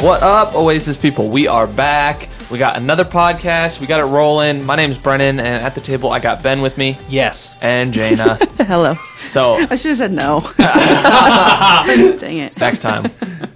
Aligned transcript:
What 0.00 0.22
up, 0.22 0.54
Oasis 0.54 0.96
people? 0.96 1.28
We 1.28 1.48
are 1.48 1.66
back. 1.66 2.28
We 2.52 2.58
got 2.58 2.76
another 2.76 3.04
podcast. 3.04 3.80
We 3.80 3.86
got 3.88 4.00
it 4.00 4.04
rolling. 4.04 4.64
My 4.64 4.76
name's 4.76 4.96
Brennan, 4.96 5.40
and 5.40 5.62
at 5.62 5.74
the 5.74 5.80
table 5.80 6.10
I 6.12 6.20
got 6.20 6.40
Ben 6.42 6.60
with 6.60 6.78
me 6.78 6.96
Yes. 7.08 7.56
and 7.60 7.92
Jaina. 7.92 8.36
Hello. 8.58 8.94
so 9.16 9.54
I 9.70 9.74
should 9.74 9.88
have 9.88 9.96
said 9.96 10.12
no. 10.12 10.40
Dang 10.56 12.38
it. 12.38 12.56
next 12.58 12.80
time, 12.80 13.06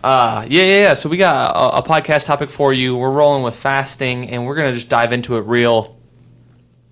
uh, 0.02 0.44
yeah, 0.48 0.62
yeah, 0.64 0.82
yeah. 0.82 0.94
So 0.94 1.08
we 1.08 1.16
got 1.16 1.54
a, 1.54 1.78
a 1.78 1.82
podcast 1.82 2.26
topic 2.26 2.50
for 2.50 2.72
you. 2.72 2.96
We're 2.96 3.12
rolling 3.12 3.44
with 3.44 3.54
fasting, 3.54 4.28
and 4.30 4.44
we're 4.44 4.56
gonna 4.56 4.72
just 4.74 4.88
dive 4.88 5.12
into 5.12 5.36
it 5.36 5.42
real 5.42 5.96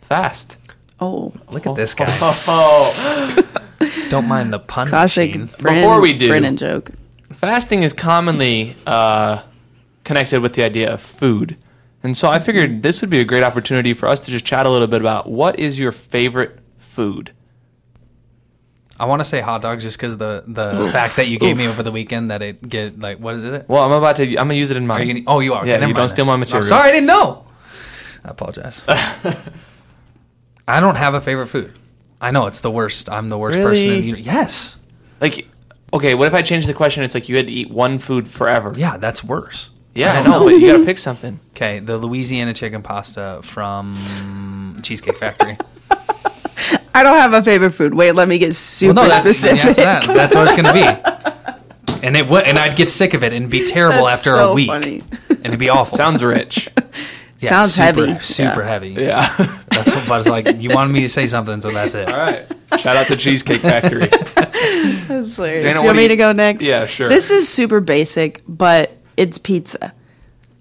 fast. 0.00 0.58
Oh, 1.00 1.32
Look 1.50 1.66
at 1.66 1.74
this 1.74 1.94
guy. 1.94 2.06
Oh, 2.20 3.66
Don't 4.10 4.28
mind 4.28 4.52
the 4.52 4.58
pun 4.60 4.86
classic 4.86 5.34
machine. 5.34 5.46
Before 5.62 6.00
we 6.00 6.12
do- 6.16 6.28
Brennan 6.28 6.56
joke. 6.56 6.92
Fasting 7.40 7.82
is 7.82 7.94
commonly 7.94 8.76
uh, 8.86 9.42
connected 10.04 10.40
with 10.42 10.52
the 10.52 10.62
idea 10.62 10.92
of 10.92 11.00
food. 11.00 11.56
And 12.02 12.16
so 12.16 12.30
I 12.30 12.38
figured 12.38 12.82
this 12.82 13.00
would 13.00 13.10
be 13.10 13.20
a 13.20 13.24
great 13.24 13.42
opportunity 13.42 13.94
for 13.94 14.08
us 14.08 14.20
to 14.20 14.30
just 14.30 14.44
chat 14.44 14.66
a 14.66 14.70
little 14.70 14.86
bit 14.86 15.00
about 15.00 15.28
what 15.28 15.58
is 15.58 15.78
your 15.78 15.90
favorite 15.92 16.58
food? 16.78 17.32
I 18.98 19.06
want 19.06 19.20
to 19.20 19.24
say 19.24 19.40
hot 19.40 19.62
dogs 19.62 19.82
just 19.82 19.96
because 19.96 20.18
the 20.18 20.44
the 20.46 20.90
fact 20.92 21.16
that 21.16 21.28
you 21.28 21.38
gave 21.38 21.56
me 21.56 21.66
over 21.66 21.82
the 21.82 21.90
weekend 21.90 22.30
that 22.30 22.42
it 22.42 22.68
get 22.68 23.00
like 23.00 23.18
what 23.18 23.34
is 23.34 23.44
it? 23.44 23.66
Well, 23.66 23.82
I'm 23.82 23.92
about 23.92 24.16
to. 24.16 24.24
I'm 24.24 24.34
gonna 24.48 24.54
use 24.54 24.70
it 24.70 24.76
in 24.76 24.86
mine. 24.86 25.08
you 25.08 25.14
gonna, 25.14 25.24
oh, 25.26 25.40
you 25.40 25.54
are. 25.54 25.66
Yeah, 25.66 25.76
Okay, 25.76 25.88
you 25.88 25.94
don't 25.94 26.10
steal 26.10 26.26
my 26.26 26.36
material. 26.36 26.62
I'm 26.62 26.68
sorry, 26.68 26.90
I 26.90 26.92
didn't 26.92 27.06
know. 27.06 27.46
I 28.26 28.28
apologize. 28.28 28.84
I 30.68 30.80
don't 30.80 30.96
have 30.96 31.14
a 31.14 31.20
favorite 31.22 31.46
food. 31.46 31.72
I 32.20 32.30
know 32.30 32.46
it's 32.46 32.60
the 32.60 32.70
worst. 32.70 33.08
I'm 33.08 33.30
the 33.30 33.38
worst 33.38 33.58
person. 33.58 33.88
In 33.90 34.16
yes. 34.16 34.76
Like, 35.18 35.48
okay, 35.92 36.14
what 36.14 36.26
if 36.28 36.34
I 36.34 36.42
change 36.42 36.66
the 36.66 36.74
question? 36.74 37.04
It's 37.04 37.14
like 37.14 37.28
you 37.28 37.36
had 37.36 37.46
to 37.46 37.52
eat 37.52 37.70
one 37.70 37.98
food 37.98 38.28
forever. 38.28 38.72
Yeah, 38.76 38.96
that's 38.96 39.22
worse. 39.24 39.70
Yeah, 39.94 40.12
I 40.20 40.22
know, 40.22 40.44
but 40.44 40.50
you 40.50 40.70
gotta 40.72 40.84
pick 40.84 40.98
something. 40.98 41.40
Okay, 41.60 41.78
the 41.78 41.98
Louisiana 41.98 42.54
chicken 42.54 42.80
pasta 42.80 43.40
from 43.42 44.78
Cheesecake 44.82 45.18
Factory. 45.18 45.58
I 46.94 47.02
don't 47.02 47.18
have 47.18 47.34
a 47.34 47.42
favorite 47.42 47.72
food. 47.72 47.92
Wait, 47.94 48.12
let 48.14 48.28
me 48.28 48.38
get 48.38 48.54
super 48.54 48.94
Well, 48.94 49.04
no, 49.04 49.08
that's, 49.10 49.20
specific. 49.36 49.62
yes, 49.64 49.76
that, 49.76 50.06
that's 50.06 50.34
what 50.34 50.46
it's 50.48 50.56
gonna 50.56 50.72
be. 50.72 50.86
And 52.02 52.16
it 52.16 52.30
would, 52.30 52.46
and 52.46 52.58
I'd 52.58 52.78
get 52.78 52.88
sick 52.88 53.12
of 53.12 53.22
it 53.22 53.34
and 53.34 53.50
be 53.50 53.66
terrible 53.66 54.06
That's 54.06 54.26
after 54.26 54.30
so 54.38 54.52
a 54.52 54.54
week, 54.54 54.70
funny. 54.70 55.02
and 55.28 55.48
it'd 55.48 55.58
be 55.58 55.68
awful. 55.68 55.98
Sounds 55.98 56.24
rich. 56.24 56.70
Yeah, 57.40 57.48
Sounds 57.48 57.72
super, 57.74 58.06
heavy. 58.06 58.18
super 58.20 58.60
Yeah. 58.60 58.68
heavy. 58.68 58.88
Yeah. 58.90 59.34
That's 59.70 59.94
what, 59.94 60.08
but 60.08 60.20
it's 60.20 60.28
like 60.28 60.60
you 60.60 60.70
wanted 60.74 60.92
me 60.92 61.00
to 61.00 61.08
say 61.08 61.26
something, 61.26 61.60
so 61.62 61.70
that's 61.70 61.94
it. 61.94 62.10
All 62.10 62.18
right. 62.18 62.46
Shout 62.78 62.96
out 62.96 63.06
to 63.06 63.16
Cheesecake 63.16 63.62
Factory. 63.62 64.06
That's 64.06 65.36
hilarious. 65.36 65.64
Dana, 65.64 65.80
you 65.80 65.84
want 65.84 65.96
me 65.96 66.02
you- 66.02 66.08
to 66.08 66.16
go 66.16 66.32
next? 66.32 66.64
Yeah, 66.64 66.84
sure. 66.84 67.08
This 67.08 67.30
is 67.30 67.48
super 67.48 67.80
basic, 67.80 68.42
but 68.46 68.94
it's 69.16 69.38
pizza. 69.38 69.94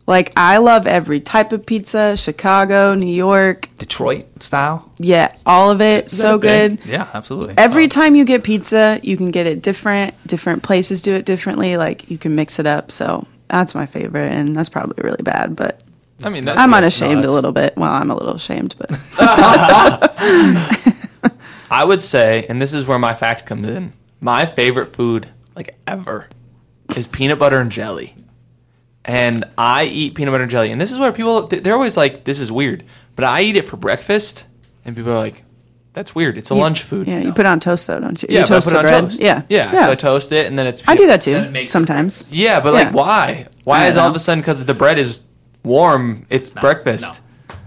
Like 0.08 0.32
I 0.38 0.58
love 0.58 0.88
every 0.88 1.20
type 1.20 1.52
of 1.52 1.66
pizza. 1.66 2.16
Chicago, 2.18 2.96
New 2.96 3.14
York, 3.14 3.70
Detroit 3.78 4.42
style. 4.42 4.92
yeah, 4.98 5.36
all 5.46 5.70
of 5.70 5.82
it. 5.82 6.10
So 6.10 6.36
a 6.36 6.40
thing? 6.40 6.78
good. 6.78 6.86
Yeah, 6.86 7.08
absolutely. 7.14 7.56
Every 7.58 7.84
oh. 7.84 7.88
time 7.90 8.16
you 8.16 8.26
get 8.26 8.44
pizza, 8.44 9.00
you 9.04 9.18
can 9.18 9.30
get 9.32 9.46
it 9.46 9.62
different. 9.62 10.16
Different 10.26 10.64
places 10.64 11.02
do 11.02 11.14
it 11.14 11.26
differently. 11.26 11.78
Like 11.78 12.10
you 12.10 12.18
can 12.18 12.36
mix 12.36 12.58
it 12.58 12.66
up. 12.66 12.90
So 12.92 13.28
that's 13.50 13.76
my 13.76 13.86
favorite, 13.86 14.32
and 14.32 14.56
that's 14.56 14.70
probably 14.70 15.04
really 15.04 15.22
bad, 15.22 15.56
but 15.56 15.84
I 16.24 16.30
mean, 16.30 16.46
that's 16.46 16.60
I'm 16.60 16.74
unashamed 16.74 17.22
No, 17.24 17.30
a 17.30 17.32
little 17.34 17.52
bit. 17.52 17.76
Well, 17.78 17.92
I'm 17.92 18.12
a 18.12 18.16
little 18.16 18.36
ashamed, 18.36 18.76
but 18.78 18.90
I 21.72 21.84
would 21.86 22.02
say, 22.02 22.46
and 22.50 22.62
this 22.62 22.74
is 22.74 22.86
where 22.86 23.00
my 23.00 23.14
fact 23.14 23.46
comes 23.46 23.68
in. 23.68 23.94
My 24.22 24.46
favorite 24.46 24.88
food, 24.88 25.30
like 25.56 25.76
ever, 25.88 26.28
is 26.96 27.08
peanut 27.08 27.40
butter 27.40 27.60
and 27.60 27.72
jelly. 27.72 28.16
And 29.06 29.46
I 29.58 29.86
eat 29.86 30.16
peanut 30.16 30.32
butter 30.34 30.44
and 30.44 30.52
jelly. 30.52 30.72
And 30.72 30.82
this 30.82 30.92
is 30.92 30.98
where 31.00 31.12
people, 31.12 31.48
they're 31.48 31.74
always 31.74 31.96
like, 31.98 32.24
this 32.26 32.40
is 32.40 32.52
weird. 32.52 32.84
But 33.16 33.26
I 33.26 33.42
eat 33.42 33.56
it 33.56 33.66
for 33.66 33.78
breakfast. 33.78 34.46
And 34.84 34.96
people 34.96 35.12
are 35.12 35.18
like, 35.18 35.44
that's 35.94 36.14
weird. 36.14 36.38
It's 36.38 36.52
a 36.52 36.54
You- 36.56 36.60
lunch 36.62 36.84
food. 36.84 37.08
Yeah, 37.08 37.20
you 37.20 37.32
put 37.32 37.42
it 37.42 37.48
on 37.48 37.60
toast 37.60 37.88
though, 37.88 38.00
don't 38.00 38.22
you? 38.22 38.28
Yeah, 38.32 38.40
you 38.40 38.46
but 38.46 38.52
I 38.52 38.56
toast 38.56 38.68
put 38.68 38.72
it 38.72 38.74
the 38.74 38.80
on 38.80 38.86
bread. 38.86 39.04
toast. 39.06 39.22
Yeah, 39.22 39.42
yeah. 39.50 39.72
So 39.86 39.92
I 39.92 39.96
toast 39.96 40.32
it 40.32 40.48
and 40.48 40.58
then 40.60 40.68
it's. 40.68 40.84
I 40.88 40.96
do 40.96 41.08
that 41.08 41.22
too 41.22 41.68
sometimes. 41.68 42.32
Yeah, 42.32 42.60
but 42.60 42.74
like, 42.74 42.88
Yeah. 42.88 42.92
why? 42.94 43.48
Why 43.64 43.88
is 43.88 43.96
don't 43.96 44.04
all 44.06 44.10
of 44.10 44.16
a 44.16 44.20
sudden 44.20 44.42
because 44.42 44.64
the 44.66 44.74
bread 44.74 45.00
is 45.00 45.24
warm? 45.64 46.26
It's 46.30 46.52
breakfast. 46.52 47.22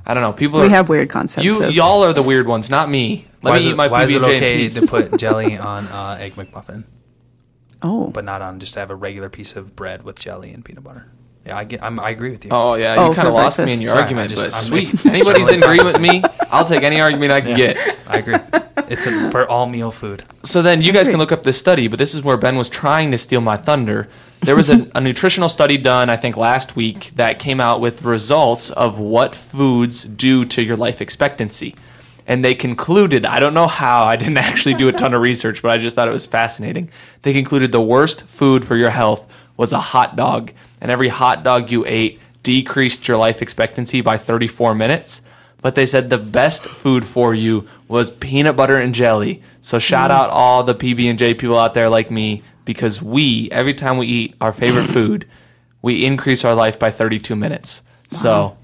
I 0.04 0.14
don't 0.14 0.22
know. 0.22 0.32
People 0.32 0.60
are. 0.60 0.64
We 0.64 0.70
have 0.70 0.88
weird 0.88 1.08
concepts. 1.08 1.44
you 1.44 1.66
of, 1.66 1.72
y'all 1.72 2.02
are 2.02 2.12
the 2.12 2.22
weird 2.22 2.46
ones, 2.46 2.68
not 2.68 2.90
me. 2.90 3.26
Let 3.42 3.50
why 3.50 3.52
me 3.52 3.56
is 3.58 3.66
eat 3.66 3.70
it, 3.72 3.76
my 3.76 3.88
why 3.88 4.02
is 4.04 4.14
it 4.14 4.22
okay 4.22 4.68
to 4.68 4.86
put 4.86 5.16
jelly 5.18 5.56
on 5.56 5.86
uh, 5.86 6.16
egg 6.18 6.34
McMuffin, 6.34 6.84
oh, 7.82 8.08
but 8.10 8.24
not 8.24 8.42
on 8.42 8.58
just 8.58 8.74
to 8.74 8.80
have 8.80 8.90
a 8.90 8.94
regular 8.94 9.28
piece 9.28 9.56
of 9.56 9.76
bread 9.76 10.02
with 10.02 10.18
jelly 10.18 10.52
and 10.52 10.64
peanut 10.64 10.84
butter? 10.84 11.08
Yeah, 11.46 11.56
I 11.56 11.64
get. 11.64 11.82
I'm, 11.82 11.98
I 11.98 12.10
agree 12.10 12.30
with 12.30 12.44
you. 12.44 12.50
Oh 12.52 12.74
yeah, 12.74 12.94
Oh, 12.96 13.08
you 13.08 13.14
kind 13.14 13.26
of 13.26 13.34
for 13.34 13.40
lost 13.42 13.58
me 13.58 13.72
in 13.72 13.80
your 13.80 13.90
Sorry, 13.90 14.02
argument, 14.02 14.30
just- 14.30 14.44
but 14.46 14.54
I'm 14.54 14.62
sweet. 14.62 15.06
Anybody's 15.06 15.48
in 15.48 15.62
agreement 15.62 15.86
with 15.86 16.00
me, 16.00 16.22
I'll 16.50 16.64
take 16.64 16.82
any 16.82 17.00
argument 17.00 17.32
I 17.32 17.40
can 17.40 17.50
Yeah, 17.50 17.72
get. 17.74 17.98
I 18.06 18.18
agree. 18.18 18.36
It's 18.88 19.06
a, 19.06 19.30
for 19.30 19.48
all 19.48 19.66
meal 19.66 19.90
food. 19.90 20.22
So 20.44 20.62
then 20.62 20.82
you 20.82 20.92
guys 20.92 21.08
can 21.08 21.18
look 21.18 21.32
up 21.32 21.42
this 21.42 21.58
study, 21.58 21.88
but 21.88 21.98
this 21.98 22.14
is 22.14 22.22
where 22.22 22.36
Ben 22.36 22.56
was 22.56 22.68
trying 22.68 23.10
to 23.10 23.18
steal 23.18 23.40
my 23.40 23.56
thunder. 23.56 24.08
There 24.40 24.54
was 24.56 24.70
a, 24.70 24.88
a 24.94 25.00
nutritional 25.00 25.48
study 25.48 25.78
done, 25.78 26.10
I 26.10 26.16
think, 26.16 26.36
last 26.36 26.76
week 26.76 27.12
that 27.16 27.38
came 27.38 27.60
out 27.60 27.80
with 27.80 28.02
results 28.02 28.70
of 28.70 28.98
what 28.98 29.34
foods 29.34 30.04
do 30.04 30.44
to 30.44 30.62
your 30.62 30.76
life 30.76 31.00
expectancy. 31.00 31.74
And 32.26 32.44
they 32.44 32.54
concluded, 32.54 33.24
I 33.24 33.40
don't 33.40 33.54
know 33.54 33.66
how, 33.66 34.04
I 34.04 34.16
didn't 34.16 34.36
actually 34.50 34.74
do 34.74 34.88
a 34.88 34.92
ton 34.92 35.14
of 35.14 35.22
research, 35.22 35.62
but 35.62 35.70
I 35.70 35.78
just 35.78 35.96
thought 35.96 36.06
it 36.08 36.12
was 36.12 36.26
fascinating. 36.26 36.90
They 37.22 37.32
concluded 37.32 37.72
the 37.72 37.80
worst 37.80 38.24
food 38.24 38.64
for 38.64 38.76
your 38.76 38.90
health 38.90 39.28
was 39.56 39.72
a 39.72 39.80
hot 39.80 40.16
dog. 40.16 40.52
And 40.82 40.90
every 40.90 41.08
hot 41.08 41.44
dog 41.44 41.70
you 41.70 41.86
ate 41.86 42.20
decreased 42.42 43.08
your 43.08 43.16
life 43.16 43.40
expectancy 43.40 44.00
by 44.00 44.18
34 44.18 44.74
minutes. 44.74 45.22
But 45.62 45.76
they 45.76 45.86
said 45.86 46.10
the 46.10 46.18
best 46.18 46.64
food 46.64 47.06
for 47.06 47.34
you 47.34 47.68
was 47.86 48.10
peanut 48.10 48.56
butter 48.56 48.76
and 48.76 48.94
jelly. 48.94 49.42
So 49.62 49.78
shout 49.78 50.10
mm. 50.10 50.14
out 50.14 50.30
all 50.30 50.64
the 50.64 50.74
PB 50.74 51.08
and 51.08 51.18
J 51.18 51.34
people 51.34 51.58
out 51.58 51.72
there 51.72 51.88
like 51.88 52.10
me 52.10 52.42
because 52.64 53.00
we 53.00 53.48
every 53.52 53.74
time 53.74 53.96
we 53.96 54.08
eat 54.08 54.34
our 54.40 54.52
favorite 54.52 54.86
food, 54.92 55.26
we 55.80 56.04
increase 56.04 56.44
our 56.44 56.54
life 56.54 56.80
by 56.80 56.90
32 56.90 57.36
minutes. 57.36 57.82
So 58.10 58.56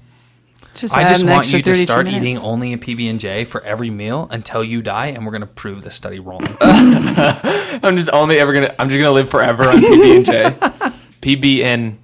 just 0.73 0.95
I 0.95 1.03
add 1.03 1.09
just 1.09 1.23
an 1.23 1.29
want 1.29 1.39
extra 1.45 1.59
you 1.59 1.63
to 1.63 1.71
32 1.71 1.87
start 1.87 2.05
minutes. 2.05 2.25
eating 2.25 2.37
only 2.39 2.73
a 2.73 2.77
PB 2.77 3.09
and 3.09 3.19
J 3.19 3.45
for 3.45 3.63
every 3.63 3.89
meal 3.89 4.27
until 4.29 4.63
you 4.63 4.81
die, 4.81 5.07
and 5.07 5.25
we're 5.25 5.31
gonna 5.31 5.45
prove 5.45 5.83
the 5.83 5.91
study 5.91 6.19
wrong. 6.19 6.41
I'm 6.61 7.95
just 7.95 8.09
only 8.11 8.39
ever 8.39 8.51
gonna 8.51 8.75
I'm 8.77 8.89
just 8.89 8.99
gonna 8.99 9.11
live 9.11 9.29
forever 9.29 9.63
on 9.63 9.77
PB 9.77 10.17
and 10.17 10.25
J. 10.25 10.43
PB 11.21 11.63
and 11.63 11.97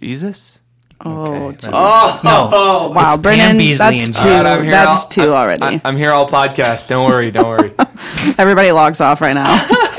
Jesus. 0.00 0.58
Oh, 1.04 1.48
Okay, 1.48 1.56
jeez. 1.56 1.60
that- 1.60 1.70
oh, 1.74 2.20
no, 2.24 2.90
wow, 2.94 3.04
it's 3.08 3.14
Pam 3.16 3.22
Brennan, 3.22 3.58
Beesly 3.58 3.76
that's 3.78 4.06
two. 4.08 4.12
J. 4.28 4.36
I'm 4.38 4.62
here 4.62 4.70
that's 4.70 5.04
all- 5.04 5.10
2 5.10 5.32
I- 5.32 5.42
already. 5.42 5.62
I, 5.62 5.80
am 5.88 5.96
here 5.96 6.12
all 6.12 6.28
podcast. 6.28 6.88
Don't 6.88 7.08
worry, 7.08 7.30
don't 7.30 7.48
worry. 7.48 7.72
Everybody 8.38 8.72
logs 8.72 9.00
off 9.00 9.20
right 9.20 9.34
now. 9.34 9.46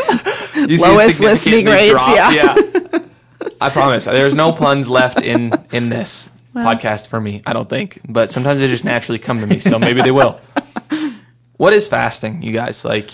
You 0.57 0.75
see 0.75 0.85
Lowest 0.87 1.19
listening 1.21 1.65
significant 1.67 1.93
rates, 1.93 2.05
drop? 2.05 2.33
yeah. 2.33 2.99
I 3.61 3.69
promise. 3.69 4.05
There's 4.05 4.33
no 4.33 4.51
puns 4.51 4.89
left 4.89 5.21
in 5.21 5.53
in 5.71 5.87
this 5.89 6.29
podcast 6.53 7.07
for 7.07 7.21
me. 7.21 7.41
I 7.45 7.53
don't 7.53 7.69
think, 7.69 8.01
but 8.09 8.31
sometimes 8.31 8.59
they 8.59 8.67
just 8.67 8.83
naturally 8.83 9.19
come 9.19 9.39
to 9.39 9.45
me. 9.47 9.59
So 9.59 9.77
maybe 9.79 10.01
they 10.01 10.11
will. 10.11 10.41
What 11.57 11.73
is 11.73 11.87
fasting, 11.87 12.41
you 12.41 12.51
guys? 12.51 12.83
Like, 12.83 13.11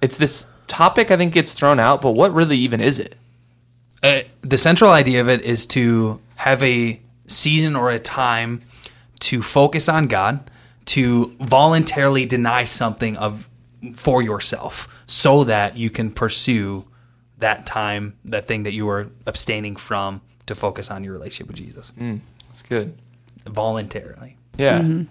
it's 0.00 0.16
this 0.16 0.46
topic 0.68 1.10
I 1.10 1.16
think 1.16 1.34
gets 1.34 1.52
thrown 1.52 1.78
out, 1.80 2.00
but 2.00 2.12
what 2.12 2.32
really 2.32 2.56
even 2.58 2.80
is 2.80 2.98
it? 3.00 3.16
Uh, 4.02 4.20
the 4.40 4.58
central 4.58 4.90
idea 4.90 5.20
of 5.20 5.28
it 5.28 5.42
is 5.42 5.66
to 5.66 6.20
have 6.36 6.62
a 6.62 7.00
season 7.26 7.76
or 7.76 7.90
a 7.90 7.98
time 7.98 8.62
to 9.20 9.42
focus 9.42 9.88
on 9.88 10.06
God, 10.06 10.50
to 10.86 11.36
voluntarily 11.40 12.26
deny 12.26 12.64
something 12.64 13.16
of 13.16 13.48
for 13.94 14.22
yourself, 14.22 14.88
so 15.06 15.44
that 15.44 15.76
you 15.76 15.90
can 15.90 16.10
pursue 16.10 16.84
that 17.38 17.66
time, 17.66 18.16
that 18.24 18.44
thing 18.44 18.62
that 18.62 18.72
you 18.72 18.86
were 18.86 19.08
abstaining 19.26 19.76
from, 19.76 20.20
to 20.46 20.54
focus 20.54 20.90
on 20.90 21.04
your 21.04 21.12
relationship 21.12 21.46
with 21.48 21.56
Jesus 21.56 21.92
That's 22.48 22.62
good. 22.62 22.98
voluntarily. 23.44 24.36
Yeah. 24.58 25.02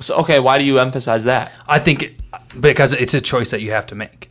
So 0.00 0.16
okay, 0.18 0.38
why 0.38 0.58
do 0.58 0.64
you 0.64 0.78
emphasize 0.78 1.24
that? 1.24 1.52
I 1.66 1.78
think 1.78 2.02
it, 2.02 2.20
because 2.60 2.92
it's 2.92 3.14
a 3.14 3.20
choice 3.20 3.50
that 3.50 3.60
you 3.60 3.72
have 3.72 3.86
to 3.86 3.94
make. 3.94 4.27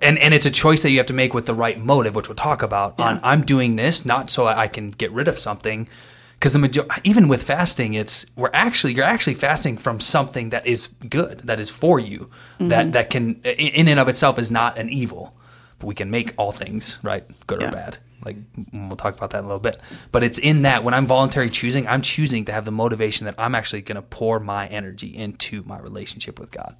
And 0.00 0.18
and 0.18 0.34
it's 0.34 0.44
a 0.44 0.50
choice 0.50 0.82
that 0.82 0.90
you 0.90 0.98
have 0.98 1.06
to 1.06 1.14
make 1.14 1.34
with 1.34 1.46
the 1.46 1.54
right 1.54 1.78
motive, 1.78 2.14
which 2.14 2.28
we'll 2.28 2.36
talk 2.36 2.62
about. 2.62 2.98
On 3.00 3.20
I'm 3.22 3.42
doing 3.42 3.76
this 3.76 4.04
not 4.04 4.28
so 4.28 4.46
I 4.46 4.68
can 4.68 4.90
get 4.90 5.10
rid 5.12 5.28
of 5.28 5.38
something, 5.38 5.88
because 6.34 6.52
the 6.52 6.58
major- 6.58 6.86
even 7.04 7.28
with 7.28 7.42
fasting, 7.42 7.94
it's 7.94 8.26
we're 8.36 8.50
actually 8.52 8.94
you're 8.94 9.04
actually 9.04 9.34
fasting 9.34 9.76
from 9.78 10.00
something 10.00 10.50
that 10.50 10.66
is 10.66 10.88
good, 11.08 11.38
that 11.40 11.60
is 11.60 11.70
for 11.70 11.98
you, 11.98 12.28
that 12.58 12.68
mm-hmm. 12.68 12.90
that 12.90 13.08
can 13.08 13.40
in 13.42 13.88
and 13.88 14.00
of 14.00 14.08
itself 14.08 14.38
is 14.38 14.50
not 14.50 14.76
an 14.76 14.90
evil, 14.90 15.36
but 15.78 15.86
we 15.86 15.94
can 15.94 16.10
make 16.10 16.34
all 16.36 16.52
things 16.52 16.98
right, 17.02 17.24
good 17.46 17.62
or 17.62 17.70
bad. 17.70 17.98
Like 18.24 18.36
we'll 18.72 18.96
talk 18.96 19.14
about 19.16 19.30
that 19.30 19.38
in 19.38 19.44
a 19.44 19.48
little 19.48 19.60
bit. 19.60 19.78
But 20.10 20.22
it's 20.22 20.38
in 20.38 20.62
that 20.62 20.82
when 20.82 20.94
I'm 20.94 21.06
voluntary 21.06 21.50
choosing, 21.50 21.86
I'm 21.86 22.02
choosing 22.02 22.46
to 22.46 22.52
have 22.52 22.64
the 22.64 22.72
motivation 22.72 23.26
that 23.26 23.34
I'm 23.38 23.54
actually 23.54 23.82
going 23.82 23.96
to 23.96 24.02
pour 24.02 24.40
my 24.40 24.66
energy 24.66 25.14
into 25.14 25.62
my 25.64 25.78
relationship 25.78 26.38
with 26.40 26.50
God. 26.50 26.74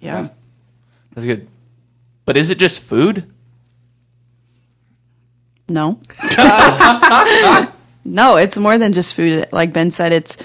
Yeah. 0.00 0.28
That's 1.14 1.26
good. 1.26 1.48
But 2.26 2.36
is 2.36 2.50
it 2.50 2.58
just 2.58 2.82
food? 2.82 3.32
No. 5.68 6.00
no, 8.04 8.36
it's 8.36 8.58
more 8.58 8.78
than 8.78 8.92
just 8.92 9.14
food. 9.14 9.48
Like 9.52 9.72
Ben 9.72 9.90
said, 9.90 10.12
it's 10.12 10.36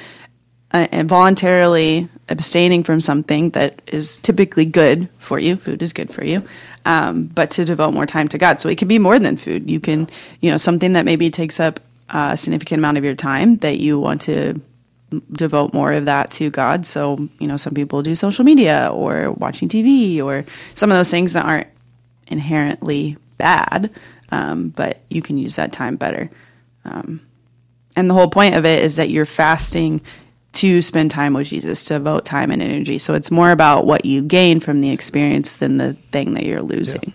uh, 0.72 0.88
voluntarily 1.06 2.08
abstaining 2.30 2.84
from 2.84 3.02
something 3.02 3.50
that 3.52 3.82
is 3.88 4.18
typically 4.18 4.66
good 4.66 5.10
for 5.20 5.38
you. 5.38 5.58
Food 5.58 5.82
is 5.82 5.92
good 5.92 6.14
for 6.14 6.24
you, 6.24 6.44
um, 6.86 7.26
but 7.26 7.52
to 7.52 7.66
devote 7.66 7.94
more 7.94 8.06
time 8.06 8.28
to 8.30 8.38
God. 8.38 8.60
So 8.60 8.70
it 8.70 8.78
can 8.78 8.88
be 8.88 9.00
more 9.00 9.20
than 9.20 9.38
food. 9.38 9.70
You 9.70 9.80
can, 9.80 10.08
you 10.40 10.50
know, 10.50 10.58
something 10.58 10.94
that 10.94 11.06
maybe 11.06 11.30
takes 11.30 11.60
up 11.60 11.80
a 12.10 12.38
significant 12.38 12.80
amount 12.80 12.98
of 12.98 13.04
your 13.04 13.16
time 13.16 13.58
that 13.58 13.80
you 13.80 14.00
want 14.00 14.22
to 14.22 14.62
devote 15.32 15.74
more 15.74 15.94
of 15.94 16.06
that 16.06 16.32
to 16.32 16.50
God. 16.50 16.86
So, 16.86 17.30
you 17.40 17.48
know, 17.48 17.58
some 17.58 17.74
people 17.74 18.02
do 18.02 18.16
social 18.16 18.46
media 18.46 18.90
or 18.94 19.32
watching 19.32 19.70
TV 19.70 20.22
or 20.24 20.46
some 20.76 20.92
of 20.92 20.98
those 20.98 21.12
things 21.12 21.34
that 21.34 21.46
aren't 21.46 21.68
inherently 22.28 23.18
bad, 23.38 23.92
um, 24.32 24.70
but 24.70 25.02
you 25.10 25.22
can 25.22 25.38
use 25.38 25.56
that 25.58 25.72
time 25.72 25.96
better. 25.96 26.30
Um, 26.86 27.22
and 27.96 28.10
the 28.10 28.14
whole 28.14 28.30
point 28.30 28.56
of 28.56 28.66
it 28.66 28.84
is 28.84 28.96
that 28.96 29.10
you're 29.10 29.26
fasting 29.26 30.02
to 30.54 30.82
spend 30.82 31.12
time 31.12 31.34
with 31.34 31.48
Jesus, 31.48 31.84
to 31.86 31.96
devote 31.96 32.26
time 32.26 32.52
and 32.52 32.62
energy. 32.62 33.00
So 33.00 33.14
it's 33.14 33.32
more 33.32 33.52
about 33.52 33.86
what 33.86 34.06
you 34.06 34.22
gain 34.22 34.60
from 34.60 34.82
the 34.82 34.90
experience 34.90 35.58
than 35.58 35.78
the 35.78 35.94
thing 36.12 36.34
that 36.34 36.44
you're 36.44 36.62
losing. 36.62 37.14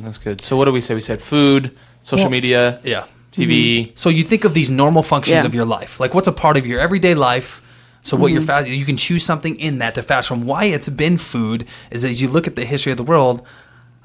That's 0.00 0.18
good. 0.18 0.40
So 0.40 0.56
what 0.56 0.66
do 0.66 0.72
we 0.72 0.80
say? 0.82 0.94
We 0.94 1.00
said 1.00 1.22
food, 1.22 1.74
social 2.02 2.24
Well, 2.24 2.30
media, 2.30 2.80
Yeah. 2.84 3.04
TV. 3.34 3.86
Mm-hmm. 3.86 3.92
So 3.96 4.08
you 4.08 4.22
think 4.22 4.44
of 4.44 4.54
these 4.54 4.70
normal 4.70 5.02
functions 5.02 5.42
Yeah. 5.42 5.46
of 5.46 5.54
your 5.54 5.64
life, 5.64 6.00
like 6.00 6.14
what's 6.14 6.28
a 6.28 6.32
part 6.32 6.56
of 6.56 6.66
your 6.66 6.80
everyday 6.80 7.14
life. 7.14 7.60
So 8.02 8.16
what 8.16 8.32
you're 8.32 8.42
mm-hmm. 8.42 8.46
fast, 8.46 8.68
you 8.68 8.84
can 8.84 8.96
choose 8.98 9.24
something 9.24 9.58
in 9.58 9.78
that 9.78 9.94
to 9.94 10.02
fast 10.02 10.28
from. 10.28 10.44
Why 10.46 10.64
it's 10.64 10.88
been 10.90 11.16
food 11.16 11.66
is 11.90 12.04
as 12.04 12.20
you 12.20 12.28
look 12.28 12.46
at 12.46 12.54
the 12.54 12.66
history 12.66 12.92
of 12.92 12.98
the 12.98 13.02
world. 13.04 13.46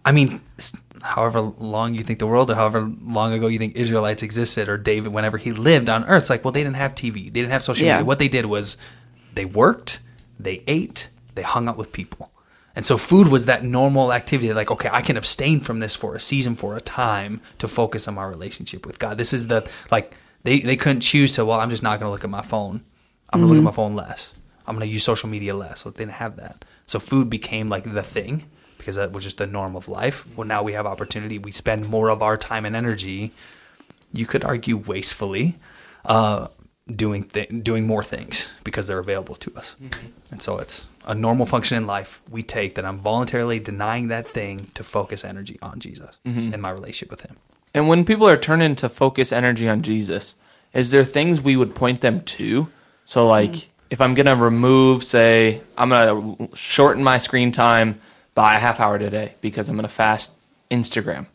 I 0.05 0.13
mean, 0.13 0.41
s- 0.57 0.77
however 1.01 1.41
long 1.41 1.93
you 1.95 2.03
think 2.03 2.19
the 2.19 2.27
world, 2.27 2.49
or 2.49 2.55
however 2.55 2.89
long 3.03 3.33
ago 3.33 3.47
you 3.47 3.59
think 3.59 3.75
Israelites 3.75 4.23
existed, 4.23 4.69
or 4.69 4.77
David, 4.77 5.11
whenever 5.13 5.37
he 5.37 5.51
lived 5.51 5.89
on 5.89 6.05
Earth, 6.05 6.23
it's 6.23 6.29
like, 6.29 6.45
well, 6.45 6.53
they 6.53 6.63
didn't 6.63 6.77
have 6.77 6.95
TV, 6.95 7.25
they 7.25 7.41
didn't 7.41 7.51
have 7.51 7.61
social 7.61 7.85
Yeah. 7.85 7.95
media. 7.97 8.05
What 8.05 8.19
they 8.19 8.29
did 8.29 8.45
was 8.45 8.77
they 9.35 9.43
worked, 9.45 9.99
they 10.39 10.63
ate, 10.65 11.09
they 11.35 11.41
hung 11.41 11.67
out 11.67 11.75
with 11.77 11.91
people. 11.91 12.31
And 12.79 12.85
so 12.85 12.97
food 12.97 13.27
was 13.27 13.43
that 13.43 13.65
normal 13.65 14.13
activity 14.13 14.53
like 14.53 14.71
okay, 14.71 14.87
I 14.89 15.01
can 15.01 15.17
abstain 15.17 15.59
from 15.59 15.79
this 15.79 15.97
for 15.97 16.15
a 16.15 16.19
season 16.21 16.55
for 16.55 16.77
a 16.77 16.79
time 16.79 17.41
to 17.57 17.67
focus 17.67 18.07
on 18.07 18.15
my 18.15 18.23
relationship 18.23 18.85
with 18.85 18.99
God. 18.99 19.17
This 19.17 19.33
is 19.33 19.47
the 19.47 19.69
like 19.91 20.13
they 20.43 20.61
they 20.61 20.77
couldn't 20.77 21.01
choose 21.01 21.33
to 21.33 21.43
well, 21.43 21.59
I'm 21.59 21.69
just 21.69 21.83
not 21.83 21.99
going 21.99 22.07
to 22.07 22.11
look 22.11 22.23
at 22.23 22.29
my 22.29 22.41
phone. 22.41 22.85
I'm 23.33 23.41
going 23.41 23.49
to 23.49 23.53
look 23.53 23.61
at 23.61 23.65
my 23.65 23.75
phone 23.75 23.97
less. 23.97 24.33
I'm 24.65 24.77
going 24.77 24.87
to 24.87 24.93
use 24.93 25.03
social 25.03 25.27
media 25.27 25.53
less. 25.53 25.81
So 25.81 25.89
they 25.89 26.05
didn't 26.05 26.13
have 26.13 26.37
that. 26.37 26.63
So 26.85 26.99
food 26.99 27.29
became 27.29 27.67
like 27.67 27.83
the 27.83 28.01
thing 28.01 28.45
because 28.77 28.95
that 28.95 29.11
was 29.11 29.25
just 29.25 29.39
the 29.39 29.45
norm 29.45 29.75
of 29.75 29.89
life. 29.89 30.25
Well, 30.37 30.47
now 30.47 30.63
we 30.63 30.71
have 30.71 30.85
opportunity. 30.85 31.37
We 31.37 31.51
spend 31.51 31.89
more 31.89 32.07
of 32.07 32.23
our 32.23 32.37
time 32.37 32.63
and 32.63 32.77
energy 32.77 33.33
you 34.13 34.25
could 34.25 34.45
argue 34.45 34.77
wastefully, 34.77 35.57
uh, 36.05 36.47
doing 36.87 37.25
th- 37.25 37.61
doing 37.61 37.85
more 37.85 38.05
things 38.05 38.47
because 38.63 38.87
they're 38.87 38.99
available 38.99 39.35
to 39.35 39.53
us. 39.57 39.75
And 40.31 40.41
so 40.41 40.59
it's 40.59 40.87
a 41.05 41.15
normal 41.15 41.45
function 41.45 41.77
in 41.77 41.87
life 41.87 42.21
we 42.29 42.41
take 42.41 42.75
that 42.75 42.85
I'm 42.85 42.99
voluntarily 42.99 43.59
denying 43.59 44.09
that 44.09 44.27
thing 44.27 44.71
to 44.73 44.83
focus 44.83 45.23
energy 45.23 45.57
on 45.61 45.79
Jesus 45.79 46.17
mm-hmm. 46.25 46.53
and 46.53 46.61
my 46.61 46.69
relationship 46.69 47.09
with 47.09 47.21
Him. 47.21 47.35
And 47.73 47.87
when 47.87 48.05
people 48.05 48.27
are 48.27 48.37
turning 48.37 48.75
to 48.77 48.89
focus 48.89 49.31
energy 49.31 49.69
on 49.69 49.81
Jesus, 49.81 50.35
is 50.73 50.91
there 50.91 51.03
things 51.03 51.41
we 51.41 51.55
would 51.55 51.75
point 51.75 52.01
them 52.01 52.21
to? 52.21 52.67
So, 53.05 53.21
mm-hmm. 53.21 53.29
like, 53.29 53.69
if 53.89 54.01
I'm 54.01 54.13
going 54.13 54.25
to 54.25 54.35
remove, 54.35 55.03
say, 55.03 55.61
I'm 55.77 55.89
going 55.89 56.37
to 56.49 56.55
shorten 56.55 57.03
my 57.03 57.17
screen 57.17 57.51
time 57.51 57.99
by 58.35 58.55
a 58.55 58.59
half 58.59 58.79
hour 58.79 58.99
today 58.99 59.35
because 59.41 59.69
I'm 59.69 59.75
going 59.75 59.87
to 59.87 59.93
fast 59.93 60.35
Instagram. 60.69 61.25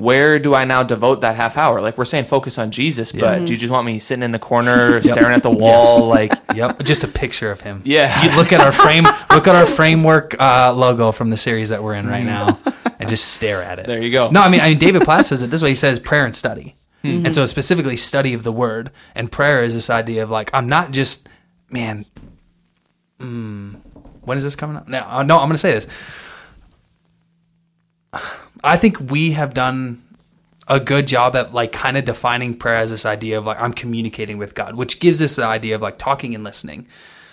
Where 0.00 0.38
do 0.38 0.54
I 0.54 0.64
now 0.64 0.82
devote 0.82 1.20
that 1.20 1.36
half 1.36 1.58
hour? 1.58 1.82
Like 1.82 1.98
we're 1.98 2.06
saying, 2.06 2.24
focus 2.24 2.56
on 2.56 2.70
Jesus, 2.70 3.12
but 3.12 3.44
do 3.44 3.52
you 3.52 3.58
just 3.58 3.70
want 3.70 3.84
me 3.84 3.98
sitting 3.98 4.22
in 4.22 4.32
the 4.32 4.38
corner, 4.38 5.02
staring 5.04 5.34
at 5.34 5.42
the 5.42 5.50
wall? 5.50 6.06
Like, 6.08 6.32
Yep, 6.54 6.82
just 6.84 7.04
a 7.04 7.08
picture 7.08 7.50
of 7.50 7.60
Him. 7.60 7.82
Yeah. 7.84 8.24
you 8.24 8.34
look 8.34 8.50
at 8.50 8.62
our 8.62 8.72
frame, 8.72 9.04
look 9.30 9.46
at 9.46 9.54
our 9.54 9.66
framework 9.66 10.40
uh, 10.40 10.72
logo 10.72 11.12
from 11.12 11.28
the 11.28 11.36
series 11.36 11.68
that 11.68 11.82
we're 11.82 11.94
in 11.94 12.06
right 12.06 12.24
now, 12.24 12.58
and 12.98 13.10
just 13.10 13.32
stare 13.34 13.62
at 13.62 13.78
it. 13.78 13.86
There 13.86 14.02
you 14.02 14.10
go. 14.10 14.30
No, 14.30 14.40
I 14.40 14.48
mean, 14.48 14.62
I 14.62 14.70
mean, 14.70 14.78
David 14.78 15.02
Platt 15.02 15.26
says 15.26 15.42
it 15.42 15.50
this 15.50 15.62
way. 15.62 15.68
He 15.68 15.74
says 15.74 16.00
prayer 16.00 16.24
and 16.24 16.34
study, 16.34 16.76
and 17.04 17.34
so 17.34 17.44
specifically 17.44 17.96
study 17.96 18.32
of 18.32 18.42
the 18.42 18.52
Word 18.52 18.90
and 19.14 19.30
prayer 19.30 19.62
is 19.62 19.74
this 19.74 19.90
idea 19.90 20.22
of 20.22 20.30
like 20.30 20.50
I'm 20.54 20.66
not 20.66 20.92
just 20.92 21.28
man. 21.68 22.06
Mm, 23.20 23.80
when 24.22 24.38
is 24.38 24.44
this 24.44 24.56
coming 24.56 24.76
up? 24.78 24.88
No, 24.88 25.02
uh, 25.06 25.22
no, 25.22 25.36
I'm 25.36 25.48
going 25.48 25.52
to 25.52 25.58
say 25.58 25.72
this. 25.72 25.86
I 28.62 28.76
think 28.76 29.10
we 29.10 29.32
have 29.32 29.54
done 29.54 30.02
a 30.68 30.78
good 30.78 31.06
job 31.06 31.34
at 31.34 31.52
like 31.52 31.72
kind 31.72 31.96
of 31.96 32.04
defining 32.04 32.54
prayer 32.54 32.76
as 32.76 32.90
this 32.90 33.04
idea 33.04 33.36
of 33.38 33.46
like 33.46 33.60
I'm 33.60 33.72
communicating 33.72 34.38
with 34.38 34.54
God, 34.54 34.76
which 34.76 35.00
gives 35.00 35.20
us 35.20 35.36
the 35.36 35.44
idea 35.44 35.74
of 35.74 35.82
like 35.82 35.98
talking 35.98 36.34
and 36.34 36.44
listening. 36.44 36.86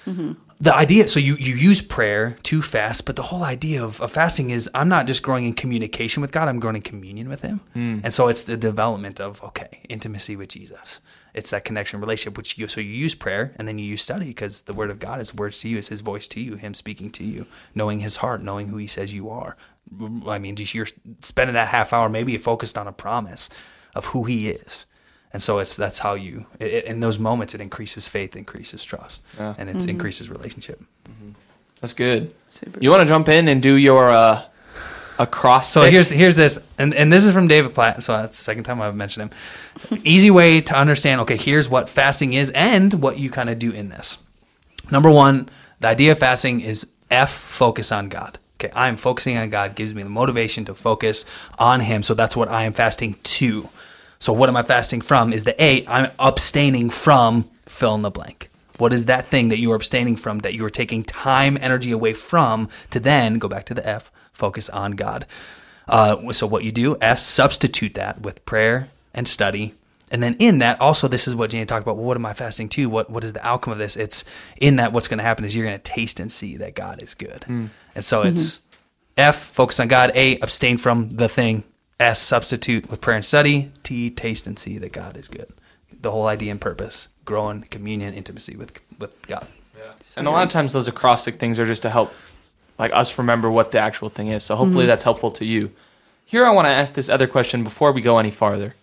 Mm-hmm. 0.06 0.34
The 0.60 0.76
idea, 0.76 1.08
so 1.08 1.20
you, 1.20 1.36
you 1.36 1.56
use 1.56 1.82
prayer 1.82 2.36
to 2.44 2.64
fast, 2.64 3.06
but 3.06 3.16
the 3.16 3.24
whole 3.24 3.44
idea 3.44 3.84
of, 3.84 4.02
of 4.02 4.12
fasting 4.12 4.50
is 4.50 4.68
I'm 4.74 4.90
not 4.90 5.06
just 5.06 5.22
growing 5.22 5.46
in 5.46 5.54
communication 5.54 6.20
with 6.20 6.32
God, 6.32 6.48
I'm 6.48 6.60
growing 6.60 6.78
in 6.78 6.82
communion 6.82 7.30
with 7.30 7.42
Him. 7.42 7.62
Hmm. 7.74 8.00
And 8.04 8.12
so 8.12 8.28
it's 8.28 8.44
the 8.44 8.58
development 8.58 9.20
of, 9.20 9.44
okay, 9.44 9.82
intimacy 9.88 10.36
with 10.36 10.50
Jesus. 10.50 11.00
It's 11.36 11.52
that 11.52 11.64
connection 11.64 12.00
relationship, 12.00 12.38
which 12.38 12.58
you, 12.58 12.68
so 12.68 12.82
you 12.82 12.90
use 12.90 13.14
prayer 13.14 13.54
and 13.58 13.68
then 13.68 13.78
you 13.78 13.86
use 13.86 14.02
study 14.02 14.26
because 14.26 14.64
the 14.64 14.74
Word 14.74 14.90
of 14.90 14.98
God 14.98 15.22
is 15.22 15.32
words 15.32 15.60
to 15.60 15.70
you, 15.70 15.78
it's 15.78 15.90
His 15.90 16.02
voice 16.02 16.28
to 16.30 16.42
you, 16.42 16.56
Him 16.56 16.74
speaking 16.74 17.12
to 17.12 17.24
you, 17.24 17.46
knowing 17.76 18.00
His 18.00 18.18
heart, 18.18 18.42
knowing 18.42 18.70
who 18.70 18.78
He 18.78 18.88
says 18.88 19.14
you 19.14 19.30
are. 19.30 19.56
I 20.26 20.40
mean, 20.40 20.56
just 20.56 20.74
you're 20.74 20.88
spending 21.22 21.54
that 21.54 21.68
half 21.68 21.94
hour 21.94 22.10
maybe 22.10 22.36
focused 22.40 22.80
on 22.80 22.88
a 22.88 22.92
promise 22.92 23.48
of 23.94 24.06
who 24.08 24.24
He 24.24 24.50
is. 24.50 24.88
And 25.34 25.42
so 25.42 25.60
it's 25.60 25.76
that's 25.76 26.00
how 26.00 26.14
you 26.16 26.46
it, 26.60 26.68
it- 26.74 26.86
in 26.86 27.00
those 27.00 27.20
moments 27.20 27.54
it 27.54 27.62
increases 27.62 28.08
faith, 28.08 28.36
increases 28.36 28.84
trust, 28.84 29.22
Yeah. 29.38 29.54
and 29.58 29.70
it 29.70 29.88
increases 29.88 30.30
relationship. 30.30 30.82
that's 31.82 31.94
good. 31.94 32.34
Super. 32.50 32.80
You 32.82 32.90
want 32.90 33.02
to 33.02 33.06
jump 33.08 33.28
in 33.30 33.48
and 33.48 33.62
do 33.62 33.76
your 33.76 34.10
uh, 34.10 34.42
a 35.20 35.28
cross? 35.28 35.70
So 35.72 35.84
here's 35.84 36.10
here's 36.10 36.36
this, 36.38 36.66
and, 36.78 36.94
and 36.94 37.12
this 37.12 37.26
is 37.26 37.34
from 37.34 37.48
David 37.48 37.74
Platt. 37.74 38.04
So 38.04 38.14
that's 38.14 38.38
the 38.38 38.44
second 38.44 38.64
time 38.64 38.82
I've 38.82 38.96
mentioned 38.96 39.32
him. 39.92 40.00
Easy 40.04 40.32
way 40.32 40.62
to 40.62 40.76
understand. 40.76 41.22
Okay, 41.22 41.38
here's 41.38 41.70
what 41.70 41.90
fasting 41.90 42.34
is 42.34 42.50
and 42.52 42.94
what 42.96 43.20
you 43.20 43.30
kind 43.30 43.50
of 43.50 43.60
do 43.60 43.72
in 43.72 43.90
this. 43.90 44.18
Number 44.90 45.10
one, 45.12 45.50
the 45.82 45.90
idea 45.90 46.14
of 46.14 46.20
fasting 46.20 46.62
is 46.62 46.90
F 47.12 47.32
focus 47.32 47.92
on 47.92 48.10
God. 48.10 48.40
Okay, 48.60 48.72
I'm 48.76 48.96
focusing 48.98 49.38
on 49.38 49.50
God 49.52 49.76
gives 49.76 49.94
me 49.94 50.02
the 50.04 50.10
motivation 50.10 50.66
to 50.66 50.74
focus 50.74 51.26
on 51.60 51.82
Him. 51.82 52.02
So 52.02 52.14
that's 52.16 52.36
what 52.36 52.48
I 52.50 52.64
am 52.64 52.74
fasting 52.74 53.18
to. 53.24 53.70
So 54.20 54.34
what 54.34 54.50
am 54.50 54.58
I 54.58 54.64
fasting 54.64 55.02
from? 55.02 55.32
Is 55.32 55.44
the 55.44 55.62
A, 55.64 55.86
I'm 55.88 56.12
abstaining 56.20 56.90
from 56.90 57.50
fill 57.66 57.96
in 57.96 58.02
the 58.02 58.10
blank. 58.10 58.50
What 58.78 58.94
is 58.94 59.06
that 59.06 59.28
thing 59.28 59.50
that 59.50 59.58
you 59.58 59.72
are 59.72 59.76
abstaining 59.76 60.16
from 60.16 60.40
that 60.40 60.54
you 60.54 60.64
are 60.66 60.70
taking 60.70 61.04
time, 61.04 61.58
energy 61.62 61.92
away 61.92 62.14
from 62.14 62.70
to 62.92 63.00
then 63.00 63.40
go 63.40 63.48
back 63.48 63.66
to 63.66 63.74
the 63.74 63.88
F, 63.88 64.12
focus 64.34 64.70
on 64.70 64.92
God? 64.92 65.26
Uh, 65.88 66.32
so 66.32 66.46
what 66.46 66.64
you 66.64 66.72
do, 66.72 66.98
S, 67.02 67.26
substitute 67.26 67.94
that 67.96 68.22
with 68.22 68.46
prayer 68.46 68.90
and 69.14 69.28
study. 69.28 69.74
And 70.12 70.22
then 70.24 70.36
in 70.40 70.60
that, 70.60 70.80
also, 70.80 71.08
this 71.08 71.28
is 71.28 71.36
what 71.36 71.50
Jane 71.50 71.66
talked 71.68 71.84
about. 71.84 71.98
Well, 71.98 72.06
what 72.06 72.18
am 72.18 72.26
I 72.26 72.34
fasting 72.34 72.70
to? 72.70 72.88
What 72.88 73.10
What 73.10 73.24
is 73.24 73.34
the 73.34 73.46
outcome 73.46 73.74
of 73.74 73.80
this? 73.80 73.98
It's 73.98 74.24
in 74.58 74.78
that 74.78 74.94
what's 74.94 75.08
going 75.08 75.18
to 75.18 75.24
happen 75.24 75.44
is 75.44 75.56
you're 75.56 75.66
going 75.66 75.78
to 75.78 75.84
taste 75.84 76.20
and 76.20 76.32
see 76.32 76.56
that 76.58 76.76
God 76.76 77.02
is 77.02 77.14
good. 77.14 77.46
And 77.96 78.06
so 78.06 78.22
it's 78.22 78.62
F, 79.18 79.38
focus 79.38 79.80
on 79.80 79.88
God. 79.88 80.12
A, 80.14 80.40
abstain 80.40 80.78
from 80.78 81.10
the 81.10 81.28
thing. 81.28 81.64
S, 82.00 82.22
substitute 82.22 82.90
with 82.90 83.02
prayer 83.02 83.18
and 83.18 83.26
study. 83.26 83.72
T, 83.84 84.10
taste 84.10 84.48
and 84.48 84.58
see 84.58 84.78
that 84.78 84.92
God 84.92 85.18
is 85.18 85.28
good. 85.28 85.52
The 86.00 86.12
whole 86.12 86.28
idea 86.28 86.52
and 86.52 86.62
purpose, 86.62 87.08
growing 87.26 87.64
communion, 87.64 88.14
intimacy 88.14 88.56
with 88.56 88.80
with 89.00 89.26
God. 89.28 89.48
And 90.16 90.28
a 90.28 90.32
lot 90.32 90.44
of 90.44 90.50
times 90.50 90.74
those 90.74 90.88
acrostic 90.88 91.36
things 91.36 91.60
are 91.60 91.66
just 91.66 91.82
to 91.84 91.90
help 91.90 92.14
like 92.78 92.94
us 92.94 93.18
remember 93.18 93.50
what 93.50 93.72
the 93.72 93.80
actual 93.80 94.10
thing 94.10 94.28
is. 94.28 94.44
So 94.44 94.56
hopefully 94.56 94.84
mm-hmm. 94.84 94.90
that's 94.90 95.04
helpful 95.04 95.32
to 95.32 95.46
you. 95.46 95.72
Here 96.26 96.46
I 96.46 96.52
want 96.52 96.66
to 96.66 96.72
ask 96.72 96.94
this 96.94 97.10
other 97.10 97.26
question 97.28 97.64
before 97.64 97.92
we 97.92 98.02
go 98.02 98.20
any 98.20 98.32
farther. 98.32 98.76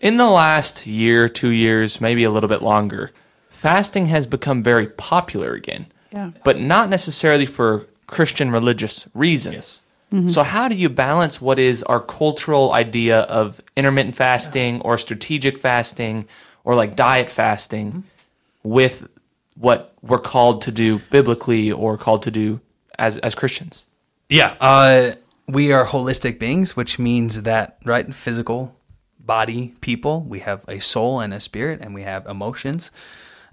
In 0.00 0.16
the 0.16 0.30
last 0.30 0.86
year, 0.86 1.28
2 1.28 1.50
years, 1.50 2.00
maybe 2.00 2.24
a 2.24 2.30
little 2.30 2.48
bit 2.48 2.62
longer, 2.62 3.12
fasting 3.50 4.06
has 4.06 4.26
become 4.26 4.62
very 4.62 4.86
popular 4.86 5.52
again. 5.52 5.86
Yeah. 6.12 6.30
But 6.42 6.58
not 6.58 6.88
necessarily 6.88 7.46
for 7.46 7.86
Christian 8.06 8.50
religious 8.50 9.06
reasons. 9.14 9.82
So 10.28 10.42
how 10.42 10.66
do 10.66 10.74
you 10.74 10.88
balance 10.88 11.40
what 11.40 11.60
is 11.60 11.84
our 11.84 12.00
cultural 12.00 12.72
idea 12.72 13.20
of 13.20 13.60
intermittent 13.76 14.16
fasting 14.16 14.80
or 14.80 14.98
strategic 14.98 15.56
fasting 15.56 16.26
or 16.64 16.74
like 16.74 16.96
diet 16.96 17.30
fasting 17.30 18.02
with 18.64 19.06
what 19.54 19.94
we're 20.02 20.18
called 20.18 20.62
to 20.62 20.72
do 20.72 20.98
biblically 21.10 21.70
or 21.70 21.96
called 21.96 22.22
to 22.24 22.30
do 22.30 22.60
as 22.98 23.18
as 23.18 23.34
Christians. 23.34 23.86
Yeah, 24.28 24.56
uh, 24.60 25.12
we 25.48 25.72
are 25.72 25.86
holistic 25.86 26.38
beings, 26.38 26.76
which 26.76 26.98
means 26.98 27.42
that 27.42 27.78
right, 27.84 28.12
physical 28.14 28.74
body 29.18 29.74
people. 29.80 30.22
We 30.22 30.40
have 30.40 30.64
a 30.68 30.80
soul 30.80 31.20
and 31.20 31.32
a 31.32 31.40
spirit, 31.40 31.80
and 31.80 31.94
we 31.94 32.02
have 32.02 32.26
emotions. 32.26 32.90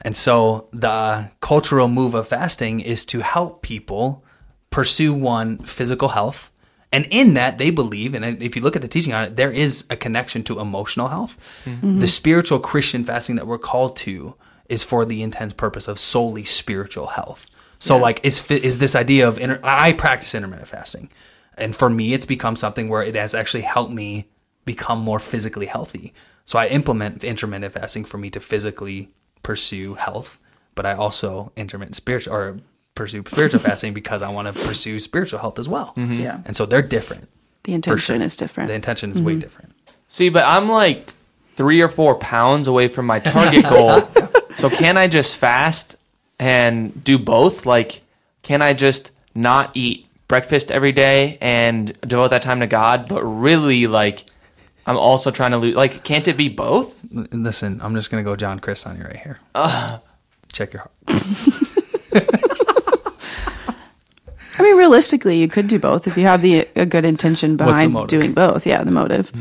And 0.01 0.15
so 0.15 0.69
the 0.71 1.31
cultural 1.41 1.87
move 1.87 2.13
of 2.13 2.27
fasting 2.27 2.79
is 2.79 3.03
to 3.05 3.21
help 3.21 3.61
people 3.61 4.23
pursue 4.69 5.13
one 5.13 5.57
physical 5.59 6.09
health 6.09 6.51
And 6.91 7.05
in 7.11 7.33
that, 7.33 7.57
they 7.57 7.69
believe, 7.69 8.13
and 8.13 8.41
if 8.41 8.55
you 8.55 8.61
look 8.61 8.75
at 8.75 8.81
the 8.81 8.87
teaching 8.87 9.13
on 9.13 9.25
it, 9.25 9.35
there 9.35 9.51
is 9.51 9.85
a 9.89 9.97
connection 9.97 10.43
to 10.43 10.59
emotional 10.59 11.09
health. 11.09 11.37
Mm-hmm. 11.65 11.99
The 11.99 12.07
spiritual 12.07 12.59
Christian 12.59 13.03
fasting 13.03 13.35
that 13.35 13.47
we're 13.47 13.57
called 13.57 13.97
to 13.97 14.35
is 14.69 14.83
for 14.83 15.05
the 15.05 15.21
intense 15.21 15.53
purpose 15.53 15.87
of 15.87 15.99
solely 15.99 16.43
spiritual 16.43 17.07
health. 17.07 17.45
So, 17.79 17.97
like, 17.97 18.19
is 18.23 18.49
is 18.49 18.79
this 18.79 18.95
idea 18.95 19.27
of 19.27 19.37
inter- 19.37 19.59
I 19.63 19.93
practice 19.93 20.33
intermittent 20.33 20.67
fasting, 20.67 21.09
and 21.57 21.75
for 21.75 21.89
me, 21.89 22.13
it's 22.13 22.25
become 22.25 22.55
something 22.55 22.89
where 22.89 23.03
it 23.03 23.15
has 23.15 23.35
actually 23.35 23.61
helped 23.61 23.93
me 23.93 24.29
become 24.65 24.99
more 24.99 25.19
physically 25.19 25.67
healthy. 25.67 26.13
So 26.45 26.57
I 26.57 26.67
implement 26.67 27.23
intermittent 27.23 27.73
fasting 27.73 28.05
for 28.05 28.17
me 28.17 28.29
to 28.31 28.39
physically 28.39 29.09
pursue 29.43 29.93
health, 29.95 30.39
but 30.73 30.85
I 30.85 30.93
also 30.93 31.51
intermittent 31.55 31.95
spiritual 31.95 32.33
or 32.33 32.59
pursue 32.97 33.23
spiritual 33.25 33.59
fasting 33.59 33.93
because 33.93 34.21
I 34.21 34.29
want 34.29 34.53
to 34.53 34.53
pursue 34.53 34.99
spiritual 34.99 35.39
health 35.39 35.59
as 35.59 35.69
well. 35.69 35.93
Mm-hmm. 35.95 36.19
Yeah. 36.19 36.41
And 36.45 36.57
so 36.57 36.65
they're 36.65 36.81
different. 36.81 37.29
The 37.63 37.73
intention 37.73 38.21
is 38.21 38.35
different. 38.35 38.67
The 38.67 38.73
intention 38.73 39.11
is 39.11 39.21
way 39.21 39.33
mm-hmm. 39.33 39.39
different. 39.39 39.73
See, 40.07 40.29
but 40.29 40.45
I'm 40.45 40.69
like 40.69 41.13
three 41.55 41.81
or 41.81 41.89
four 41.89 42.15
pounds 42.15 42.67
away 42.67 42.87
from 42.87 43.05
my 43.05 43.19
target 43.19 43.63
goal. 43.69 44.07
so 44.55 44.69
can 44.69 44.97
I 44.97 45.07
just 45.07 45.35
fast 45.35 45.95
and 46.39 47.03
do 47.03 47.17
both? 47.17 47.65
Like, 47.65 48.01
can 48.41 48.61
I 48.61 48.73
just 48.73 49.11
not 49.35 49.71
eat 49.75 50.07
breakfast 50.27 50.71
every 50.71 50.91
day 50.91 51.37
and 51.41 51.99
devote 52.01 52.29
that 52.29 52.41
time 52.41 52.59
to 52.59 52.67
God, 52.67 53.07
but 53.07 53.23
really 53.23 53.87
like 53.87 54.25
I'm 54.85 54.97
also 54.97 55.31
trying 55.31 55.51
to 55.51 55.57
lose 55.57 55.75
like 55.75 56.03
can't 56.03 56.27
it 56.27 56.37
be 56.37 56.49
both? 56.49 56.99
Listen, 57.11 57.79
I'm 57.81 57.95
just 57.95 58.09
gonna 58.09 58.23
go 58.23 58.35
John 58.35 58.59
Chris 58.59 58.85
on 58.85 58.97
you 58.97 59.03
right 59.03 59.17
here. 59.17 59.39
Check 60.51 60.73
your 60.73 60.89
heart. 61.07 62.43
I 64.59 64.63
mean, 64.63 64.77
realistically, 64.77 65.37
you 65.39 65.47
could 65.47 65.67
do 65.67 65.79
both 65.79 66.07
if 66.07 66.17
you 66.17 66.23
have 66.23 66.41
the 66.41 66.67
a 66.75 66.85
good 66.85 67.05
intention 67.05 67.57
behind 67.57 68.07
doing 68.07 68.33
both. 68.33 68.65
Yeah, 68.65 68.83
the 68.83 68.91
motive. 68.91 69.31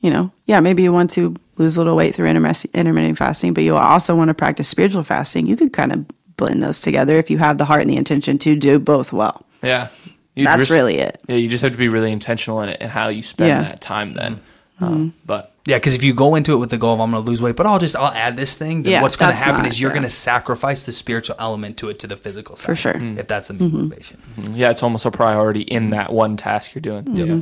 You 0.00 0.10
know, 0.10 0.30
yeah, 0.46 0.60
maybe 0.60 0.82
you 0.82 0.92
want 0.92 1.10
to 1.12 1.34
lose 1.56 1.76
a 1.76 1.80
little 1.80 1.96
weight 1.96 2.14
through 2.14 2.26
intermittent 2.26 3.18
fasting, 3.18 3.54
but 3.54 3.64
you 3.64 3.76
also 3.76 4.14
want 4.14 4.28
to 4.28 4.34
practice 4.34 4.68
spiritual 4.68 5.02
fasting. 5.02 5.46
You 5.46 5.56
could 5.56 5.72
kind 5.72 5.92
of 5.92 6.04
blend 6.36 6.62
those 6.62 6.80
together 6.80 7.16
if 7.18 7.30
you 7.30 7.38
have 7.38 7.58
the 7.58 7.64
heart 7.64 7.80
and 7.80 7.90
the 7.90 7.96
intention 7.96 8.38
to 8.38 8.54
do 8.56 8.78
both 8.78 9.12
well. 9.12 9.44
Yeah. 9.62 9.88
You 10.34 10.44
That's 10.44 10.58
just- 10.58 10.70
really 10.70 10.98
it. 10.98 11.18
Yeah, 11.28 11.36
you 11.36 11.48
just 11.48 11.62
have 11.62 11.72
to 11.72 11.78
be 11.78 11.88
really 11.88 12.12
intentional 12.12 12.60
in 12.60 12.68
it 12.68 12.76
and 12.80 12.90
how 12.90 13.08
you 13.08 13.22
spend 13.22 13.48
Yeah. 13.48 13.62
that 13.62 13.80
time 13.80 14.12
then. 14.12 14.40
Um, 14.80 15.14
but 15.24 15.54
Yeah, 15.66 15.76
because 15.76 15.94
if 15.94 16.04
you 16.04 16.14
go 16.14 16.36
into 16.36 16.52
it 16.52 16.56
with 16.56 16.70
the 16.70 16.78
goal 16.78 16.94
of 16.94 17.00
I'm 17.00 17.10
going 17.10 17.22
to 17.22 17.28
lose 17.28 17.42
weight, 17.42 17.56
but 17.56 17.66
I'll 17.66 17.78
just 17.78 17.96
I'll 17.96 18.12
add 18.12 18.36
this 18.36 18.56
thing. 18.56 18.84
Then 18.84 18.92
Yeah, 18.92 19.02
what's 19.02 19.16
going 19.16 19.34
to 19.34 19.42
happen 19.42 19.62
not- 19.62 19.68
is 19.72 19.80
you're 19.80 19.90
yeah. 19.90 19.94
going 19.94 20.04
to 20.04 20.08
sacrifice 20.08 20.84
the 20.84 20.92
spiritual 20.92 21.36
element 21.38 21.76
to 21.78 21.88
it 21.90 21.98
to 21.98 22.06
the 22.06 22.16
physical 22.16 22.54
side. 22.54 22.66
For 22.66 22.76
sure. 22.76 22.94
Mm-hmm. 22.94 23.18
If 23.18 23.26
that's 23.26 23.48
the 23.48 23.54
main 23.54 23.72
motivation. 23.72 24.22
Mm-hmm. 24.36 24.54
yeah, 24.54 24.70
it's 24.70 24.82
almost 24.82 25.04
a 25.04 25.10
priority 25.10 25.62
in 25.62 25.84
mm-hmm. 25.84 25.92
that 25.92 26.12
one 26.12 26.36
task 26.36 26.74
you're 26.74 26.82
doing. 26.82 27.16
Yeah. 27.16 27.40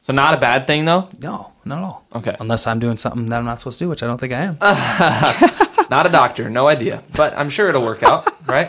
So 0.00 0.12
not 0.12 0.32
a 0.32 0.36
bad 0.38 0.66
thing 0.66 0.84
though. 0.84 1.08
No, 1.18 1.52
not 1.64 1.78
at 1.78 1.84
all. 1.84 2.06
Okay. 2.14 2.36
Unless 2.38 2.66
I'm 2.66 2.78
doing 2.78 2.96
something 2.96 3.26
that 3.26 3.38
I'm 3.38 3.44
not 3.44 3.58
supposed 3.58 3.78
to 3.80 3.84
do, 3.84 3.88
which 3.88 4.02
I 4.02 4.06
don't 4.06 4.18
think 4.18 4.32
I 4.32 4.42
am. 4.42 4.58
Not 5.90 6.04
a 6.04 6.10
doctor, 6.10 6.50
no 6.50 6.68
idea, 6.68 7.02
but 7.16 7.32
I'm 7.34 7.48
sure 7.48 7.68
it'll 7.68 7.82
work 7.82 8.02
out, 8.02 8.28
right? 8.46 8.68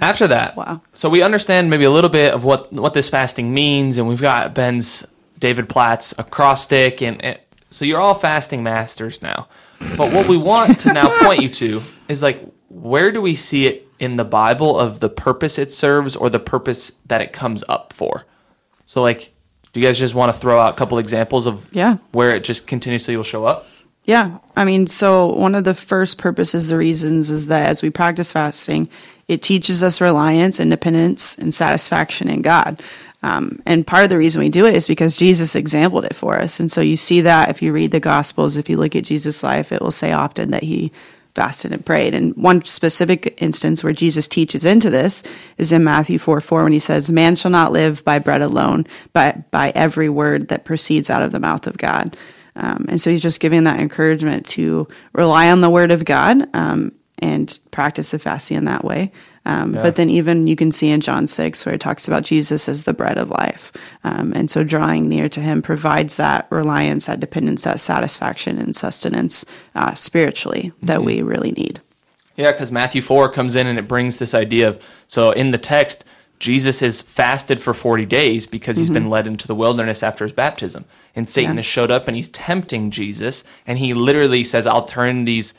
After 0.00 0.26
that, 0.28 0.56
Wow. 0.56 0.80
So 0.94 1.10
we 1.10 1.20
understand 1.22 1.68
maybe 1.68 1.84
a 1.84 1.90
little 1.90 2.08
bit 2.08 2.32
of 2.32 2.42
what 2.44 2.72
what 2.72 2.94
this 2.94 3.10
fasting 3.10 3.52
means, 3.52 3.98
and 3.98 4.08
we've 4.08 4.20
got 4.20 4.54
Ben's 4.54 5.06
David 5.40 5.68
Platt's 5.68 6.14
acrostic, 6.18 7.02
and, 7.02 7.22
and 7.24 7.38
so 7.70 7.84
you're 7.84 8.00
all 8.00 8.14
fasting 8.14 8.62
masters 8.62 9.20
now. 9.22 9.48
But 9.96 10.12
what 10.12 10.28
we 10.28 10.36
want 10.36 10.80
to 10.80 10.92
now 10.92 11.08
point 11.24 11.42
you 11.42 11.48
to 11.48 11.82
is 12.08 12.22
like, 12.22 12.40
where 12.68 13.10
do 13.10 13.20
we 13.22 13.34
see 13.34 13.66
it 13.66 13.88
in 13.98 14.16
the 14.16 14.24
Bible 14.24 14.78
of 14.78 15.00
the 15.00 15.08
purpose 15.08 15.58
it 15.58 15.72
serves 15.72 16.14
or 16.14 16.30
the 16.30 16.38
purpose 16.38 16.92
that 17.06 17.20
it 17.20 17.32
comes 17.32 17.64
up 17.68 17.92
for? 17.92 18.26
So 18.86 19.02
like, 19.02 19.32
do 19.72 19.80
you 19.80 19.86
guys 19.86 19.98
just 19.98 20.14
want 20.14 20.32
to 20.34 20.38
throw 20.38 20.60
out 20.60 20.74
a 20.74 20.76
couple 20.76 20.98
examples 20.98 21.46
of 21.46 21.68
Yeah. 21.72 21.96
where 22.12 22.34
it 22.36 22.44
just 22.44 22.66
continuously 22.66 23.16
will 23.16 23.24
show 23.24 23.44
up? 23.46 23.66
Yeah. 24.04 24.38
I 24.56 24.64
mean, 24.64 24.86
so 24.86 25.32
one 25.32 25.54
of 25.54 25.64
the 25.64 25.74
first 25.74 26.18
purposes, 26.18 26.68
the 26.68 26.76
reasons 26.76 27.30
is 27.30 27.46
that 27.48 27.68
as 27.68 27.82
we 27.82 27.90
practice 27.90 28.32
fasting, 28.32 28.88
it 29.28 29.42
teaches 29.42 29.82
us 29.82 30.00
reliance, 30.00 30.58
independence, 30.58 31.38
and 31.38 31.54
satisfaction 31.54 32.28
in 32.28 32.42
God. 32.42 32.82
Um, 33.22 33.60
and 33.66 33.86
part 33.86 34.04
of 34.04 34.10
the 34.10 34.18
reason 34.18 34.40
we 34.40 34.48
do 34.48 34.66
it 34.66 34.74
is 34.74 34.88
because 34.88 35.16
Jesus 35.16 35.54
exampled 35.54 36.04
it 36.04 36.16
for 36.16 36.38
us. 36.38 36.58
And 36.58 36.72
so 36.72 36.80
you 36.80 36.96
see 36.96 37.20
that 37.20 37.50
if 37.50 37.60
you 37.60 37.72
read 37.72 37.90
the 37.90 38.00
Gospels, 38.00 38.56
if 38.56 38.68
you 38.70 38.76
look 38.76 38.96
at 38.96 39.04
Jesus' 39.04 39.42
life, 39.42 39.72
it 39.72 39.82
will 39.82 39.90
say 39.90 40.12
often 40.12 40.50
that 40.52 40.62
he 40.62 40.90
fasted 41.34 41.72
and 41.72 41.84
prayed. 41.84 42.14
And 42.14 42.34
one 42.36 42.64
specific 42.64 43.34
instance 43.38 43.84
where 43.84 43.92
Jesus 43.92 44.26
teaches 44.26 44.64
into 44.64 44.90
this 44.90 45.22
is 45.58 45.72
in 45.72 45.84
Matthew 45.84 46.18
4 46.18 46.40
4 46.40 46.64
when 46.64 46.72
he 46.72 46.78
says, 46.78 47.10
Man 47.10 47.36
shall 47.36 47.50
not 47.50 47.72
live 47.72 48.04
by 48.04 48.18
bread 48.18 48.42
alone, 48.42 48.86
but 49.12 49.50
by 49.50 49.70
every 49.70 50.08
word 50.08 50.48
that 50.48 50.64
proceeds 50.64 51.10
out 51.10 51.22
of 51.22 51.32
the 51.32 51.40
mouth 51.40 51.66
of 51.66 51.76
God. 51.76 52.16
Um, 52.56 52.86
and 52.88 53.00
so 53.00 53.10
he's 53.10 53.22
just 53.22 53.40
giving 53.40 53.64
that 53.64 53.80
encouragement 53.80 54.46
to 54.48 54.88
rely 55.12 55.50
on 55.50 55.60
the 55.60 55.70
word 55.70 55.92
of 55.92 56.04
God 56.04 56.48
um, 56.54 56.92
and 57.18 57.58
practice 57.70 58.10
the 58.10 58.18
fasting 58.18 58.56
in 58.56 58.64
that 58.64 58.84
way. 58.84 59.12
Um, 59.46 59.72
But 59.72 59.96
then 59.96 60.10
even 60.10 60.46
you 60.46 60.54
can 60.56 60.70
see 60.70 60.90
in 60.90 61.00
John 61.00 61.26
6 61.26 61.64
where 61.64 61.74
it 61.74 61.80
talks 61.80 62.06
about 62.06 62.24
Jesus 62.24 62.68
as 62.68 62.82
the 62.82 62.92
bread 62.92 63.16
of 63.18 63.30
life. 63.30 63.72
Um, 64.04 64.32
and 64.34 64.50
so 64.50 64.64
drawing 64.64 65.08
near 65.08 65.28
to 65.30 65.40
him 65.40 65.62
provides 65.62 66.16
that 66.18 66.46
reliance, 66.50 67.06
that 67.06 67.20
dependence, 67.20 67.64
that 67.64 67.80
satisfaction 67.80 68.58
and 68.58 68.76
sustenance 68.76 69.44
uh, 69.74 69.94
spiritually 69.94 70.72
that 70.82 71.02
we 71.02 71.22
really 71.22 71.52
need. 71.52 71.80
Yeah, 72.36 72.52
because 72.52 72.70
Matthew 72.70 73.02
4 73.02 73.30
comes 73.32 73.54
in 73.56 73.66
and 73.66 73.78
it 73.78 73.88
brings 73.88 74.18
this 74.18 74.34
idea 74.34 74.68
of 74.68 74.82
so 75.08 75.30
in 75.32 75.50
the 75.50 75.58
text, 75.58 76.04
Jesus 76.38 76.80
has 76.80 77.02
fasted 77.02 77.60
for 77.60 77.74
40 77.74 78.06
days 78.06 78.46
because 78.46 78.78
he's 78.78 78.88
been 78.88 79.10
led 79.10 79.26
into 79.26 79.46
the 79.46 79.54
wilderness 79.54 80.02
after 80.02 80.24
his 80.24 80.32
baptism. 80.32 80.86
And 81.14 81.28
Satan 81.28 81.52
Yeah. 81.52 81.56
has 81.58 81.66
showed 81.66 81.90
up 81.90 82.08
and 82.08 82.16
he's 82.16 82.30
tempting 82.30 82.90
Jesus. 82.90 83.44
And 83.66 83.78
he 83.78 83.92
literally 83.92 84.42
says, 84.42 84.66
I'll 84.66 84.86
turn 84.86 85.26
these 85.26 85.52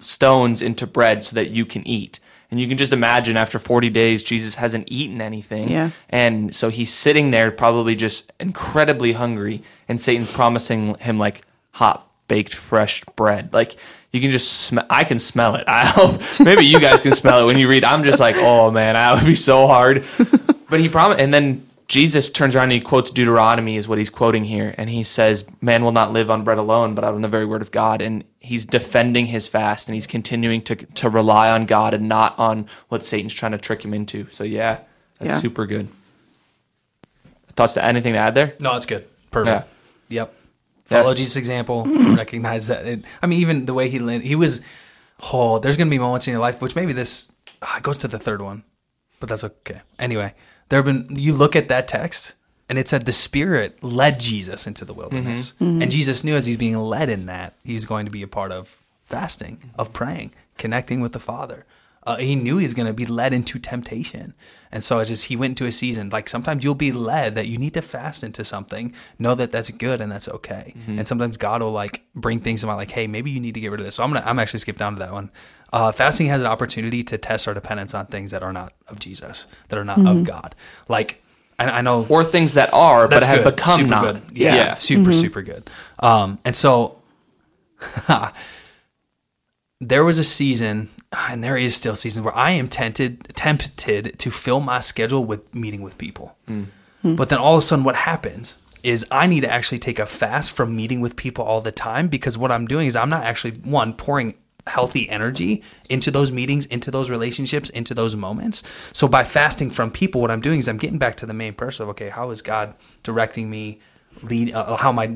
stones 0.00 0.62
into 0.62 0.86
bread 0.86 1.22
so 1.22 1.34
that 1.34 1.50
you 1.50 1.66
can 1.66 1.86
eat. 1.86 2.18
And 2.52 2.60
you 2.60 2.68
can 2.68 2.76
just 2.76 2.92
imagine 2.92 3.38
after 3.38 3.58
40 3.58 3.88
days, 3.88 4.22
Jesus 4.22 4.56
hasn't 4.56 4.86
eaten 4.90 5.22
anything. 5.22 5.70
Yeah. 5.70 5.88
And 6.10 6.54
so 6.54 6.68
he's 6.68 6.92
sitting 6.92 7.30
there, 7.30 7.50
probably 7.50 7.96
just 7.96 8.30
incredibly 8.38 9.12
hungry. 9.12 9.62
And 9.88 9.98
Satan's 9.98 10.30
promising 10.30 10.96
him, 10.96 11.18
like, 11.18 11.46
hot, 11.70 12.06
baked, 12.28 12.54
fresh 12.54 13.02
bread. 13.16 13.54
Like, 13.54 13.76
you 14.12 14.20
can 14.20 14.30
just 14.30 14.52
smell, 14.52 14.84
I 14.90 15.04
can 15.04 15.18
smell 15.18 15.54
it. 15.54 15.64
I 15.66 15.86
hope 15.86 16.20
maybe 16.40 16.66
you 16.66 16.78
guys 16.78 17.00
can 17.00 17.12
smell 17.12 17.42
it 17.42 17.46
when 17.46 17.56
you 17.58 17.70
read. 17.70 17.84
I'm 17.84 18.04
just 18.04 18.20
like, 18.20 18.36
oh 18.36 18.70
man, 18.70 18.94
that 18.94 19.14
would 19.14 19.26
be 19.26 19.34
so 19.34 19.66
hard. 19.66 20.04
But 20.68 20.80
he 20.80 20.88
promised, 20.88 21.20
and 21.20 21.34
then 21.34 21.66
Jesus 21.88 22.30
turns 22.30 22.54
around 22.56 22.64
and 22.64 22.72
he 22.72 22.80
quotes 22.80 23.10
Deuteronomy, 23.10 23.76
is 23.76 23.86
what 23.88 23.98
he's 23.98 24.08
quoting 24.10 24.44
here. 24.44 24.74
And 24.78 24.88
he 24.88 25.02
says, 25.02 25.46
Man 25.60 25.84
will 25.84 25.92
not 25.92 26.12
live 26.12 26.30
on 26.30 26.44
bread 26.44 26.58
alone, 26.58 26.94
but 26.94 27.04
on 27.04 27.20
the 27.20 27.28
very 27.28 27.44
word 27.44 27.60
of 27.62 27.70
God. 27.70 28.00
And 28.00 28.24
he's 28.40 28.64
defending 28.64 29.26
his 29.26 29.48
fast 29.48 29.88
and 29.88 29.94
he's 29.94 30.06
continuing 30.06 30.62
to, 30.62 30.76
to 30.76 31.10
rely 31.10 31.50
on 31.50 31.66
God 31.66 31.92
and 31.94 32.08
not 32.08 32.38
on 32.38 32.66
what 32.88 33.04
Satan's 33.04 33.34
trying 33.34 33.52
to 33.52 33.58
trick 33.58 33.84
him 33.84 33.92
into. 33.92 34.26
So, 34.30 34.44
yeah, 34.44 34.78
that's 35.18 35.32
Yeah. 35.34 35.38
super 35.38 35.66
good. 35.66 35.88
Thoughts 37.54 37.74
to 37.74 37.84
anything 37.84 38.14
to 38.14 38.18
add 38.18 38.34
there? 38.34 38.54
No, 38.60 38.72
that's 38.72 38.86
good. 38.86 39.06
Perfect. 39.30 39.68
Yep. 40.08 40.34
That's- 40.88 41.06
Follow 41.06 41.16
Jesus' 41.16 41.36
example. 41.36 41.84
recognize 42.16 42.66
that. 42.68 42.86
It, 42.86 43.04
I 43.22 43.26
mean, 43.26 43.40
even 43.40 43.66
the 43.66 43.74
way 43.74 43.88
he 43.88 43.98
lived, 43.98 44.24
he 44.24 44.34
was. 44.34 44.62
Oh, 45.32 45.58
there's 45.58 45.76
going 45.76 45.86
to 45.86 45.90
be 45.90 45.98
moments 45.98 46.26
in 46.26 46.32
your 46.32 46.40
life, 46.40 46.60
which 46.60 46.74
maybe 46.74 46.92
this 46.92 47.30
ah, 47.60 47.78
goes 47.82 47.96
to 47.98 48.08
the 48.08 48.18
third 48.18 48.42
one, 48.42 48.64
but 49.20 49.28
that's 49.28 49.44
okay. 49.44 49.82
Anyway, 49.98 50.34
there 50.68 50.78
have 50.78 50.86
been. 50.86 51.06
You 51.10 51.32
look 51.32 51.54
at 51.56 51.68
that 51.68 51.88
text, 51.88 52.34
and 52.68 52.78
it 52.78 52.88
said 52.88 53.04
the 53.04 53.12
Spirit 53.12 53.82
led 53.82 54.20
Jesus 54.20 54.66
into 54.66 54.84
the 54.84 54.94
wilderness, 54.94 55.52
mm-hmm. 55.52 55.64
Mm-hmm. 55.64 55.82
and 55.82 55.90
Jesus 55.90 56.24
knew 56.24 56.36
as 56.36 56.46
he's 56.46 56.56
being 56.56 56.78
led 56.78 57.08
in 57.08 57.26
that 57.26 57.54
he's 57.64 57.84
going 57.84 58.06
to 58.06 58.12
be 58.12 58.22
a 58.22 58.28
part 58.28 58.52
of 58.52 58.78
fasting, 59.04 59.72
of 59.78 59.92
praying, 59.92 60.32
connecting 60.56 61.00
with 61.00 61.12
the 61.12 61.20
Father. 61.20 61.66
Uh, 62.04 62.16
he 62.16 62.34
knew 62.34 62.58
he's 62.58 62.74
going 62.74 62.86
to 62.86 62.92
be 62.92 63.06
led 63.06 63.32
into 63.32 63.58
temptation. 63.58 64.34
And 64.72 64.82
so 64.82 64.98
it's 64.98 65.08
just, 65.08 65.26
he 65.26 65.36
went 65.36 65.52
into 65.52 65.66
a 65.66 65.72
season. 65.72 66.08
Like 66.08 66.28
sometimes 66.28 66.64
you'll 66.64 66.74
be 66.74 66.90
led 66.90 67.36
that 67.36 67.46
you 67.46 67.58
need 67.58 67.74
to 67.74 67.82
fast 67.82 68.24
into 68.24 68.42
something, 68.42 68.92
know 69.20 69.36
that 69.36 69.52
that's 69.52 69.70
good 69.70 70.00
and 70.00 70.10
that's 70.10 70.28
okay. 70.28 70.74
Mm-hmm. 70.76 70.98
And 70.98 71.06
sometimes 71.06 71.36
God 71.36 71.62
will 71.62 71.70
like 71.70 72.02
bring 72.14 72.40
things 72.40 72.64
about 72.64 72.76
like, 72.76 72.90
hey, 72.90 73.06
maybe 73.06 73.30
you 73.30 73.38
need 73.38 73.54
to 73.54 73.60
get 73.60 73.70
rid 73.70 73.78
of 73.78 73.86
this. 73.86 73.96
So 73.96 74.02
I'm 74.02 74.10
going 74.10 74.20
to, 74.20 74.28
I'm 74.28 74.40
actually 74.40 74.60
skip 74.60 74.78
down 74.78 74.94
to 74.94 74.98
that 74.98 75.12
one. 75.12 75.30
Uh, 75.72 75.90
fasting 75.90 76.26
has 76.26 76.40
an 76.42 76.46
opportunity 76.46 77.02
to 77.02 77.16
test 77.16 77.48
our 77.48 77.54
dependence 77.54 77.94
on 77.94 78.06
things 78.06 78.30
that 78.30 78.42
are 78.42 78.52
not 78.52 78.72
of 78.88 78.98
Jesus, 78.98 79.46
that 79.68 79.78
are 79.78 79.84
not 79.84 80.04
of 80.06 80.22
God. 80.24 80.54
Like, 80.88 81.22
I, 81.58 81.64
I 81.66 81.80
know 81.80 82.04
Or 82.08 82.24
things 82.24 82.54
that 82.54 82.72
are, 82.74 83.08
but 83.08 83.24
have 83.24 83.42
good. 83.44 83.56
become 83.56 83.78
super 83.80 83.90
not. 83.90 84.02
good. 84.28 84.36
Yeah, 84.36 84.74
super 84.74 85.12
super 85.12 85.40
good. 85.42 85.70
Um, 85.98 86.38
and 86.44 86.54
so 86.54 86.98
there 89.80 90.04
was 90.04 90.18
a 90.18 90.24
season, 90.24 90.88
and 91.12 91.42
there 91.42 91.56
is 91.56 91.74
still 91.74 91.94
a 91.94 91.96
season 91.96 92.24
where 92.24 92.36
I 92.36 92.50
am 92.50 92.68
tempted 92.68 93.34
tempted 93.34 94.18
to 94.18 94.30
fill 94.30 94.60
my 94.60 94.80
schedule 94.80 95.24
with 95.24 95.54
meeting 95.54 95.82
with 95.82 95.98
people. 95.98 96.36
But 97.04 97.30
then 97.30 97.38
all 97.38 97.54
of 97.54 97.58
a 97.58 97.62
sudden, 97.62 97.84
what 97.84 97.96
happens 97.96 98.58
is 98.84 99.04
I 99.10 99.26
need 99.26 99.40
to 99.40 99.50
actually 99.50 99.78
take 99.80 99.98
a 99.98 100.06
fast 100.06 100.52
from 100.52 100.74
meeting 100.76 101.00
with 101.00 101.16
people 101.16 101.44
all 101.44 101.60
the 101.60 101.72
time 101.72 102.06
because 102.08 102.36
what 102.38 102.50
I'm 102.52 102.66
doing 102.66 102.86
is 102.86 102.94
I'm 102.96 103.08
not 103.10 103.24
actually 103.24 103.52
one 103.58 103.92
pouring 103.94 104.34
healthy 104.66 105.08
energy 105.08 105.62
into 105.88 106.10
those 106.10 106.30
meetings, 106.30 106.66
into 106.66 106.90
those 106.90 107.10
relationships, 107.10 107.70
into 107.70 107.94
those 107.94 108.14
moments. 108.14 108.62
So 108.92 109.08
by 109.08 109.24
fasting 109.24 109.70
from 109.70 109.90
people, 109.90 110.20
what 110.20 110.30
I'm 110.30 110.40
doing 110.40 110.58
is 110.60 110.68
I'm 110.68 110.78
getting 110.78 110.98
back 110.98 111.16
to 111.16 111.26
the 111.26 111.34
main 111.34 111.54
person 111.54 111.82
of 111.82 111.88
okay, 111.90 112.08
how 112.08 112.30
is 112.30 112.42
God 112.42 112.74
directing 113.02 113.50
me? 113.50 113.80
Lead, 114.22 114.52
uh, 114.52 114.76
how 114.76 114.90
am 114.90 114.98
I 114.98 115.06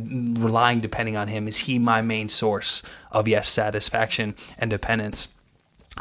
relying, 0.40 0.80
depending 0.80 1.16
on 1.16 1.28
Him? 1.28 1.46
Is 1.46 1.58
He 1.58 1.78
my 1.78 2.00
main 2.00 2.28
source 2.28 2.82
of 3.12 3.28
yes, 3.28 3.48
satisfaction 3.48 4.34
and 4.58 4.70
dependence? 4.70 5.28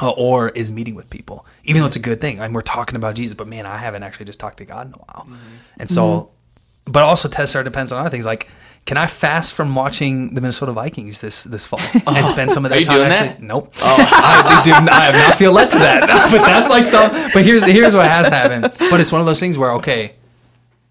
Uh, 0.00 0.10
or 0.10 0.50
is 0.50 0.70
meeting 0.70 0.94
with 0.94 1.08
people, 1.08 1.46
even 1.64 1.80
though 1.80 1.86
it's 1.86 1.96
a 1.96 2.00
good 2.00 2.20
thing. 2.20 2.38
And 2.38 2.54
we're 2.54 2.60
talking 2.60 2.96
about 2.96 3.14
Jesus, 3.14 3.34
but 3.34 3.48
man, 3.48 3.64
I 3.64 3.78
haven't 3.78 4.02
actually 4.02 4.26
just 4.26 4.38
talked 4.38 4.58
to 4.58 4.66
God 4.66 4.88
in 4.88 4.92
a 4.92 4.98
while. 4.98 5.26
And 5.78 5.90
so, 5.90 6.30
but 6.84 7.02
also 7.02 7.30
tests 7.30 7.56
our 7.56 7.62
depends 7.64 7.92
on 7.92 8.00
other 8.00 8.10
things. 8.10 8.26
Like, 8.26 8.48
can 8.86 8.96
I 8.96 9.08
fast 9.08 9.52
from 9.52 9.74
watching 9.74 10.34
the 10.34 10.40
Minnesota 10.40 10.72
Vikings 10.72 11.20
this 11.20 11.44
this 11.44 11.66
fall 11.66 11.80
and 11.92 12.02
oh. 12.06 12.24
spend 12.24 12.52
some 12.52 12.64
of 12.64 12.70
that 12.70 12.76
Are 12.76 12.80
you 12.80 12.86
time? 12.86 12.96
doing 12.98 13.10
actually, 13.10 13.28
that? 13.28 13.42
Nope. 13.42 13.74
Oh, 13.82 13.96
I, 14.12 14.62
do, 14.64 14.72
I 14.72 15.04
have 15.04 15.14
not 15.14 15.36
feel 15.36 15.52
led 15.52 15.70
to 15.72 15.78
that. 15.78 16.00
but 16.30 16.46
that's 16.46 16.70
like 16.70 16.86
some. 16.86 17.10
But 17.34 17.44
here's 17.44 17.64
here's 17.64 17.94
what 17.94 18.08
has 18.08 18.28
happened. 18.28 18.72
But 18.78 19.00
it's 19.00 19.10
one 19.10 19.20
of 19.20 19.26
those 19.26 19.40
things 19.40 19.58
where 19.58 19.72
okay, 19.72 20.14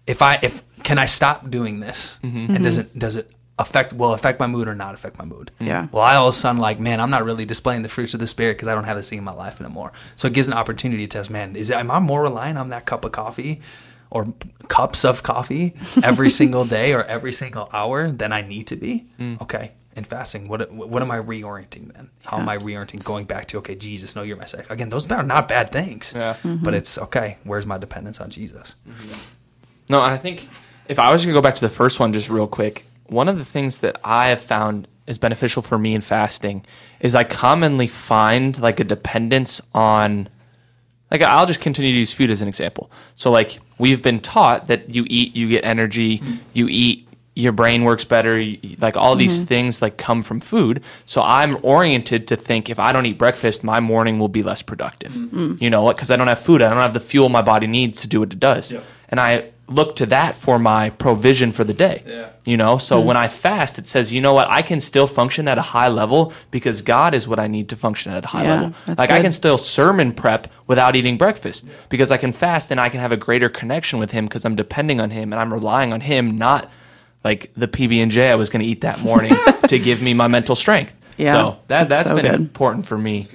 if 0.06 0.20
I 0.20 0.38
if 0.42 0.62
can 0.82 0.98
I 0.98 1.06
stop 1.06 1.50
doing 1.50 1.80
this 1.80 2.20
mm-hmm. 2.22 2.54
and 2.54 2.62
does 2.62 2.78
mm-hmm. 2.78 2.96
it 2.96 2.98
does 2.98 3.16
it 3.16 3.30
affect 3.58 3.94
will 3.94 4.12
affect 4.12 4.38
my 4.38 4.46
mood 4.46 4.68
or 4.68 4.74
not 4.74 4.92
affect 4.92 5.18
my 5.18 5.24
mood? 5.24 5.50
Yeah. 5.58 5.88
Well, 5.90 6.02
I 6.02 6.16
all 6.16 6.28
of 6.28 6.34
a 6.34 6.36
sudden 6.36 6.60
like, 6.60 6.78
man, 6.78 7.00
I'm 7.00 7.10
not 7.10 7.24
really 7.24 7.46
displaying 7.46 7.80
the 7.80 7.88
fruits 7.88 8.12
of 8.12 8.20
the 8.20 8.26
spirit 8.26 8.58
because 8.58 8.68
I 8.68 8.74
don't 8.74 8.84
have 8.84 8.98
this 8.98 9.08
thing 9.08 9.18
in 9.18 9.24
my 9.24 9.32
life 9.32 9.58
anymore. 9.58 9.92
So 10.16 10.28
it 10.28 10.34
gives 10.34 10.48
an 10.48 10.54
opportunity 10.54 11.06
to 11.06 11.18
test, 11.18 11.30
man, 11.30 11.56
is 11.56 11.70
it, 11.70 11.76
am 11.76 11.90
I 11.90 11.98
more 11.98 12.22
reliant 12.22 12.58
on 12.58 12.68
that 12.68 12.84
cup 12.84 13.06
of 13.06 13.12
coffee 13.12 13.62
or 14.16 14.32
cups 14.68 15.04
of 15.04 15.22
coffee 15.22 15.74
every 16.02 16.30
single 16.40 16.64
day 16.64 16.94
or 16.94 17.04
every 17.04 17.32
single 17.32 17.68
hour 17.72 18.10
than 18.10 18.32
I 18.32 18.40
need 18.40 18.66
to 18.68 18.76
be? 18.76 19.06
Mm. 19.20 19.40
Okay. 19.42 19.72
And 19.94 20.06
fasting, 20.06 20.48
what 20.48 20.70
what 20.72 21.00
am 21.02 21.10
I 21.10 21.18
reorienting 21.18 21.94
then? 21.94 22.10
How 22.24 22.38
am 22.38 22.48
I 22.48 22.58
reorienting? 22.58 23.02
Going 23.04 23.24
back 23.24 23.46
to 23.48 23.58
okay, 23.58 23.74
Jesus, 23.74 24.14
no, 24.14 24.22
you're 24.22 24.36
my 24.36 24.44
sex. 24.44 24.66
Again, 24.68 24.90
those 24.90 25.10
are 25.10 25.22
not 25.22 25.48
bad 25.48 25.72
things. 25.72 26.12
Yeah. 26.14 26.36
But 26.42 26.48
mm-hmm. 26.48 26.74
it's 26.74 26.98
okay. 26.98 27.38
Where's 27.44 27.64
my 27.64 27.78
dependence 27.78 28.20
on 28.20 28.28
Jesus? 28.28 28.74
Mm-hmm. 28.86 29.34
No, 29.88 30.02
I 30.02 30.18
think 30.18 30.48
if 30.88 30.98
I 30.98 31.10
was 31.12 31.22
going 31.22 31.34
to 31.34 31.38
go 31.38 31.42
back 31.42 31.54
to 31.54 31.60
the 31.60 31.70
first 31.70 31.98
one 31.98 32.12
just 32.12 32.28
real 32.28 32.46
quick, 32.46 32.84
one 33.06 33.28
of 33.28 33.38
the 33.38 33.44
things 33.44 33.78
that 33.78 33.98
I 34.04 34.28
have 34.28 34.40
found 34.40 34.86
is 35.06 35.18
beneficial 35.18 35.62
for 35.62 35.78
me 35.78 35.94
in 35.94 36.00
fasting 36.00 36.64
is 37.00 37.14
I 37.14 37.24
commonly 37.24 37.86
find 37.86 38.58
like 38.60 38.80
a 38.80 38.84
dependence 38.84 39.60
on 39.74 40.28
like 41.10 41.22
I'll 41.22 41.46
just 41.46 41.60
continue 41.60 41.92
to 41.92 41.98
use 41.98 42.12
food 42.12 42.30
as 42.30 42.42
an 42.42 42.48
example. 42.48 42.90
So 43.14 43.30
like 43.30 43.58
we've 43.78 44.02
been 44.02 44.20
taught 44.20 44.68
that 44.68 44.90
you 44.90 45.04
eat, 45.08 45.36
you 45.36 45.48
get 45.48 45.64
energy, 45.64 46.22
you 46.52 46.66
eat, 46.68 47.08
your 47.34 47.52
brain 47.52 47.84
works 47.84 48.04
better, 48.04 48.40
you, 48.40 48.76
like 48.80 48.96
all 48.96 49.14
these 49.14 49.36
mm-hmm. 49.36 49.46
things 49.46 49.82
like 49.82 49.98
come 49.98 50.22
from 50.22 50.40
food. 50.40 50.82
So 51.04 51.22
I'm 51.22 51.58
oriented 51.62 52.26
to 52.28 52.36
think 52.36 52.70
if 52.70 52.78
I 52.78 52.92
don't 52.92 53.06
eat 53.06 53.18
breakfast, 53.18 53.62
my 53.62 53.78
morning 53.78 54.18
will 54.18 54.28
be 54.28 54.42
less 54.42 54.62
productive. 54.62 55.12
Mm-hmm. 55.12 55.62
You 55.62 55.70
know 55.70 55.82
what? 55.82 55.96
Because 55.96 56.10
I 56.10 56.16
don't 56.16 56.28
have 56.28 56.40
food, 56.40 56.62
I 56.62 56.70
don't 56.70 56.80
have 56.80 56.94
the 56.94 57.00
fuel 57.00 57.28
my 57.28 57.42
body 57.42 57.66
needs 57.66 58.00
to 58.00 58.08
do 58.08 58.20
what 58.20 58.32
it 58.32 58.40
does, 58.40 58.74
and 59.08 59.20
I 59.20 59.50
look 59.68 59.96
to 59.96 60.06
that 60.06 60.36
for 60.36 60.58
my 60.58 60.90
provision 60.90 61.50
for 61.50 61.64
the 61.64 61.74
day. 61.74 62.02
Yeah. 62.06 62.30
You 62.44 62.56
know, 62.56 62.78
so 62.78 63.00
hmm. 63.00 63.08
when 63.08 63.16
I 63.16 63.28
fast, 63.28 63.78
it 63.78 63.86
says, 63.86 64.12
you 64.12 64.20
know 64.20 64.32
what, 64.32 64.48
I 64.48 64.62
can 64.62 64.80
still 64.80 65.06
function 65.06 65.48
at 65.48 65.58
a 65.58 65.62
high 65.62 65.88
level 65.88 66.32
because 66.50 66.82
God 66.82 67.14
is 67.14 67.26
what 67.26 67.40
I 67.40 67.48
need 67.48 67.68
to 67.70 67.76
function 67.76 68.12
at 68.12 68.24
a 68.24 68.28
high 68.28 68.44
Yeah, 68.44 68.54
level. 68.54 68.74
that's 68.86 68.98
Like 68.98 69.10
I 69.10 69.20
can 69.20 69.32
still 69.32 69.58
sermon 69.58 70.12
prep 70.12 70.48
without 70.66 70.94
eating 70.94 71.16
breakfast 71.16 71.68
because 71.88 72.12
I 72.12 72.16
can 72.16 72.32
fast 72.32 72.70
and 72.70 72.80
I 72.80 72.88
can 72.88 73.00
have 73.00 73.12
a 73.12 73.16
greater 73.16 73.48
connection 73.48 73.98
with 73.98 74.12
Him 74.12 74.26
because 74.26 74.44
I'm 74.44 74.54
depending 74.54 75.00
on 75.00 75.10
Him 75.10 75.32
and 75.32 75.40
I'm 75.40 75.52
relying 75.52 75.92
on 75.92 76.00
Him, 76.00 76.36
not 76.36 76.70
like 77.24 77.50
the 77.56 77.66
PB 77.66 78.02
and 78.02 78.10
J 78.10 78.30
I 78.30 78.36
was 78.36 78.50
going 78.50 78.62
to 78.62 78.66
eat 78.68 78.82
that 78.82 79.00
morning 79.02 79.34
to 79.68 79.78
give 79.78 80.00
me 80.00 80.14
my 80.14 80.28
mental 80.28 80.54
strength. 80.54 80.94
Yeah, 81.18 81.32
so 81.32 81.50
that 81.66 81.88
that's 81.88 82.04
that's 82.04 82.08
so 82.10 82.14
been 82.14 82.30
good. 82.30 82.40
important 82.40 82.86
for 82.86 82.98
me. 82.98 83.26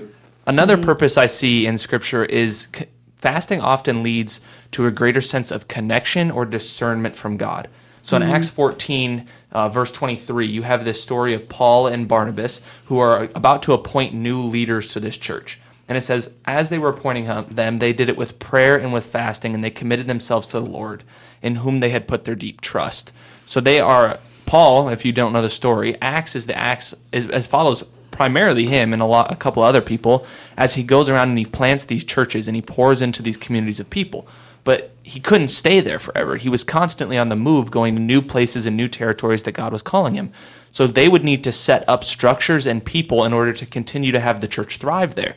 Another 0.48 0.76
mm-hmm. 0.76 0.86
purpose 0.86 1.18
I 1.18 1.28
see 1.28 1.66
in 1.66 1.78
Scripture 1.78 2.24
is 2.24 2.68
c- 2.74 2.86
fasting 3.22 3.62
often 3.62 4.04
leads 4.04 4.42
to 4.72 4.86
a 4.86 4.92
greater 4.92 5.22
sense 5.22 5.52
of 5.52 5.68
connection 5.68 6.30
or 6.30 6.46
discernment 6.46 7.16
from 7.16 7.38
God. 7.38 7.70
So 8.02 8.18
in 8.18 8.24
Acts 8.24 8.50
14, 8.50 9.28
uh, 9.52 9.70
verse 9.70 9.92
23, 9.92 10.48
you 10.48 10.64
have 10.64 10.84
this 10.84 11.04
story 11.04 11.34
of 11.36 11.48
Paul 11.48 11.88
and 11.88 12.08
Barnabas 12.08 12.64
who 12.86 12.98
are 12.98 13.30
about 13.36 13.64
to 13.64 13.74
appoint 13.74 14.14
new 14.14 14.42
leaders 14.42 14.92
to 14.94 15.00
this 15.00 15.18
church. 15.18 15.60
And 15.88 15.98
it 15.98 16.02
says, 16.02 16.34
as 16.46 16.70
they 16.70 16.80
were 16.80 16.90
appointing 16.90 17.26
them, 17.50 17.78
they 17.78 17.94
did 17.94 18.10
it 18.10 18.18
with 18.18 18.40
prayer 18.40 18.78
and 18.78 18.94
with 18.94 19.06
fasting, 19.06 19.54
and 19.54 19.64
they 19.64 19.70
committed 19.70 20.08
themselves 20.08 20.48
to 20.50 20.60
the 20.60 20.66
Lord, 20.66 21.04
in 21.42 21.56
whom 21.56 21.80
they 21.80 21.90
had 21.90 22.08
put 22.08 22.24
their 22.24 22.36
deep 22.36 22.62
trust. 22.62 23.12
So 23.46 23.60
they 23.60 23.80
are 23.80 24.18
Paul. 24.46 24.90
If 24.90 25.06
you 25.06 25.12
don't 25.12 25.34
know 25.34 25.42
the 25.42 25.50
story, 25.50 25.98
Acts 26.02 26.36
is 26.36 26.46
the 26.48 26.58
Acts 26.58 26.96
is 27.12 27.30
as 27.30 27.46
follows: 27.46 27.84
primarily 28.22 28.68
him 28.68 28.94
and 28.94 29.02
a 29.02 29.06
lot, 29.06 29.32
a 29.32 29.36
couple 29.36 29.64
other 29.64 29.82
people, 29.82 30.28
as 30.56 30.76
he 30.76 30.84
goes 30.84 31.10
around 31.10 31.30
and 31.30 31.40
he 31.40 31.46
plants 31.46 31.86
these 31.86 32.04
churches 32.04 32.48
and 32.48 32.56
he 32.56 32.62
pours 32.62 33.02
into 33.02 33.24
these 33.24 33.36
communities 33.36 33.80
of 33.80 33.90
people. 33.90 34.28
But 34.64 34.92
he 35.02 35.20
couldn't 35.20 35.48
stay 35.48 35.80
there 35.80 35.98
forever. 35.98 36.36
He 36.36 36.48
was 36.48 36.64
constantly 36.64 37.18
on 37.18 37.30
the 37.30 37.36
move, 37.36 37.72
going 37.72 37.96
to 37.96 38.00
new 38.00 38.22
places 38.22 38.68
and 38.68 38.78
new 38.78 38.88
territories 38.88 39.42
that 39.42 39.54
God 39.54 39.74
was 39.74 39.82
calling 39.82 40.14
him. 40.14 40.32
So 40.70 40.86
they 40.86 41.08
would 41.08 41.24
need 41.24 41.44
to 41.46 41.52
set 41.52 41.84
up 41.90 42.04
structures 42.04 42.68
and 42.68 42.86
people 42.86 43.26
in 43.26 43.34
order 43.34 43.54
to 43.54 43.66
continue 43.66 44.12
to 44.12 44.20
have 44.20 44.40
the 44.40 44.48
church 44.48 44.78
thrive 44.78 45.16
there. 45.16 45.36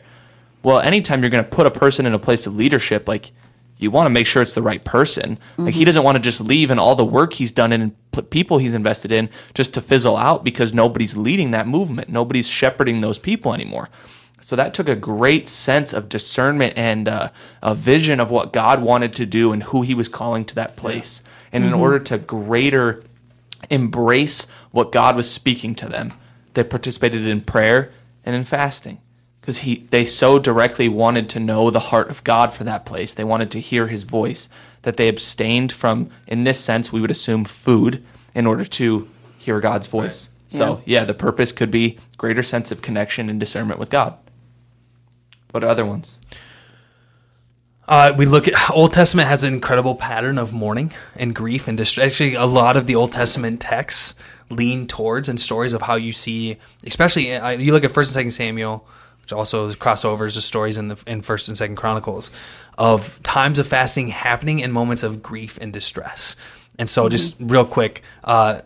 Well, 0.61 0.79
anytime 0.79 1.21
you're 1.21 1.31
going 1.31 1.43
to 1.43 1.49
put 1.49 1.65
a 1.65 1.71
person 1.71 2.05
in 2.05 2.13
a 2.13 2.19
place 2.19 2.45
of 2.45 2.55
leadership, 2.55 3.07
like 3.07 3.31
you 3.77 3.91
want 3.91 4.05
to 4.05 4.09
make 4.09 4.25
sure 4.25 4.41
it's 4.41 4.55
the 4.55 4.61
right 4.61 4.83
person. 4.83 5.37
Like 5.57 5.73
he 5.73 5.83
doesn't 5.83 6.03
want 6.03 6.15
to 6.15 6.21
just 6.21 6.39
leave 6.39 6.71
and 6.71 6.79
all 6.79 6.95
the 6.95 7.05
work 7.05 7.33
he's 7.33 7.51
done 7.51 7.71
and 7.73 7.93
put 8.11 8.29
people 8.29 8.57
he's 8.57 8.73
invested 8.73 9.11
in 9.11 9.29
just 9.53 9.73
to 9.73 9.81
fizzle 9.81 10.15
out 10.15 10.43
because 10.43 10.73
nobody's 10.73 11.17
leading 11.17 11.51
that 11.51 11.67
movement. 11.67 12.09
Nobody's 12.09 12.47
shepherding 12.47 13.01
those 13.01 13.19
people 13.19 13.53
anymore. 13.53 13.89
So 14.39 14.55
that 14.55 14.73
took 14.73 14.87
a 14.87 14.95
great 14.95 15.47
sense 15.47 15.91
of 15.91 16.07
discernment 16.07 16.77
and 16.77 17.07
uh, 17.07 17.31
a 17.61 17.75
vision 17.75 18.19
of 18.19 18.31
what 18.31 18.53
God 18.53 18.81
wanted 18.81 19.13
to 19.15 19.25
do 19.25 19.51
and 19.51 19.63
who 19.63 19.81
He 19.81 19.93
was 19.93 20.07
calling 20.07 20.45
to 20.45 20.55
that 20.55 20.75
place. 20.75 21.23
And 21.51 21.63
in 21.63 21.73
order 21.73 21.99
to 21.99 22.17
greater 22.17 23.03
embrace 23.69 24.45
what 24.71 24.91
God 24.91 25.15
was 25.15 25.29
speaking 25.29 25.73
to 25.75 25.89
them, 25.89 26.13
they 26.53 26.63
participated 26.63 27.25
in 27.25 27.41
prayer 27.41 27.91
and 28.23 28.35
in 28.35 28.43
fasting 28.43 28.99
because 29.45 29.59
he 29.59 29.85
they 29.91 30.07
so 30.07 30.39
directly 30.39 30.89
wanted 30.89 31.29
to 31.29 31.39
know 31.39 31.69
the 31.69 31.79
heart 31.79 32.09
of 32.09 32.23
God 32.23 32.51
for 32.51 32.63
that 32.63 32.83
place. 32.83 33.13
They 33.13 33.23
wanted 33.23 33.51
to 33.51 33.59
hear 33.59 33.87
his 33.87 34.01
voice 34.01 34.49
that 34.81 34.97
they 34.97 35.07
abstained 35.07 35.71
from 35.71 36.09
in 36.25 36.45
this 36.45 36.59
sense 36.59 36.91
we 36.91 36.99
would 36.99 37.11
assume 37.11 37.45
food 37.45 38.03
in 38.33 38.47
order 38.47 38.65
to 38.65 39.07
hear 39.37 39.59
God's 39.59 39.85
voice. 39.85 40.29
So, 40.49 40.81
yeah, 40.85 41.03
the 41.03 41.13
purpose 41.13 41.51
could 41.51 41.69
be 41.69 41.97
greater 42.17 42.41
sense 42.41 42.71
of 42.71 42.81
connection 42.81 43.29
and 43.29 43.39
discernment 43.39 43.77
with 43.77 43.89
God. 43.89 44.17
What 45.51 45.63
are 45.63 45.67
other 45.67 45.85
ones? 45.85 46.19
Uh, 47.87 48.13
we 48.17 48.25
look 48.25 48.47
at 48.47 48.71
Old 48.71 48.93
Testament 48.93 49.27
has 49.27 49.43
an 49.43 49.53
incredible 49.53 49.95
pattern 49.95 50.37
of 50.37 50.53
mourning 50.53 50.91
and 51.15 51.35
grief 51.35 51.67
and 51.67 51.77
distress. 51.77 52.13
Actually, 52.13 52.35
a 52.35 52.45
lot 52.45 52.77
of 52.77 52.87
the 52.87 52.95
Old 52.95 53.11
Testament 53.11 53.59
texts 53.59 54.15
lean 54.49 54.87
towards 54.87 55.29
and 55.29 55.39
stories 55.39 55.73
of 55.73 55.83
how 55.83 55.95
you 55.95 56.11
see, 56.11 56.57
especially 56.85 57.35
uh, 57.35 57.49
you 57.49 57.73
look 57.73 57.83
at 57.83 57.91
First 57.91 58.09
and 58.09 58.13
Second 58.13 58.31
Samuel, 58.31 58.87
which 59.25 59.33
also 59.33 59.71
crossovers 59.71 60.35
to 60.35 60.41
stories 60.41 60.77
in 60.77 60.89
the 60.89 61.03
in 61.07 61.23
First 61.23 61.47
and 61.47 61.57
Second 61.57 61.77
Chronicles 61.77 62.29
of 62.77 63.21
times 63.23 63.57
of 63.57 63.65
fasting 63.65 64.09
happening 64.09 64.59
in 64.59 64.71
moments 64.71 65.01
of 65.01 65.23
grief 65.23 65.57
and 65.59 65.73
distress. 65.73 66.35
And 66.77 66.87
so, 66.87 67.09
just 67.09 67.37
real 67.39 67.65
quick, 67.65 68.03
uh, 68.23 68.61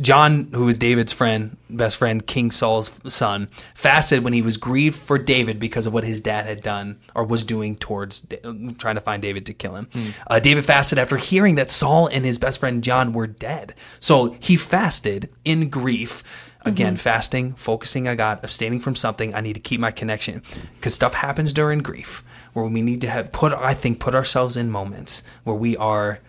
John, 0.00 0.48
who 0.52 0.64
was 0.64 0.78
David's 0.78 1.12
friend, 1.12 1.56
best 1.70 1.98
friend, 1.98 2.26
King 2.26 2.50
Saul's 2.50 2.90
son, 3.06 3.46
fasted 3.76 4.24
when 4.24 4.32
he 4.32 4.42
was 4.42 4.56
grieved 4.56 4.98
for 4.98 5.16
David 5.16 5.60
because 5.60 5.86
of 5.86 5.94
what 5.94 6.02
his 6.02 6.20
dad 6.20 6.46
had 6.46 6.60
done 6.60 6.98
or 7.14 7.24
was 7.24 7.44
doing 7.44 7.76
towards 7.76 8.22
Da- 8.22 8.40
trying 8.78 8.96
to 8.96 9.00
find 9.00 9.22
David 9.22 9.46
to 9.46 9.54
kill 9.54 9.76
him. 9.76 9.88
Uh, 10.26 10.40
David 10.40 10.64
fasted 10.64 10.98
after 10.98 11.16
hearing 11.16 11.54
that 11.54 11.70
Saul 11.70 12.08
and 12.08 12.24
his 12.24 12.38
best 12.38 12.58
friend 12.58 12.82
John 12.82 13.12
were 13.12 13.28
dead. 13.28 13.74
So 14.00 14.36
he 14.40 14.56
fasted 14.56 15.28
in 15.44 15.68
grief. 15.68 16.24
Again, 16.66 16.94
mm-hmm. 16.94 17.00
fasting, 17.00 17.52
focusing 17.54 18.08
on 18.08 18.16
God, 18.16 18.42
abstaining 18.42 18.80
from 18.80 18.94
something. 18.94 19.34
I 19.34 19.40
need 19.40 19.52
to 19.52 19.60
keep 19.60 19.80
my 19.80 19.90
connection 19.90 20.42
because 20.76 20.94
stuff 20.94 21.14
happens 21.14 21.52
during 21.52 21.80
grief 21.80 22.24
where 22.54 22.64
we 22.64 22.80
need 22.80 23.02
to 23.02 23.10
have 23.10 23.32
put, 23.32 23.52
I 23.52 23.74
think, 23.74 24.00
put 24.00 24.14
ourselves 24.14 24.56
in 24.56 24.70
moments 24.70 25.22
where 25.42 25.56
we 25.56 25.76
are 25.76 26.20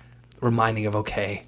reminding 0.41 0.85
of, 0.85 0.95
okay, 0.95 1.43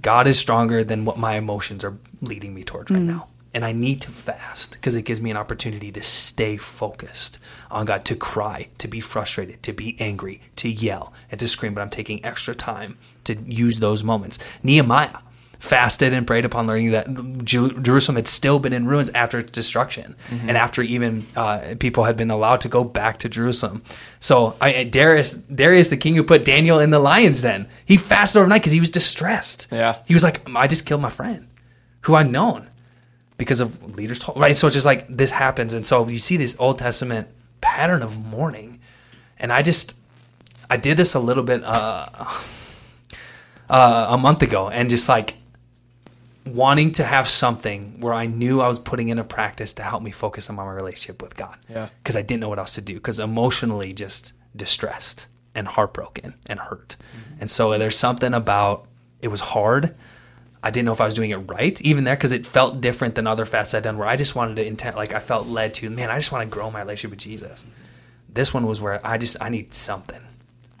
God 0.00 0.26
is 0.26 0.38
stronger 0.38 0.82
than 0.82 1.04
what 1.04 1.18
my 1.18 1.34
emotions 1.34 1.84
are 1.84 1.98
leading 2.22 2.54
me 2.54 2.64
towards 2.64 2.90
right 2.90 2.98
mm-hmm. 2.98 3.08
now. 3.08 3.28
And 3.54 3.66
I 3.66 3.72
need 3.72 4.00
to 4.02 4.10
fast 4.10 4.72
because 4.72 4.94
it 4.94 5.02
gives 5.02 5.20
me 5.20 5.30
an 5.30 5.36
opportunity 5.36 5.92
to 5.92 6.00
stay 6.00 6.56
focused 6.56 7.38
on 7.70 7.84
God, 7.84 8.06
to 8.06 8.16
cry, 8.16 8.68
to 8.78 8.88
be 8.88 9.00
frustrated, 9.00 9.62
to 9.64 9.74
be 9.74 9.94
angry, 10.00 10.40
to 10.56 10.70
yell, 10.70 11.12
and 11.30 11.38
to 11.38 11.46
scream. 11.46 11.74
But 11.74 11.82
I'm 11.82 11.90
taking 11.90 12.24
extra 12.24 12.54
time 12.54 12.96
to 13.24 13.34
use 13.34 13.80
those 13.80 14.02
moments. 14.02 14.38
Nehemiah 14.62 15.18
fasted 15.62 16.12
and 16.12 16.26
prayed 16.26 16.44
upon 16.44 16.66
learning 16.66 16.90
that 16.90 17.06
Ju- 17.44 17.80
Jerusalem 17.80 18.16
had 18.16 18.26
still 18.26 18.58
been 18.58 18.72
in 18.72 18.84
ruins 18.84 19.10
after 19.14 19.38
its 19.38 19.52
destruction, 19.52 20.16
and 20.28 20.56
after 20.56 20.82
even 20.82 21.24
uh, 21.36 21.76
people 21.78 22.02
had 22.02 22.16
been 22.16 22.32
allowed 22.32 22.60
to 22.62 22.68
go 22.68 22.82
back 22.82 23.18
to 23.18 23.28
Jerusalem. 23.28 23.80
So 24.18 24.56
I, 24.60 24.82
Darius, 24.82 25.34
Darius, 25.34 25.88
the 25.88 25.96
king 25.96 26.16
who 26.16 26.24
put 26.24 26.44
Daniel 26.44 26.80
in 26.80 26.90
the 26.90 26.98
lion's 26.98 27.42
den, 27.42 27.68
he 27.84 27.96
fasted 27.96 28.40
overnight 28.40 28.62
because 28.62 28.72
he 28.72 28.80
was 28.80 28.90
distressed. 28.90 29.68
Yeah. 29.70 29.98
he 30.04 30.14
was 30.14 30.24
like, 30.24 30.42
I 30.52 30.66
just 30.66 30.84
killed 30.84 31.00
my 31.00 31.10
friend, 31.10 31.46
who 32.02 32.16
I'd 32.16 32.28
known, 32.28 32.68
because 33.38 33.60
of 33.60 33.94
leaders 33.94 34.18
told 34.18 34.40
right. 34.40 34.56
So 34.56 34.66
it's 34.66 34.74
just 34.74 34.84
like 34.86 35.06
this 35.08 35.30
happens, 35.30 35.74
and 35.74 35.86
so 35.86 36.08
you 36.08 36.18
see 36.18 36.36
this 36.36 36.56
Old 36.58 36.80
Testament 36.80 37.28
pattern 37.60 38.02
of 38.02 38.18
mourning, 38.26 38.80
and 39.38 39.52
I 39.52 39.62
just 39.62 39.94
I 40.68 40.76
did 40.76 40.96
this 40.96 41.14
a 41.14 41.20
little 41.20 41.44
bit 41.44 41.62
uh, 41.62 42.06
uh, 43.70 44.06
a 44.10 44.18
month 44.18 44.42
ago, 44.42 44.68
and 44.68 44.90
just 44.90 45.08
like 45.08 45.36
wanting 46.44 46.92
to 46.92 47.04
have 47.04 47.28
something 47.28 48.00
where 48.00 48.12
I 48.12 48.26
knew 48.26 48.60
I 48.60 48.68
was 48.68 48.78
putting 48.78 49.08
in 49.08 49.18
a 49.18 49.24
practice 49.24 49.72
to 49.74 49.82
help 49.82 50.02
me 50.02 50.10
focus 50.10 50.50
on 50.50 50.56
my 50.56 50.64
relationship 50.64 51.22
with 51.22 51.36
God. 51.36 51.56
Yeah. 51.68 51.88
Because 52.02 52.16
I 52.16 52.22
didn't 52.22 52.40
know 52.40 52.48
what 52.48 52.58
else 52.58 52.74
to 52.74 52.80
do. 52.80 52.94
Because 52.94 53.18
emotionally 53.18 53.92
just 53.92 54.32
distressed 54.54 55.26
and 55.54 55.68
heartbroken 55.68 56.34
and 56.46 56.58
hurt. 56.58 56.96
Mm-hmm. 56.98 57.40
And 57.40 57.50
so 57.50 57.76
there's 57.78 57.98
something 57.98 58.34
about 58.34 58.86
it 59.20 59.28
was 59.28 59.40
hard. 59.40 59.94
I 60.64 60.70
didn't 60.70 60.86
know 60.86 60.92
if 60.92 61.00
I 61.00 61.04
was 61.04 61.14
doing 61.14 61.30
it 61.30 61.36
right, 61.36 61.80
even 61.80 62.04
there, 62.04 62.14
because 62.14 62.32
it 62.32 62.46
felt 62.46 62.80
different 62.80 63.16
than 63.16 63.26
other 63.26 63.44
fasts 63.44 63.74
I'd 63.74 63.82
done 63.82 63.98
where 63.98 64.06
I 64.06 64.16
just 64.16 64.36
wanted 64.36 64.56
to 64.56 64.64
intent, 64.64 64.96
like 64.96 65.12
I 65.12 65.18
felt 65.18 65.48
led 65.48 65.74
to, 65.74 65.90
man, 65.90 66.08
I 66.10 66.18
just 66.18 66.30
want 66.30 66.48
to 66.48 66.52
grow 66.52 66.70
my 66.70 66.80
relationship 66.80 67.10
with 67.10 67.18
Jesus. 67.18 67.64
This 68.28 68.54
one 68.54 68.66
was 68.66 68.80
where 68.80 69.04
I 69.04 69.18
just, 69.18 69.36
I 69.40 69.48
need 69.48 69.74
something. 69.74 70.20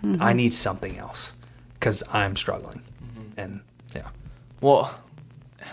I 0.02 0.06
mm-hmm. 0.06 0.36
need 0.36 0.54
something 0.54 0.98
else 0.98 1.34
because 1.74 2.02
I'm 2.12 2.36
struggling. 2.36 2.82
Mm-hmm. 3.02 3.40
And 3.40 3.60
yeah. 3.94 4.08
Well, 4.60 5.01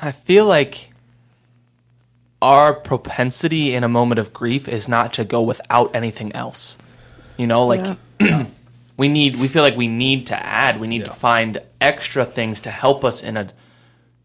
I 0.01 0.11
feel 0.11 0.45
like 0.45 0.89
our 2.41 2.73
propensity 2.73 3.73
in 3.73 3.83
a 3.83 3.89
moment 3.89 4.19
of 4.19 4.33
grief 4.33 4.67
is 4.67 4.87
not 4.87 5.13
to 5.13 5.23
go 5.25 5.41
without 5.41 5.93
anything 5.95 6.33
else. 6.33 6.77
You 7.37 7.47
know, 7.47 7.65
like 7.65 7.97
we 8.97 9.07
need 9.07 9.37
we 9.37 9.47
feel 9.47 9.63
like 9.63 9.75
we 9.75 9.87
need 9.87 10.27
to 10.27 10.45
add, 10.45 10.79
we 10.79 10.87
need 10.87 11.05
to 11.05 11.11
find 11.13 11.61
extra 11.81 12.25
things 12.25 12.61
to 12.61 12.71
help 12.71 13.03
us 13.03 13.23
in 13.23 13.37
a 13.37 13.49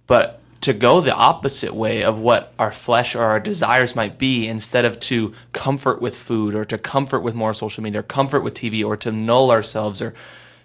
but 0.06 0.40
to 0.60 0.72
go 0.72 1.00
the 1.00 1.12
opposite 1.14 1.74
way 1.74 2.02
of 2.02 2.18
what 2.18 2.52
our 2.58 2.72
flesh 2.72 3.14
or 3.14 3.22
our 3.22 3.38
desires 3.38 3.94
might 3.94 4.16
be 4.18 4.46
instead 4.48 4.84
of 4.84 4.98
to 4.98 5.34
comfort 5.52 6.00
with 6.00 6.16
food 6.16 6.54
or 6.54 6.64
to 6.64 6.78
comfort 6.78 7.20
with 7.20 7.34
more 7.34 7.52
social 7.52 7.82
media 7.82 8.00
or 8.00 8.02
comfort 8.02 8.40
with 8.40 8.54
TV 8.54 8.84
or 8.84 8.96
to 8.96 9.12
null 9.12 9.50
ourselves 9.50 10.00
or 10.00 10.14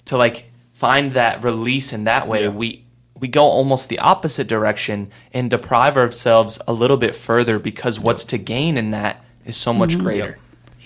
to 0.06 0.16
like 0.18 0.46
find 0.74 1.14
that 1.14 1.44
release 1.44 1.92
in 1.92 2.06
that 2.06 2.28
way 2.28 2.44
Yeah. 2.44 2.50
we 2.50 2.84
we 3.20 3.28
go 3.28 3.44
almost 3.44 3.90
the 3.90 4.00
opposite 4.00 4.48
direction 4.48 5.12
and 5.34 5.50
deprive 5.50 5.98
ourselves 5.98 6.60
a 6.68 6.74
little 6.74 6.98
bit 6.98 7.16
further 7.16 7.60
because 7.60 8.00
what's 8.00 8.24
to 8.26 8.38
gain 8.38 8.78
in 8.78 8.92
that 8.92 9.24
is 9.46 9.58
so 9.58 9.74
much 9.74 9.98
greater. 9.98 10.38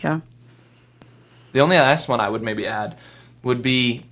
Yeah. 0.01 0.21
The 1.51 1.61
only 1.61 1.77
last 1.77 2.09
one 2.09 2.19
I 2.19 2.29
would 2.29 2.41
maybe 2.41 2.65
add 2.65 2.97
would 3.43 3.61
be 3.61 4.03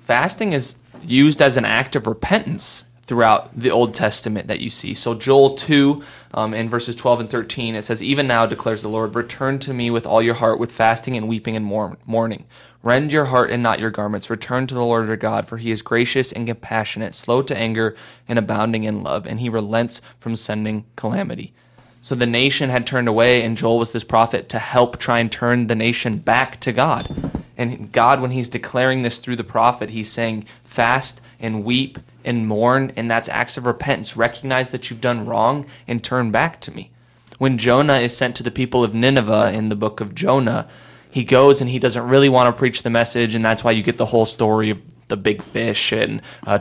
fasting 0.00 0.52
is 0.52 0.76
used 1.02 1.40
as 1.40 1.56
an 1.56 1.64
act 1.64 1.94
of 1.94 2.06
repentance 2.06 2.84
throughout 3.08 3.58
the 3.58 3.70
Old 3.70 3.94
Testament 3.94 4.48
that 4.48 4.60
you 4.60 4.68
see. 4.68 4.92
So 4.92 5.14
Joel 5.14 5.54
2, 5.56 6.02
um, 6.34 6.52
in 6.52 6.68
verses 6.68 6.94
12 6.94 7.20
and 7.20 7.30
13, 7.30 7.74
it 7.74 7.82
says, 7.82 8.02
Even 8.02 8.26
now 8.26 8.44
declares 8.44 8.82
the 8.82 8.88
Lord, 8.88 9.14
return 9.14 9.58
to 9.60 9.72
me 9.72 9.90
with 9.90 10.06
all 10.06 10.20
your 10.20 10.34
heart, 10.34 10.58
with 10.58 10.70
fasting 10.70 11.16
and 11.16 11.26
weeping 11.26 11.56
and 11.56 11.64
mourn- 11.64 11.96
mourning. 12.04 12.44
Rend 12.82 13.12
your 13.12 13.26
heart 13.26 13.50
and 13.50 13.62
not 13.62 13.80
your 13.80 13.90
garments. 13.90 14.30
Return 14.30 14.66
to 14.68 14.74
the 14.74 14.84
Lord 14.84 15.08
your 15.08 15.16
God, 15.16 15.48
for 15.48 15.56
he 15.56 15.70
is 15.70 15.82
gracious 15.82 16.32
and 16.32 16.46
compassionate, 16.46 17.14
slow 17.14 17.42
to 17.42 17.56
anger 17.56 17.96
and 18.28 18.38
abounding 18.38 18.84
in 18.84 19.02
love, 19.02 19.26
and 19.26 19.40
he 19.40 19.48
relents 19.48 20.00
from 20.20 20.36
sending 20.36 20.84
calamity. 20.94 21.52
So 22.00 22.14
the 22.14 22.26
nation 22.26 22.70
had 22.70 22.86
turned 22.86 23.08
away, 23.08 23.42
and 23.42 23.56
Joel 23.56 23.78
was 23.78 23.90
this 23.90 24.04
prophet 24.04 24.48
to 24.50 24.58
help 24.58 24.98
try 24.98 25.18
and 25.18 25.30
turn 25.30 25.66
the 25.66 25.74
nation 25.74 26.18
back 26.18 26.60
to 26.60 26.72
God. 26.72 27.32
And 27.56 27.90
God, 27.90 28.20
when 28.20 28.30
He's 28.30 28.48
declaring 28.48 29.02
this 29.02 29.18
through 29.18 29.36
the 29.36 29.44
prophet, 29.44 29.90
He's 29.90 30.10
saying, 30.10 30.46
fast 30.62 31.20
and 31.40 31.64
weep 31.64 31.98
and 32.24 32.46
mourn, 32.46 32.92
and 32.94 33.10
that's 33.10 33.28
acts 33.28 33.56
of 33.56 33.66
repentance. 33.66 34.16
Recognize 34.16 34.70
that 34.70 34.88
you've 34.88 35.00
done 35.00 35.26
wrong 35.26 35.66
and 35.88 36.02
turn 36.02 36.30
back 36.30 36.60
to 36.62 36.74
me. 36.74 36.90
When 37.38 37.58
Jonah 37.58 37.98
is 37.98 38.16
sent 38.16 38.36
to 38.36 38.42
the 38.42 38.50
people 38.50 38.84
of 38.84 38.94
Nineveh 38.94 39.52
in 39.52 39.68
the 39.68 39.76
book 39.76 40.00
of 40.00 40.14
Jonah, 40.14 40.68
he 41.10 41.24
goes 41.24 41.60
and 41.60 41.70
he 41.70 41.78
doesn't 41.78 42.06
really 42.08 42.28
want 42.28 42.54
to 42.54 42.58
preach 42.58 42.82
the 42.82 42.90
message, 42.90 43.34
and 43.34 43.44
that's 43.44 43.64
why 43.64 43.72
you 43.72 43.82
get 43.82 43.98
the 43.98 44.06
whole 44.06 44.24
story 44.24 44.70
of 44.70 44.80
the 45.08 45.16
big 45.16 45.42
fish 45.42 45.92
and 45.92 46.22
uh, 46.46 46.58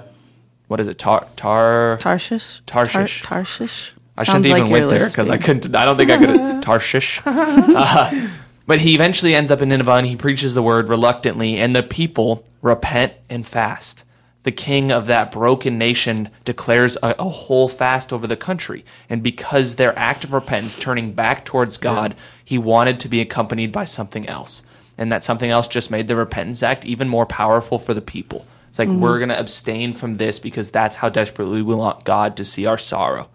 what 0.68 0.80
is 0.80 0.88
it, 0.88 0.98
tar, 0.98 1.28
tar, 1.36 1.98
Tarshish. 1.98 2.62
Tarshish. 2.66 3.22
Tar- 3.22 3.40
Tarshish. 3.40 3.94
I 4.18 4.24
shouldn't 4.24 4.46
Sounds 4.46 4.48
even 4.48 4.62
like 4.62 4.70
you're 4.70 4.88
went 4.88 5.00
there 5.00 5.10
because 5.10 5.30
I 5.30 5.38
couldn't. 5.38 5.76
I 5.76 5.86
don't 5.86 5.96
think 5.96 6.10
I 6.10 6.18
could. 6.18 6.62
Tarshish. 6.64 7.22
Uh, 7.26 8.30
but 8.66 8.82
he 8.82 8.96
eventually 8.96 9.36
ends 9.36 9.52
up 9.52 9.62
in 9.62 9.70
Nineveh 9.70 9.94
and 9.94 10.08
he 10.08 10.16
preaches 10.16 10.56
the 10.56 10.64
word 10.64 10.90
reluctantly, 10.90 11.58
and 11.58 11.76
the 11.76 11.84
people 11.84 12.46
repent 12.62 13.14
and 13.30 13.48
fast. 13.48 14.04
The 14.44 14.52
king 14.52 14.92
of 14.92 15.08
that 15.08 15.32
broken 15.32 15.78
nation 15.78 16.30
declares 16.46 16.98
a, 17.04 17.16
a 17.20 17.30
whole 17.30 17.68
fast 17.68 18.12
over 18.12 18.28
the 18.28 18.38
country, 18.38 18.86
and 19.10 19.22
because 19.22 19.76
their 19.76 19.98
act 19.98 20.24
of 20.24 20.34
repentance, 20.34 20.78
turning 20.78 21.12
back 21.14 21.46
towards 21.46 21.78
God, 21.78 22.16
he 22.48 22.58
wanted 22.58 22.98
to 23.02 23.10
be 23.10 23.20
accompanied 23.20 23.74
by 23.74 23.84
something 23.84 24.26
else, 24.26 24.64
and 24.98 25.12
that 25.12 25.22
something 25.22 25.50
else 25.52 25.68
just 25.68 25.92
made 25.92 26.08
the 26.08 26.16
repentance 26.16 26.64
act 26.64 26.86
even 26.86 27.10
more 27.10 27.26
powerful 27.26 27.78
for 27.78 27.94
the 27.94 28.00
people. 28.00 28.46
It's 28.70 28.80
like 28.80 28.88
we're 28.88 29.20
gonna 29.20 29.34
abstain 29.34 29.92
from 29.92 30.16
this 30.16 30.40
because 30.40 30.72
that's 30.72 30.96
how 30.96 31.10
desperately 31.10 31.62
we 31.62 31.76
want 31.76 32.06
God 32.06 32.38
to 32.38 32.46
see 32.46 32.66
our 32.66 32.78
sorrow. 32.78 33.28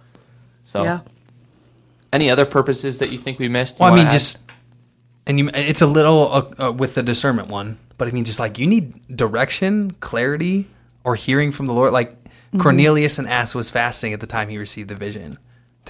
So, 0.65 0.85
Yeah. 0.85 1.01
any 2.11 2.31
other 2.31 2.47
purposes 2.47 2.97
that 3.01 3.11
you 3.13 3.19
think 3.19 3.39
we 3.39 3.51
missed? 3.51 3.79
Well, 3.79 3.93
I 3.93 3.97
mean, 3.97 4.09
just 4.09 4.51
and 5.27 5.39
you, 5.39 5.51
it's 5.53 5.83
a 5.83 5.87
little 5.87 6.33
uh, 6.59 6.69
uh, 6.69 6.73
with 6.73 6.95
the 6.95 7.03
discernment 7.03 7.49
one, 7.49 7.77
but 7.99 8.09
I 8.09 8.13
mean, 8.13 8.25
just 8.25 8.41
like 8.41 8.59
you 8.59 8.67
need 8.67 8.95
direction, 9.15 9.91
clarity, 10.01 10.69
or 11.05 11.17
hearing 11.17 11.53
from 11.53 11.67
the 11.67 11.75
Lord. 11.75 11.93
Like 11.93 12.17
Cornelius 12.59 13.19
and 13.19 13.29
Acts 13.29 13.55
was 13.55 13.69
fasting 13.71 14.15
at 14.15 14.21
the 14.21 14.27
time 14.27 14.49
he 14.49 14.57
received 14.57 14.89
the 14.89 14.95
vision 14.95 15.37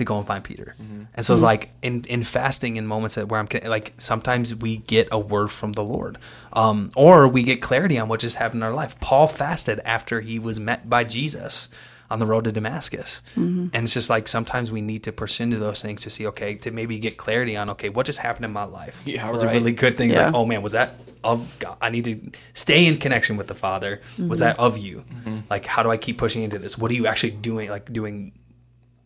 to 0.03 0.07
go 0.07 0.19
and 0.19 0.27
find 0.27 0.45
Peter, 0.45 0.75
mm-hmm. 0.81 1.05
and 1.15 1.25
so 1.25 1.35
it's 1.35 1.41
hmm. 1.41 1.47
like 1.47 1.71
in 1.83 2.05
in 2.05 2.23
fasting 2.23 2.77
in 2.77 2.87
moments 2.87 3.15
that 3.15 3.29
where 3.29 3.41
I'm 3.41 3.49
like 3.65 3.95
sometimes 3.99 4.55
we 4.55 4.79
get 4.79 5.09
a 5.11 5.19
word 5.19 5.49
from 5.49 5.73
the 5.73 5.85
Lord, 5.85 6.19
um, 6.53 6.91
or 6.97 7.29
we 7.29 7.43
get 7.43 7.62
clarity 7.62 7.99
on 7.99 8.09
what 8.09 8.21
just 8.21 8.37
happened 8.37 8.62
in 8.62 8.67
our 8.69 8.75
life. 8.75 8.99
Paul 9.01 9.27
fasted 9.27 9.81
after 9.85 10.21
he 10.21 10.38
was 10.38 10.61
met 10.61 10.88
by 10.88 11.05
Jesus 11.05 11.69
on 12.12 12.19
the 12.19 12.27
road 12.27 12.45
to 12.45 12.53
Damascus. 12.53 13.23
Mm-hmm. 13.37 13.69
And 13.73 13.85
it's 13.85 13.95
just 13.95 14.11
like 14.11 14.29
sometimes 14.29 14.71
we 14.71 14.83
need 14.83 15.05
to 15.05 15.12
push 15.12 15.41
into 15.41 15.59
those 15.59 15.81
things 15.81 16.03
to 16.03 16.11
see, 16.11 16.27
okay, 16.27 16.57
to 16.57 16.71
maybe 16.71 16.99
get 16.99 17.17
clarity 17.17 17.57
on, 17.57 17.71
okay, 17.71 17.88
what 17.88 18.05
just 18.05 18.19
happened 18.19 18.45
in 18.45 18.53
my 18.53 18.65
life? 18.65 19.01
Yeah, 19.07 19.29
was 19.31 19.43
right. 19.43 19.57
it 19.57 19.59
really 19.59 19.73
good 19.73 19.97
things 19.97 20.15
like, 20.15 20.35
oh 20.35 20.45
man, 20.45 20.61
was 20.61 20.73
that 20.73 20.95
of 21.25 21.59
God? 21.59 21.79
I 21.81 21.88
need 21.88 22.05
to 22.05 22.31
stay 22.53 22.87
in 22.87 22.99
connection 22.99 23.38
with 23.38 23.47
the 23.47 23.55
Father. 23.55 24.03
Was 24.19 24.41
mm-hmm. 24.41 24.49
that 24.49 24.59
of 24.59 24.77
you? 24.77 25.05
Like, 25.49 25.65
how 25.65 25.83
do 25.83 25.91
I 25.91 25.97
keep 25.97 26.19
pushing 26.19 26.43
into 26.43 26.59
this? 26.59 26.77
What 26.77 26.91
are 26.91 26.95
you 26.95 27.07
actually 27.07 27.31
doing? 27.33 27.71
Like 27.71 27.91
doing 27.91 28.33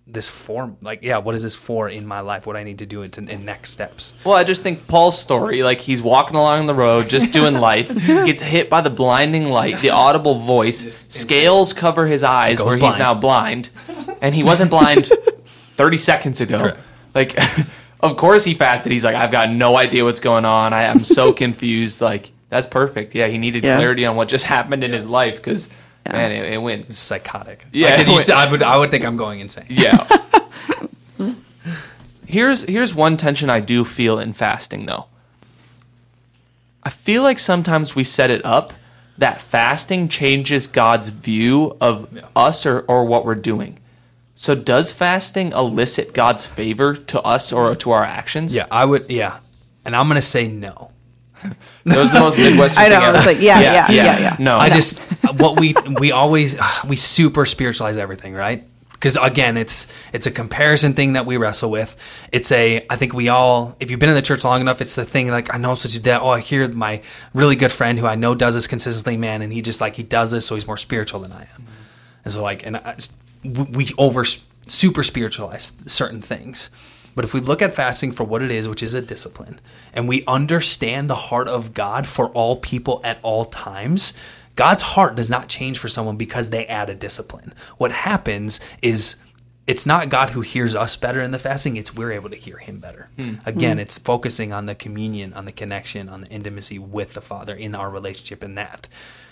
this 0.06 0.28
form? 0.28 0.76
Like, 0.82 1.00
yeah, 1.02 1.18
what 1.18 1.34
is 1.34 1.42
this 1.42 1.56
for 1.56 1.88
in 1.88 2.06
my 2.06 2.20
life? 2.20 2.46
What 2.46 2.56
I 2.56 2.62
need 2.62 2.78
to 2.78 2.86
do 2.86 3.02
into 3.02 3.20
in 3.22 3.44
next 3.44 3.70
steps? 3.70 4.14
Well, 4.24 4.34
I 4.34 4.44
just 4.44 4.62
think 4.62 4.86
Paul's 4.86 5.18
story, 5.18 5.62
like 5.62 5.80
he's 5.80 6.00
walking 6.02 6.36
along 6.36 6.66
the 6.66 6.74
road, 6.74 7.08
just 7.08 7.32
doing 7.32 7.54
life, 7.54 7.92
gets 8.06 8.40
hit 8.42 8.70
by 8.70 8.80
the 8.80 8.90
blinding 8.90 9.48
light, 9.48 9.80
the 9.80 9.90
audible 9.90 10.36
voice, 10.38 10.94
scales 11.10 11.72
cover 11.72 12.06
his 12.06 12.22
eyes 12.22 12.58
Goes 12.58 12.66
where 12.66 12.76
he's 12.76 12.98
now 12.98 13.14
blind, 13.14 13.70
and 14.20 14.34
he 14.34 14.44
wasn't 14.44 14.70
blind 14.70 15.10
30 15.70 15.96
seconds 15.96 16.40
ago. 16.40 16.60
Correct. 16.60 16.78
Like, 17.14 17.38
of 18.00 18.16
course 18.16 18.44
he 18.44 18.54
fasted. 18.54 18.92
He's 18.92 19.04
like, 19.04 19.16
I've 19.16 19.30
got 19.32 19.50
no 19.50 19.76
idea 19.76 20.04
what's 20.04 20.20
going 20.20 20.44
on. 20.44 20.72
I 20.72 20.82
am 20.84 21.02
so 21.04 21.32
confused. 21.32 22.00
Like, 22.00 22.30
that's 22.48 22.66
perfect. 22.66 23.14
Yeah, 23.14 23.26
he 23.26 23.38
needed 23.38 23.64
Yeah. 23.64 23.76
clarity 23.76 24.04
on 24.06 24.14
what 24.16 24.28
just 24.28 24.44
happened 24.44 24.84
in 24.84 24.92
his 24.92 25.06
life 25.06 25.36
because, 25.36 25.70
Yeah. 26.06 26.12
man, 26.12 26.32
it, 26.32 26.52
it 26.54 26.58
went. 26.58 26.94
Psychotic. 26.94 27.66
Yeah, 27.72 27.96
Like, 27.96 28.08
it- 28.08 28.28
you- 28.28 28.34
I 28.34 28.50
would 28.50 28.62
I 28.62 28.76
would 28.76 28.90
think 28.90 29.04
I'm 29.04 29.16
going 29.16 29.40
insane. 29.40 29.66
Yeah. 29.68 30.06
here's 32.26 32.64
here's 32.64 32.94
one 32.94 33.16
tension 33.16 33.50
I 33.50 33.60
do 33.60 33.84
feel 33.84 34.18
in 34.18 34.32
fasting 34.32 34.86
though. 34.86 35.06
I 36.82 36.90
feel 36.90 37.22
like 37.22 37.38
sometimes 37.38 37.94
we 37.96 38.04
set 38.04 38.30
it 38.30 38.44
up 38.44 38.72
that 39.18 39.40
fasting 39.40 40.08
changes 40.08 40.66
God's 40.66 41.08
view 41.08 41.76
of 41.80 42.08
Yeah. 42.14 42.22
us 42.36 42.66
or, 42.66 42.80
or 42.80 43.04
what 43.06 43.24
we're 43.24 43.34
doing. 43.34 43.78
So 44.34 44.54
does 44.54 44.92
fasting 44.92 45.52
elicit 45.52 46.12
God's 46.12 46.44
favor 46.44 46.94
to 46.94 47.22
us 47.22 47.52
or 47.52 47.74
to 47.76 47.90
our 47.92 48.04
actions? 48.04 48.54
Yeah, 48.54 48.66
I 48.70 48.84
would. 48.84 49.08
Yeah, 49.10 49.38
and 49.84 49.96
I'm 49.96 50.06
gonna 50.08 50.20
say 50.22 50.46
no. 50.46 50.90
That 51.84 51.96
was 51.98 52.12
the 52.12 52.20
most 52.20 52.38
Midwestern 52.38 52.82
I 52.84 52.88
know, 52.88 52.96
thing 52.96 53.04
I 53.04 53.10
was 53.12 53.26
ever. 53.26 53.32
like, 53.34 53.42
yeah, 53.42 53.60
yeah, 53.60 53.90
yeah, 53.90 54.18
yeah. 54.18 54.36
No. 54.38 54.58
I 54.58 54.70
just 54.70 54.98
what 55.38 55.58
we 55.60 55.74
we 55.98 56.12
always 56.12 56.56
we 56.88 56.96
super 56.96 57.44
spiritualize 57.46 57.96
everything, 57.96 58.34
right? 58.34 58.64
Because 58.92 59.16
again, 59.16 59.58
it's 59.58 59.92
it's 60.14 60.26
a 60.26 60.30
comparison 60.30 60.94
thing 60.94 61.12
that 61.12 61.26
we 61.26 61.36
wrestle 61.36 61.70
with. 61.70 61.96
It's 62.32 62.50
a 62.50 62.86
I 62.88 62.96
think 62.96 63.12
we 63.12 63.28
all 63.28 63.76
if 63.78 63.90
you've 63.90 64.00
been 64.00 64.08
in 64.08 64.14
the 64.14 64.22
church 64.22 64.42
long 64.44 64.60
enough, 64.60 64.80
it's 64.80 64.94
the 64.94 65.04
thing 65.04 65.28
like 65.28 65.52
I 65.54 65.58
know 65.58 65.74
such 65.74 65.94
a 65.96 66.00
that 66.00 66.22
oh 66.22 66.30
I 66.30 66.40
hear 66.40 66.66
my 66.68 67.02
really 67.34 67.56
good 67.56 67.70
friend 67.72 67.98
who 67.98 68.06
I 68.06 68.14
know 68.14 68.34
does 68.34 68.54
this 68.54 68.66
consistently, 68.66 69.18
man, 69.18 69.42
and 69.42 69.52
he 69.52 69.60
just 69.60 69.80
like 69.80 69.96
he 69.96 70.02
does 70.02 70.30
this, 70.30 70.46
so 70.46 70.54
he's 70.54 70.66
more 70.66 70.78
spiritual 70.78 71.20
than 71.20 71.32
I 71.32 71.42
am. 71.42 71.66
And 72.24 72.32
so 72.32 72.42
like 72.42 72.64
and 72.66 72.78
I, 72.78 72.96
we 73.44 73.88
over 73.98 74.24
super 74.24 75.02
spiritualize 75.02 75.76
certain 75.86 76.22
things. 76.22 76.70
But 77.16 77.24
if 77.24 77.34
we 77.34 77.40
look 77.40 77.62
at 77.62 77.72
fasting 77.72 78.12
for 78.12 78.22
what 78.22 78.42
it 78.42 78.52
is, 78.52 78.68
which 78.68 78.82
is 78.82 78.94
a 78.94 79.02
discipline, 79.02 79.58
and 79.92 80.06
we 80.06 80.22
understand 80.26 81.10
the 81.10 81.16
heart 81.16 81.48
of 81.48 81.74
God 81.74 82.06
for 82.06 82.28
all 82.28 82.56
people 82.56 83.00
at 83.02 83.18
all 83.22 83.46
times, 83.46 84.12
God's 84.54 84.82
heart 84.82 85.16
does 85.16 85.30
not 85.30 85.48
change 85.48 85.78
for 85.78 85.88
someone 85.88 86.16
because 86.16 86.50
they 86.50 86.66
add 86.66 86.90
a 86.90 86.94
discipline. 86.94 87.54
What 87.78 87.90
happens 87.90 88.60
is 88.82 89.16
it's 89.66 89.86
not 89.86 90.10
God 90.10 90.30
who 90.30 90.42
hears 90.42 90.74
us 90.74 90.94
better 90.94 91.20
in 91.20 91.30
the 91.30 91.38
fasting, 91.38 91.76
it's 91.76 91.94
we're 91.94 92.12
able 92.12 92.30
to 92.30 92.36
hear 92.36 92.58
him 92.58 92.78
better. 92.78 93.08
Hmm. 93.16 93.36
Again, 93.46 93.78
hmm. 93.78 93.80
it's 93.80 93.98
focusing 93.98 94.52
on 94.52 94.66
the 94.66 94.74
communion, 94.74 95.32
on 95.32 95.46
the 95.46 95.52
connection, 95.52 96.08
on 96.08 96.20
the 96.20 96.28
intimacy 96.28 96.78
with 96.78 97.14
the 97.14 97.20
Father 97.22 97.54
in 97.54 97.74
our 97.74 97.90
relationship 97.90 98.44
in 98.44 98.54
that. 98.56 98.88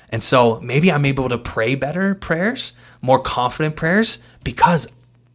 And 0.08 0.22
so 0.22 0.58
maybe 0.60 0.90
I'm 0.90 1.04
able 1.04 1.28
to 1.28 1.38
pray 1.38 1.74
better 1.74 2.14
prayers, 2.14 2.72
more 3.00 3.20
confident 3.20 3.76
prayers, 3.76 4.18
because 4.42 4.90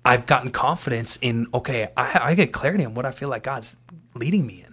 I've 0.06 0.26
gotten 0.26 0.52
confidence 0.52 1.18
in, 1.22 1.48
okay, 1.54 1.90
I, 1.96 2.20
I 2.22 2.34
get 2.36 2.52
clarity 2.54 2.86
on 2.86 2.94
what 2.94 3.06
I 3.06 3.12
feel 3.12 3.30
like 3.30 3.44
God's 3.44 3.76
leading 4.16 4.46
me 4.46 4.64
in. 4.66 4.70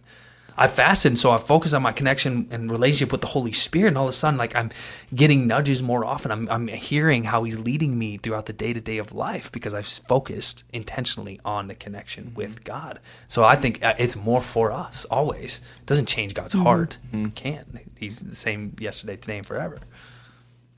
I 0.59 0.69
fasted, 0.69 1.11
and 1.11 1.19
so 1.19 1.33
I 1.33 1.37
focus 1.37 1.75
on 1.75 1.83
my 1.83 1.93
connection 1.93 2.49
and 2.51 2.71
relationship 2.71 3.13
with 3.13 3.21
the 3.21 3.27
Holy 3.27 3.53
Spirit, 3.53 3.89
and 3.89 3.99
all 3.99 4.05
of 4.05 4.09
a 4.09 4.13
sudden, 4.13 4.39
like 4.39 4.57
I'm 4.57 4.71
getting 5.15 5.47
nudges 5.47 5.83
more 5.83 6.05
often. 6.05 6.31
I'm, 6.31 6.49
I'm 6.49 6.67
hearing 6.69 7.25
how 7.25 7.45
He's 7.45 7.59
leading 7.59 7.99
me 7.99 8.17
throughout 8.17 8.47
the 8.47 8.55
day 8.55 8.73
to 8.73 8.81
day 8.81 8.97
of 8.97 9.13
life 9.13 9.53
because 9.53 9.75
I've 9.75 9.87
focused 9.87 10.65
intentionally 10.73 11.41
on 11.45 11.69
the 11.69 11.75
connection 11.75 12.27
mm-hmm. 12.27 12.37
with 12.37 12.65
God. 12.65 13.01
So 13.29 13.45
I 13.45 13.57
think 13.57 13.85
uh, 13.85 13.95
it's 13.99 14.17
more 14.17 14.41
for 14.41 14.73
us 14.73 15.05
always. 15.07 15.61
It 15.79 15.87
doesn't 15.87 16.09
change 16.09 16.33
God's 16.33 16.55
mm-hmm. 16.55 16.65
heart. 16.65 16.99
It 17.13 17.17
mm-hmm. 17.17 17.29
can't. 17.31 17.79
He's 17.99 18.21
the 18.21 18.35
same 18.35 18.75
yesterday, 18.79 19.17
today, 19.17 19.39
and 19.39 19.47
forever. 19.47 19.79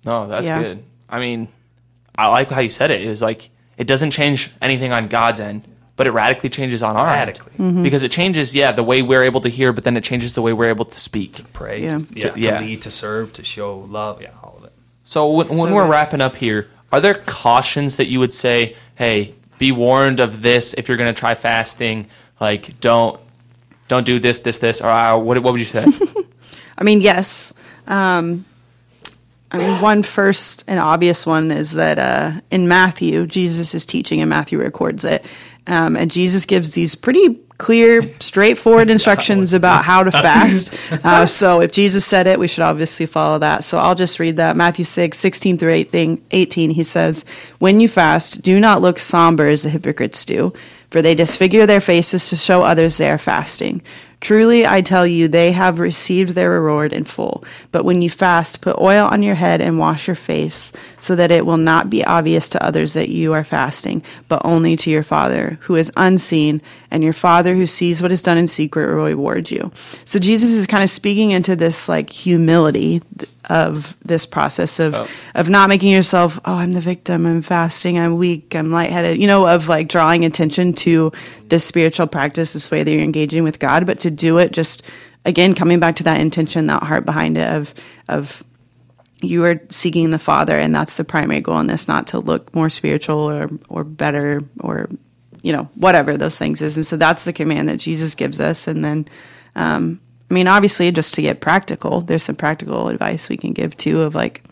No, 0.04 0.26
that's 0.26 0.46
Yeah. 0.46 0.60
good. 0.60 0.84
I 1.08 1.20
mean, 1.20 1.48
I 2.16 2.26
like 2.28 2.50
how 2.50 2.60
you 2.60 2.68
said 2.68 2.90
it. 2.90 3.02
It 3.02 3.08
was 3.08 3.22
like 3.22 3.50
it 3.78 3.86
doesn't 3.86 4.10
change 4.10 4.50
anything 4.60 4.92
on 4.92 5.08
God's 5.08 5.40
end, 5.40 5.64
but 5.96 6.06
it 6.06 6.10
radically 6.10 6.50
changes 6.50 6.82
on 6.82 6.96
our 6.96 7.06
Radically. 7.06 7.52
end 7.58 7.82
because 7.82 8.02
it 8.02 8.12
changes, 8.12 8.54
yeah, 8.54 8.70
the 8.72 8.82
way 8.84 9.00
we're 9.02 9.22
able 9.22 9.40
to 9.40 9.48
hear, 9.48 9.72
but 9.72 9.84
then 9.84 9.96
it 9.96 10.04
changes 10.04 10.34
the 10.34 10.42
way 10.42 10.52
we're 10.52 10.68
able 10.68 10.84
to 10.84 10.98
speak. 11.00 11.32
To 11.34 11.44
Pray, 11.44 11.82
Yeah. 11.84 11.98
to, 11.98 12.06
yeah, 12.14 12.30
To- 12.30 12.40
yeah. 12.40 12.58
to 12.58 12.64
lead, 12.64 12.80
to 12.82 12.90
serve, 12.90 13.32
to 13.34 13.42
show 13.44 13.78
love. 13.78 14.20
Yeah, 14.20 14.30
all 14.42 14.56
of 14.58 14.64
it. 14.64 14.72
So 15.04 15.30
when, 15.30 15.46
when 15.56 15.72
we're 15.74 15.86
wrapping 15.88 16.20
up 16.20 16.36
here, 16.36 16.68
are 16.92 17.00
there 17.00 17.14
cautions 17.14 17.96
that 17.96 18.08
you 18.08 18.18
would 18.20 18.32
say, 18.32 18.76
hey, 18.96 19.34
be 19.58 19.72
warned 19.72 20.20
of 20.20 20.42
this 20.42 20.74
if 20.74 20.86
you're 20.88 20.96
going 20.98 21.12
to 21.12 21.18
try 21.18 21.34
fasting? 21.34 22.06
Like, 22.40 22.78
don't 22.80 23.18
don't 23.88 24.04
do 24.04 24.20
this, 24.20 24.40
this, 24.40 24.58
this, 24.58 24.80
or 24.82 24.88
uh, 24.90 25.16
what? 25.16 25.42
What 25.42 25.52
would 25.52 25.58
you 25.60 25.64
say? 25.64 25.84
I 26.78 26.84
mean, 26.84 27.00
yes. 27.00 27.54
Um, 27.86 28.44
I 29.50 29.58
mean, 29.58 29.80
one 29.80 30.02
first 30.02 30.64
and 30.68 30.78
obvious 30.78 31.26
one 31.26 31.50
is 31.50 31.72
that 31.72 31.98
uh, 31.98 32.40
in 32.50 32.68
Matthew, 32.68 33.26
Jesus 33.26 33.74
is 33.74 33.86
teaching, 33.86 34.20
and 34.20 34.28
Matthew 34.28 34.58
records 34.58 35.04
it. 35.04 35.24
Um, 35.66 35.96
and 35.96 36.10
Jesus 36.10 36.44
gives 36.44 36.72
these 36.72 36.94
pretty 36.94 37.38
clear, 37.58 38.02
straightforward 38.20 38.88
instructions 38.88 39.52
about 39.52 39.84
how 39.84 40.02
to 40.02 40.10
fast. 40.10 40.74
Uh, 41.04 41.26
so 41.26 41.60
if 41.60 41.70
Jesus 41.70 42.04
said 42.04 42.26
it, 42.26 42.38
we 42.38 42.48
should 42.48 42.62
obviously 42.62 43.06
follow 43.06 43.38
that. 43.38 43.62
So 43.62 43.78
I'll 43.78 43.94
just 43.94 44.18
read 44.18 44.36
that. 44.36 44.56
Matthew 44.56 44.84
6, 44.84 45.16
16 45.16 45.58
through 45.58 45.72
18, 45.72 46.24
18 46.30 46.70
he 46.70 46.82
says, 46.82 47.24
When 47.58 47.78
you 47.78 47.88
fast, 47.88 48.42
do 48.42 48.58
not 48.58 48.80
look 48.80 48.98
somber 48.98 49.46
as 49.46 49.62
the 49.62 49.70
hypocrites 49.70 50.24
do, 50.24 50.52
for 50.90 51.02
they 51.02 51.14
disfigure 51.14 51.66
their 51.66 51.80
faces 51.80 52.28
to 52.30 52.36
show 52.36 52.62
others 52.62 52.96
they 52.96 53.10
are 53.10 53.18
fasting. 53.18 53.82
Truly, 54.20 54.66
I 54.66 54.80
tell 54.80 55.06
you, 55.06 55.28
they 55.28 55.52
have 55.52 55.78
received 55.78 56.30
their 56.30 56.50
reward 56.50 56.92
in 56.92 57.04
full. 57.04 57.44
But 57.70 57.84
when 57.84 58.02
you 58.02 58.10
fast, 58.10 58.60
put 58.60 58.78
oil 58.78 59.06
on 59.06 59.22
your 59.22 59.36
head 59.36 59.60
and 59.60 59.78
wash 59.78 60.08
your 60.08 60.16
face, 60.16 60.72
so 60.98 61.14
that 61.14 61.30
it 61.30 61.46
will 61.46 61.56
not 61.56 61.88
be 61.88 62.04
obvious 62.04 62.48
to 62.50 62.62
others 62.62 62.94
that 62.94 63.10
you 63.10 63.32
are 63.32 63.44
fasting, 63.44 64.02
but 64.26 64.42
only 64.44 64.76
to 64.76 64.90
your 64.90 65.04
Father 65.04 65.58
who 65.62 65.76
is 65.76 65.92
unseen, 65.96 66.60
and 66.90 67.04
your 67.04 67.12
Father 67.12 67.54
who 67.54 67.66
sees 67.66 68.02
what 68.02 68.12
is 68.12 68.22
done 68.22 68.38
in 68.38 68.48
secret 68.48 68.88
will 68.88 69.04
reward 69.04 69.50
you. 69.50 69.70
So 70.04 70.18
Jesus 70.18 70.50
is 70.50 70.66
kind 70.66 70.82
of 70.82 70.90
speaking 70.90 71.30
into 71.30 71.54
this 71.54 71.88
like 71.88 72.10
humility 72.10 73.02
of 73.48 73.96
this 74.04 74.26
process 74.26 74.78
of 74.78 75.10
of 75.34 75.48
not 75.48 75.68
making 75.68 75.90
yourself, 75.90 76.38
oh, 76.44 76.54
I'm 76.54 76.72
the 76.72 76.80
victim, 76.80 77.26
I'm 77.26 77.42
fasting, 77.42 77.98
I'm 77.98 78.16
weak, 78.16 78.54
I'm 78.54 78.70
lightheaded, 78.70 79.20
you 79.20 79.26
know, 79.26 79.46
of 79.46 79.68
like 79.68 79.88
drawing 79.88 80.24
attention 80.24 80.72
to 80.74 81.12
this 81.46 81.64
spiritual 81.64 82.06
practice, 82.06 82.52
this 82.52 82.70
way 82.70 82.82
that 82.82 82.90
you're 82.90 83.00
engaging 83.00 83.44
with 83.44 83.58
God, 83.58 83.86
but 83.86 83.98
to 84.00 84.10
do 84.10 84.38
it 84.38 84.52
just 84.52 84.82
again 85.24 85.54
coming 85.54 85.80
back 85.80 85.96
to 85.96 86.04
that 86.04 86.20
intention, 86.20 86.66
that 86.66 86.82
heart 86.82 87.04
behind 87.04 87.36
it 87.38 87.48
of 87.48 87.74
of 88.08 88.42
you 89.20 89.44
are 89.44 89.60
seeking 89.68 90.10
the 90.10 90.18
Father, 90.18 90.58
and 90.58 90.74
that's 90.74 90.96
the 90.96 91.04
primary 91.04 91.40
goal 91.40 91.58
in 91.58 91.66
this, 91.66 91.88
not 91.88 92.06
to 92.08 92.18
look 92.18 92.54
more 92.54 92.70
spiritual 92.70 93.18
or 93.18 93.50
or 93.68 93.84
better 93.84 94.42
or 94.60 94.88
you 95.42 95.52
know 95.52 95.68
whatever 95.74 96.16
those 96.16 96.38
things 96.38 96.62
is. 96.62 96.76
And 96.76 96.86
so 96.86 96.96
that's 96.96 97.24
the 97.24 97.32
command 97.32 97.68
that 97.68 97.78
Jesus 97.78 98.14
gives 98.14 98.40
us. 98.40 98.68
And 98.68 98.84
then, 98.84 99.06
um, 99.56 100.00
I 100.30 100.34
mean, 100.34 100.46
obviously, 100.46 100.90
just 100.92 101.14
to 101.14 101.22
get 101.22 101.40
practical, 101.40 102.02
there's 102.02 102.22
some 102.22 102.36
practical 102.36 102.88
advice 102.88 103.28
we 103.28 103.36
can 103.36 103.52
give 103.52 103.76
too 103.76 104.02
of 104.02 104.14
like 104.14 104.42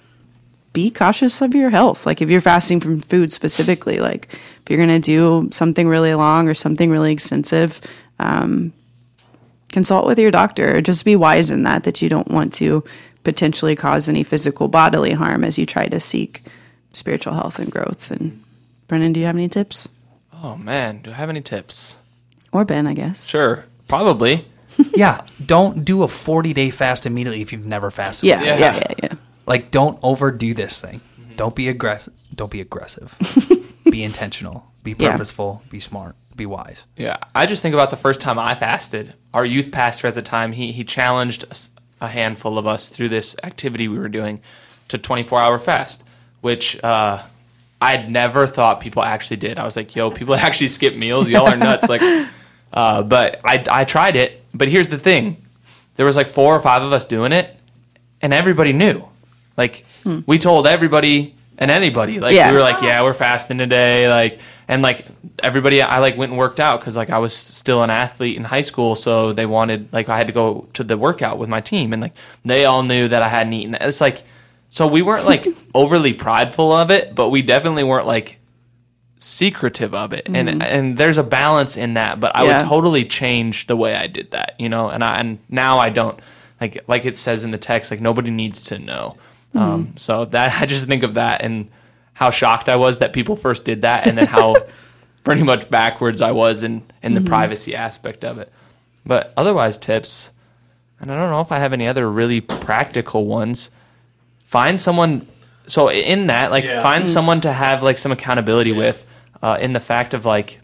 be 0.73 0.91
cautious 0.91 1.41
of 1.41 1.55
your 1.55 1.71
health. 1.71 2.07
Like 2.07 2.23
if 2.23 2.31
you're 2.31 2.41
fasting 2.41 2.81
from 2.81 3.01
food 3.01 3.33
specifically, 3.33 3.99
like 3.99 4.29
if 4.33 4.71
you're 4.71 4.79
going 4.79 4.89
to 4.89 4.99
do 5.01 5.49
something 5.53 5.89
really 5.89 6.15
long 6.15 6.49
or 6.49 6.55
something 6.55 6.91
really 6.91 7.13
extensive, 7.13 7.81
um, 8.19 8.73
consult 9.71 10.07
with 10.07 10.19
your 10.19 10.31
doctor. 10.31 10.81
Just 10.81 11.05
be 11.05 11.17
wise 11.17 11.51
in 11.51 11.63
that, 11.65 11.85
that 11.85 12.01
you 12.01 12.09
don't 12.09 12.31
want 12.31 12.55
to 12.55 12.83
potentially 13.25 13.77
cause 13.77 14.09
any 14.09 14.23
physical 14.23 14.69
bodily 14.69 15.13
harm 15.13 15.45
as 15.45 15.59
you 15.59 15.67
try 15.67 15.89
to 15.89 16.01
seek 16.01 16.43
spiritual 16.93 17.35
health 17.35 17.59
and 17.59 17.71
growth. 17.71 18.11
And 18.11 18.43
Brennan, 18.89 19.13
do 19.13 19.21
you 19.21 19.27
have 19.27 19.37
any 19.37 19.49
tips? 19.49 19.89
oh 20.43 20.57
man, 20.57 21.01
do 21.03 21.11
I 21.11 21.15
have 21.15 21.29
any 21.31 21.41
tips? 21.41 21.97
Or 22.53 22.65
Ben, 22.65 22.87
I 22.87 22.95
guess. 22.95 23.27
Sure, 23.27 23.65
probably. 23.89 24.47
yeah, 24.95 25.23
don't 25.45 25.85
do 25.85 26.03
a 26.03 26.09
40 26.09 26.53
day 26.53 26.71
fast 26.71 27.07
immediately 27.07 27.43
if 27.43 27.53
you've 27.53 27.67
never 27.67 27.91
fasted. 27.91 28.29
Yeah, 28.29 28.43
yeah, 28.43 28.59
Yeah. 28.59 28.75
yeah, 28.77 28.93
yeah. 29.03 29.15
Like, 29.47 29.71
don't 29.71 29.99
overdo 30.03 30.55
this 30.55 30.81
thing. 30.81 31.01
Don't 31.37 31.55
be 31.55 31.69
aggressive. 31.69 32.13
Don't 32.35 32.51
be 32.51 32.61
aggressive. 32.61 33.15
be 33.85 34.03
intentional. 34.03 34.67
Be 34.83 34.95
Yeah. 34.99 35.13
purposeful. 35.13 35.63
Be 35.71 35.81
smart. 35.81 36.17
Be 36.35 36.47
wise. 36.47 36.87
Yeah, 36.97 37.17
I 37.35 37.47
just 37.47 37.63
think 37.63 37.73
about 37.75 37.91
the 37.91 37.97
first 37.97 38.21
time 38.21 38.39
I 38.39 38.55
fasted. 38.55 39.15
Our 39.33 39.45
youth 39.45 39.71
pastor 39.73 40.07
at 40.09 40.15
the 40.15 40.23
time, 40.23 40.53
he 40.53 40.71
he 40.73 40.85
challenged 40.85 41.45
a 42.01 42.09
handful 42.09 42.59
of 42.59 42.67
us 42.67 42.89
through 42.91 43.09
this 43.09 43.35
activity 43.43 43.89
we 43.89 43.99
were 43.99 44.09
doing 44.11 44.41
to 44.89 44.99
24 44.99 45.41
hour 45.41 45.59
fast, 45.59 46.05
which 46.43 46.83
uh, 46.85 47.23
I'd 47.81 48.11
never 48.11 48.47
thought 48.47 48.81
people 48.81 49.03
actually 49.03 49.39
did. 49.39 49.59
I 49.59 49.65
was 49.65 49.77
like, 49.77 49.97
yo, 49.97 50.11
people 50.11 50.35
actually 50.47 50.69
skip 50.69 50.95
meals. 50.95 51.31
Y'all 51.31 51.49
are 51.49 51.57
nuts. 51.57 51.89
Like, 51.89 52.03
uh, 52.73 53.03
but 53.03 53.41
I 53.45 53.65
I 53.71 53.85
tried 53.85 54.17
it. 54.17 54.43
But 54.57 54.69
here's 54.69 54.89
the 54.89 54.99
thing: 54.99 55.37
there 55.97 56.07
was 56.07 56.17
like 56.17 56.27
four 56.27 56.55
or 56.55 56.61
five 56.61 56.83
of 56.83 56.93
us 56.93 57.07
doing 57.07 57.33
it, 57.33 57.55
and 58.23 58.33
everybody 58.33 58.73
knew. 58.73 59.05
Like, 59.57 59.85
hmm. 60.03 60.21
we 60.27 60.39
told 60.39 60.67
everybody 60.67 61.35
and 61.59 61.71
anybody. 61.71 62.21
Like, 62.21 62.35
Yeah. 62.35 62.51
we 62.51 62.57
were 62.57 62.63
like, 62.63 62.83
yeah, 62.83 63.03
we're 63.03 63.15
fasting 63.15 63.59
today. 63.59 64.09
Like, 64.09 64.39
and 64.69 64.83
like 64.83 65.07
everybody, 65.43 65.81
I 65.81 65.99
like 65.99 66.17
went 66.17 66.33
and 66.33 66.39
worked 66.39 66.61
out 66.61 66.81
because 66.81 66.97
like 66.97 67.11
I 67.11 67.19
was 67.19 67.35
still 67.35 67.83
an 67.83 67.91
athlete 67.91 68.37
in 68.37 68.45
high 68.45 68.63
school, 68.63 68.95
so 68.95 69.33
they 69.33 69.47
wanted 69.47 69.93
like 69.93 70.09
I 70.09 70.19
had 70.19 70.27
to 70.27 70.33
go 70.33 70.67
to 70.75 70.85
the 70.85 70.99
workout 70.99 71.39
with 71.39 71.49
my 71.49 71.61
team, 71.61 71.93
and 71.93 72.03
like 72.03 72.15
they 72.45 72.65
all 72.65 72.83
knew 72.83 73.09
that 73.09 73.23
I 73.23 73.29
hadn't 73.29 73.53
eaten. 73.53 73.75
It's 73.81 74.01
like, 74.01 74.23
so 74.71 74.87
we 74.87 75.03
weren't 75.03 75.25
like 75.25 75.47
overly 75.75 76.13
prideful 76.13 76.73
of 76.73 76.91
it, 76.91 77.15
but 77.15 77.29
we 77.29 77.43
definitely 77.43 77.85
weren't 77.85 78.07
like 78.07 78.39
secretive 79.19 79.95
of 79.95 80.13
it. 80.13 80.27
And 80.27 80.49
mm-hmm. 80.49 80.63
and 80.63 80.99
there's 80.99 81.19
a 81.19 81.25
balance 81.25 81.77
in 81.77 81.95
that 81.95 82.21
but 82.21 82.35
i 82.37 82.45
Yeah. 82.45 82.59
would 82.59 82.69
totally 82.69 83.05
change 83.05 83.67
the 83.67 83.77
way 83.77 83.95
i 83.95 84.07
did 84.07 84.31
that 84.33 84.55
you 84.59 84.69
know? 84.69 84.89
And 84.89 85.03
i 85.03 85.17
and 85.17 85.39
now 85.49 85.79
i 85.79 85.89
don't 85.89 86.19
like 86.61 86.85
like 86.87 87.05
it 87.05 87.17
says 87.17 87.45
in 87.45 87.51
the 87.51 87.59
text 87.59 87.91
like 87.91 88.01
nobody 88.01 88.31
needs 88.31 88.65
to 88.65 88.79
know. 88.79 89.17
Mm-hmm. 89.55 89.59
Um 89.59 89.93
so 89.97 90.25
that 90.27 90.61
i 90.63 90.67
just 90.67 90.87
think 90.87 91.03
of 91.03 91.15
that 91.15 91.43
and 91.43 91.69
how 92.15 92.31
shocked 92.31 92.69
i 92.69 92.77
was 92.77 92.99
that 92.99 93.13
people 93.13 93.37
first 93.37 93.65
did 93.65 93.83
that 93.83 94.07
and 94.07 94.19
then 94.19 94.27
how 94.27 94.57
pretty 95.25 95.43
much 95.43 95.69
backwards 95.71 96.21
i 96.21 96.31
was 96.31 96.63
in 96.63 96.83
in 97.03 97.15
the 97.15 97.21
mm-hmm. 97.21 97.29
privacy 97.29 97.75
aspect 97.75 98.25
of 98.25 98.39
it. 98.39 98.53
But 99.05 99.33
otherwise 99.37 99.79
tips 99.79 100.31
and 101.01 101.11
i 101.11 101.17
don't 101.17 101.31
know 101.31 101.41
if 101.41 101.53
i 101.53 101.59
have 101.59 101.73
any 101.73 101.87
other 101.87 102.11
really 102.11 102.41
practical 102.41 103.27
ones 103.27 103.71
find 104.45 104.79
someone 104.79 105.27
so 105.67 105.91
in 105.91 106.29
that 106.29 106.51
like 106.51 106.65
Yeah. 106.65 106.83
find 106.83 107.09
someone 107.09 107.41
to 107.43 107.53
have 107.53 107.83
like 107.83 107.99
some 107.99 108.13
accountability 108.13 108.73
with 108.73 109.05
uh, 109.43 109.59
in 109.61 109.73
the 109.73 109.81
fact 109.81 110.15
of 110.15 110.25
like 110.25 110.61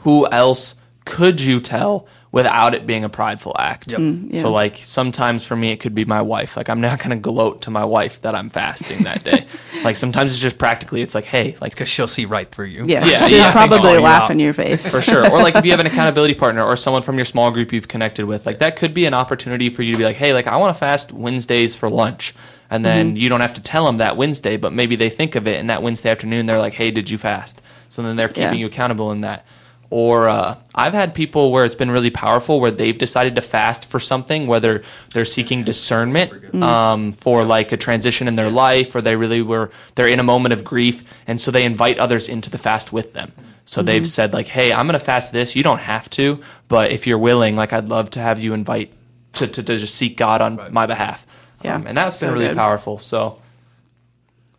who 0.00 0.26
else 0.28 0.74
could 1.04 1.40
you 1.40 1.60
tell 1.60 2.06
without 2.30 2.74
it 2.74 2.86
being 2.86 3.04
a 3.04 3.08
prideful 3.08 3.56
act 3.58 3.94
yeah. 3.98 4.40
so 4.42 4.52
like 4.52 4.76
sometimes 4.76 5.46
for 5.46 5.56
me 5.56 5.70
it 5.72 5.78
could 5.80 5.94
be 5.94 6.04
my 6.04 6.20
wife 6.20 6.58
like 6.58 6.68
i'm 6.68 6.80
not 6.82 6.98
going 6.98 7.08
to 7.10 7.16
gloat 7.16 7.62
to 7.62 7.70
my 7.70 7.84
wife 7.84 8.20
that 8.20 8.34
i'm 8.34 8.50
fasting 8.50 9.04
that 9.04 9.24
day 9.24 9.46
like 9.82 9.96
sometimes 9.96 10.32
it's 10.32 10.40
just 10.40 10.58
practically 10.58 11.00
it's 11.00 11.14
like 11.14 11.24
hey 11.24 11.56
like 11.62 11.70
Because 11.72 11.88
she'll 11.88 12.06
see 12.06 12.26
right 12.26 12.50
through 12.50 12.66
you. 12.66 12.84
Yeah, 12.86 13.06
Yeah, 13.06 13.26
she'd 13.26 13.36
yeah. 13.36 13.50
probably 13.52 13.78
Call 13.78 13.94
you 13.94 14.00
laugh 14.00 14.30
in 14.30 14.38
your 14.38 14.52
face. 14.52 14.94
for 14.94 15.00
sure. 15.00 15.30
Or 15.30 15.40
like 15.42 15.54
if 15.56 15.64
you 15.64 15.70
have 15.70 15.80
an 15.80 15.86
accountability 15.92 16.34
partner 16.34 16.62
or 16.62 16.76
someone 16.76 17.00
from 17.02 17.16
your 17.16 17.24
small 17.24 17.50
group 17.50 17.72
you've 17.72 17.88
connected 17.88 18.26
with, 18.26 18.44
like 18.44 18.58
that 18.58 18.76
could 18.76 18.92
be 18.92 19.06
an 19.06 19.14
opportunity 19.14 19.70
for 19.70 19.82
you 19.82 19.92
to 19.92 19.98
be 19.98 20.04
like, 20.04 20.16
hey, 20.16 20.34
like 20.34 20.46
I 20.46 20.56
want 20.56 20.74
to 20.74 20.78
fast 20.78 21.12
Wednesdays 21.12 21.74
for 21.76 21.88
lunch. 21.88 22.34
And 22.70 22.84
then 22.84 23.16
you 23.16 23.28
don't 23.30 23.40
have 23.40 23.54
to 23.54 23.62
tell 23.62 23.86
them 23.86 23.96
that 23.98 24.16
Wednesday, 24.16 24.56
but 24.58 24.72
maybe 24.72 24.94
they 24.96 25.08
think 25.10 25.34
of 25.36 25.46
it 25.46 25.56
and 25.58 25.70
that 25.70 25.82
Wednesday 25.82 26.10
afternoon 26.10 26.46
they're 26.46 26.58
like, 26.60 26.74
hey, 26.74 26.90
did 26.90 27.08
you 27.08 27.16
fast? 27.16 27.62
So 27.88 28.02
then 28.02 28.16
they're 28.16 28.28
keeping 28.28 28.42
Yeah. 28.42 28.52
you 28.52 28.66
accountable 28.66 29.10
in 29.12 29.22
that. 29.22 29.46
Or 29.90 30.28
uh, 30.28 30.56
I've 30.74 30.92
had 30.92 31.14
people 31.14 31.50
where 31.50 31.64
it's 31.64 31.74
been 31.74 31.90
really 31.90 32.10
powerful 32.10 32.60
where 32.60 32.70
they've 32.70 32.98
decided 32.98 33.36
to 33.36 33.40
fast 33.40 33.86
for 33.86 33.98
something, 33.98 34.46
whether 34.46 34.82
they're 35.14 35.24
seeking 35.24 35.64
discernment 35.64 36.54
um, 36.62 37.12
for 37.12 37.42
like 37.46 37.72
a 37.72 37.78
transition 37.78 38.28
in 38.28 38.36
their 38.36 38.50
life, 38.50 38.94
or 38.94 39.00
they 39.00 39.16
really 39.16 39.40
were 39.40 39.70
they're 39.94 40.06
in 40.08 40.20
a 40.20 40.22
moment 40.22 40.52
of 40.52 40.62
grief, 40.62 41.04
and 41.26 41.40
so 41.40 41.50
they 41.50 41.64
invite 41.64 41.98
others 41.98 42.28
into 42.28 42.50
the 42.50 42.58
fast 42.58 42.92
with 42.92 43.14
them. 43.14 43.32
So 43.64 43.80
they've 43.82 44.06
said 44.06 44.34
like, 44.34 44.46
"Hey, 44.48 44.74
I'm 44.74 44.86
going 44.86 44.92
to 44.92 44.98
fast 45.04 45.32
this. 45.32 45.56
You 45.56 45.62
don't 45.62 45.78
have 45.80 46.10
to, 46.10 46.38
but 46.68 46.92
if 46.92 47.06
you're 47.06 47.16
willing, 47.16 47.56
like 47.56 47.72
I'd 47.72 47.88
love 47.88 48.10
to 48.10 48.20
have 48.20 48.38
you 48.38 48.52
invite 48.52 48.92
to 49.34 49.46
to, 49.46 49.62
to 49.62 49.78
just 49.78 49.94
seek 49.94 50.18
God 50.18 50.42
on 50.42 50.70
my 50.70 50.84
behalf." 50.84 51.26
Yeah, 51.62 51.74
Um, 51.76 51.86
and 51.86 51.96
that's 51.96 52.14
so 52.14 52.26
been 52.28 52.34
really 52.34 52.46
good. 52.48 52.56
powerful. 52.56 52.98
So 52.98 53.40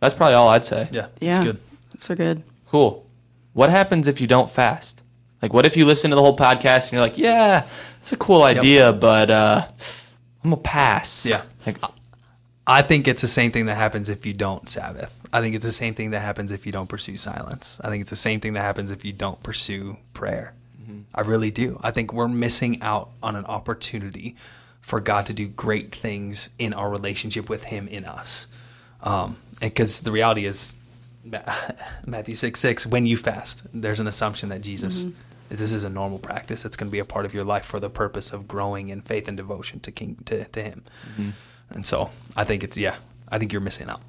that's 0.00 0.14
probably 0.14 0.34
all 0.34 0.48
I'd 0.48 0.64
say. 0.64 0.88
Yeah, 0.92 1.06
Yeah, 1.20 1.30
it's 1.36 1.44
good. 1.44 1.58
That's 1.92 2.06
so 2.06 2.14
good. 2.14 2.42
Cool. 2.68 3.06
What 3.52 3.70
happens 3.70 4.06
if 4.06 4.20
you 4.20 4.26
don't 4.26 4.48
fast? 4.50 5.02
Like, 5.42 5.52
what 5.52 5.64
if 5.66 5.76
you 5.76 5.86
listen 5.86 6.10
to 6.10 6.16
the 6.16 6.22
whole 6.22 6.36
podcast 6.36 6.84
and 6.84 6.92
you're 6.92 7.00
like, 7.00 7.16
yeah, 7.18 7.66
it's 8.00 8.12
a 8.12 8.16
cool 8.16 8.42
idea, 8.42 8.92
but 8.92 9.30
uh, 9.30 9.66
I'm 10.44 10.50
gonna 10.50 10.62
pass. 10.62 11.24
Yeah. 11.26 11.42
Like, 11.66 11.78
I 12.66 12.82
think 12.82 13.08
it's 13.08 13.22
the 13.22 13.28
same 13.28 13.50
thing 13.50 13.66
that 13.66 13.74
happens 13.76 14.08
if 14.10 14.24
you 14.26 14.32
don't 14.34 14.68
Sabbath. 14.68 15.18
I 15.32 15.40
think 15.40 15.54
it's 15.56 15.64
the 15.64 15.72
same 15.72 15.94
thing 15.94 16.10
that 16.10 16.20
happens 16.20 16.52
if 16.52 16.66
you 16.66 16.72
don't 16.72 16.88
pursue 16.88 17.16
silence. 17.16 17.80
I 17.82 17.88
think 17.88 18.02
it's 18.02 18.10
the 18.10 18.16
same 18.16 18.38
thing 18.40 18.52
that 18.52 18.60
happens 18.60 18.90
if 18.90 19.04
you 19.04 19.12
don't 19.12 19.42
pursue 19.42 19.96
prayer. 20.12 20.54
I 21.14 21.22
really 21.22 21.50
do. 21.50 21.80
I 21.82 21.90
think 21.92 22.12
we're 22.12 22.28
missing 22.28 22.82
out 22.82 23.10
on 23.22 23.34
an 23.36 23.44
opportunity 23.46 24.36
for 24.90 25.00
God 25.00 25.26
to 25.26 25.32
do 25.32 25.46
great 25.46 25.94
things 25.94 26.50
in 26.58 26.72
our 26.74 26.90
relationship 26.90 27.48
with 27.48 27.64
Him 27.64 27.86
in 27.88 28.04
us. 28.04 28.46
Um, 29.02 29.36
because 29.60 30.00
the 30.00 30.10
reality 30.10 30.44
is, 30.46 30.74
Matthew 32.06 32.34
6 32.34 32.58
6, 32.58 32.86
when 32.86 33.06
you 33.06 33.16
fast, 33.16 33.62
there's 33.72 34.00
an 34.00 34.06
assumption 34.06 34.48
that 34.48 34.60
Jesus, 34.62 35.06
is 35.50 35.58
this 35.60 35.72
is 35.72 35.84
a 35.84 35.88
normal 35.90 36.18
practice 36.18 36.62
that's 36.62 36.76
going 36.76 36.88
to 36.88 36.92
be 36.92 36.98
a 36.98 37.04
part 37.04 37.24
of 37.24 37.32
your 37.34 37.44
life 37.44 37.64
for 37.64 37.78
the 37.80 37.90
purpose 37.90 38.32
of 38.32 38.48
growing 38.48 38.88
in 38.88 39.00
faith 39.00 39.28
and 39.28 39.36
devotion 39.36 39.80
to 39.80 39.92
King 39.92 40.16
to, 40.26 40.44
to 40.46 40.62
Him. 40.62 40.82
And 41.70 41.86
so 41.86 42.10
I 42.36 42.44
think 42.44 42.64
it's, 42.64 42.76
yeah, 42.76 42.96
I 43.28 43.38
think 43.38 43.52
you're 43.52 43.60
missing 43.60 43.88
out 43.88 44.02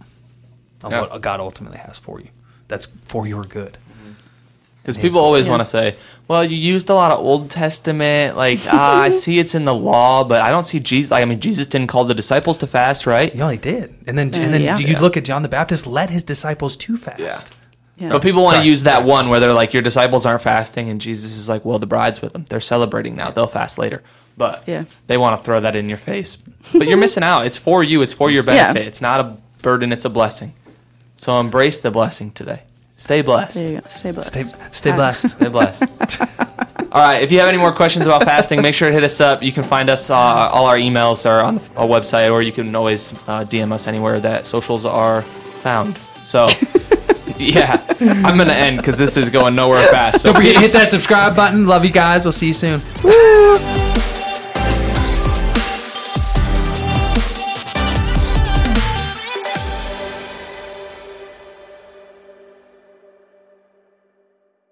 on 0.84 0.92
Yeah. 0.92 1.02
what 1.02 1.22
God 1.22 1.40
ultimately 1.40 1.78
has 1.78 2.00
for 2.00 2.20
you. 2.20 2.30
That's 2.68 2.88
for 3.06 3.28
your 3.28 3.44
good. 3.44 3.78
Because 4.96 4.98
And 4.98 5.04
his 5.04 5.14
people 5.14 5.22
always 5.26 5.46
Yeah. 5.46 5.52
want 5.52 5.62
to 5.62 5.66
say, 5.66 5.96
well, 6.28 6.44
you 6.44 6.58
used 6.58 6.90
a 6.90 6.94
lot 6.94 7.12
of 7.12 7.20
Old 7.20 7.50
Testament. 7.50 8.38
Like, 8.38 8.60
ah, 8.68 9.02
I 9.02 9.10
see 9.24 9.40
it's 9.40 9.56
in 9.56 9.66
the 9.66 9.74
law, 9.74 10.24
but 10.24 10.42
I 10.42 10.50
don't 10.52 10.66
see 10.68 10.80
Jesus. 10.80 11.12
Like, 11.12 11.22
I 11.22 11.26
mean, 11.26 11.40
Jesus 11.40 11.68
didn't 11.68 11.88
call 11.88 12.06
the 12.06 12.14
disciples 12.14 12.58
to 12.60 12.68
fast, 12.68 13.06
right? 13.08 13.34
Yeah, 13.36 13.52
He 13.52 13.58
did. 13.58 13.94
And 14.08 14.18
then, 14.18 14.28
Uh, 14.34 14.40
and 14.40 14.54
then 14.54 14.62
yeah. 14.62 14.78
you 14.78 14.98
look 14.98 15.18
at 15.18 15.26
John 15.26 15.42
the 15.44 15.50
Baptist 15.50 15.88
led 15.88 16.10
his 16.10 16.24
disciples 16.24 16.76
to 16.78 16.98
fast. 16.98 17.54
Yeah. 17.98 18.10
But 18.10 18.22
people 18.24 18.42
want 18.44 18.58
to 18.58 18.64
use 18.64 18.84
that 18.84 19.00
sorry. 19.00 19.06
one 19.08 19.30
where 19.30 19.40
they're 19.40 19.54
like, 19.54 19.74
your 19.74 19.84
disciples 19.84 20.26
aren't 20.26 20.42
fasting, 20.42 20.90
and 20.90 21.00
Jesus 21.00 21.38
is 21.38 21.48
like, 21.48 21.64
well, 21.66 21.78
the 21.78 21.86
bride's 21.86 22.22
with 22.22 22.34
them. 22.34 22.46
They're 22.50 22.60
celebrating 22.60 23.16
now. 23.16 23.30
They'll 23.30 23.46
fast 23.48 23.78
later. 23.78 24.02
But 24.38 24.64
Yeah. 24.66 24.86
they 25.08 25.18
want 25.18 25.38
to 25.40 25.44
throw 25.46 25.60
that 25.60 25.76
in 25.76 25.88
your 25.90 26.00
face. 26.00 26.38
But 26.74 26.88
you're 26.88 26.98
missing 26.98 27.22
out. 27.22 27.46
It's 27.46 27.58
for 27.58 27.84
you. 27.84 28.02
It's 28.02 28.14
for 28.14 28.32
your 28.32 28.44
Yeah. 28.48 28.72
benefit. 28.72 28.88
It's 28.88 29.02
not 29.02 29.20
a 29.20 29.38
burden. 29.62 29.92
It's 29.92 30.06
a 30.06 30.10
blessing. 30.10 30.54
So 31.18 31.40
embrace 31.40 31.80
the 31.80 31.92
blessing 31.92 32.32
today. 32.32 32.62
Stay 33.02 33.24
blessed. 33.24 33.56
There 33.56 33.68
you 33.68 33.82
go. 33.82 33.88
Stay 33.90 34.12
blessed. 34.12 34.28
Stay, 34.28 34.44
stay 34.70 34.92
blessed. 34.92 35.30
Stay 35.30 35.48
blessed. 35.48 35.84
all 36.92 37.02
right. 37.02 37.24
If 37.24 37.32
you 37.32 37.40
have 37.40 37.50
any 37.50 37.58
more 37.58 37.74
questions 37.74 38.06
about 38.06 38.24
fasting, 38.24 38.62
make 38.62 38.76
sure 38.76 38.90
to 38.90 38.94
hit 38.94 39.04
us 39.04 39.20
up. 39.20 39.42
You 39.42 39.52
can 39.52 39.64
find 39.64 39.90
us. 39.90 40.12
Uh, 40.12 40.16
all 40.16 40.68
our 40.68 40.78
emails 40.78 41.28
are 41.28 41.42
on 41.42 41.56
the, 41.56 41.72
our 41.78 41.88
website, 41.88 42.32
or 42.32 42.44
you 42.44 42.52
can 42.52 42.76
always 42.76 43.14
uh, 43.28 43.44
DM 43.44 43.72
us 43.72 43.88
anywhere 43.88 44.20
that 44.20 44.46
socials 44.46 44.86
are 44.86 45.24
found. 45.24 45.98
So, 46.24 46.46
yeah, 47.38 47.84
I'm 48.00 48.38
gonna 48.38 48.54
end 48.54 48.78
because 48.78 49.00
this 49.00 49.18
is 49.18 49.30
going 49.30 49.56
nowhere 49.56 49.88
fast. 49.88 50.22
So 50.22 50.28
Don't 50.32 50.36
forget 50.36 50.54
to 50.58 50.62
hit 50.62 50.72
that 50.74 50.92
subscribe 50.92 51.36
button. 51.36 51.66
Love 51.66 51.84
you 51.84 51.92
guys. 51.92 52.24
We'll 52.24 52.34
see 52.34 52.48
you 52.48 52.54
soon. 52.54 52.82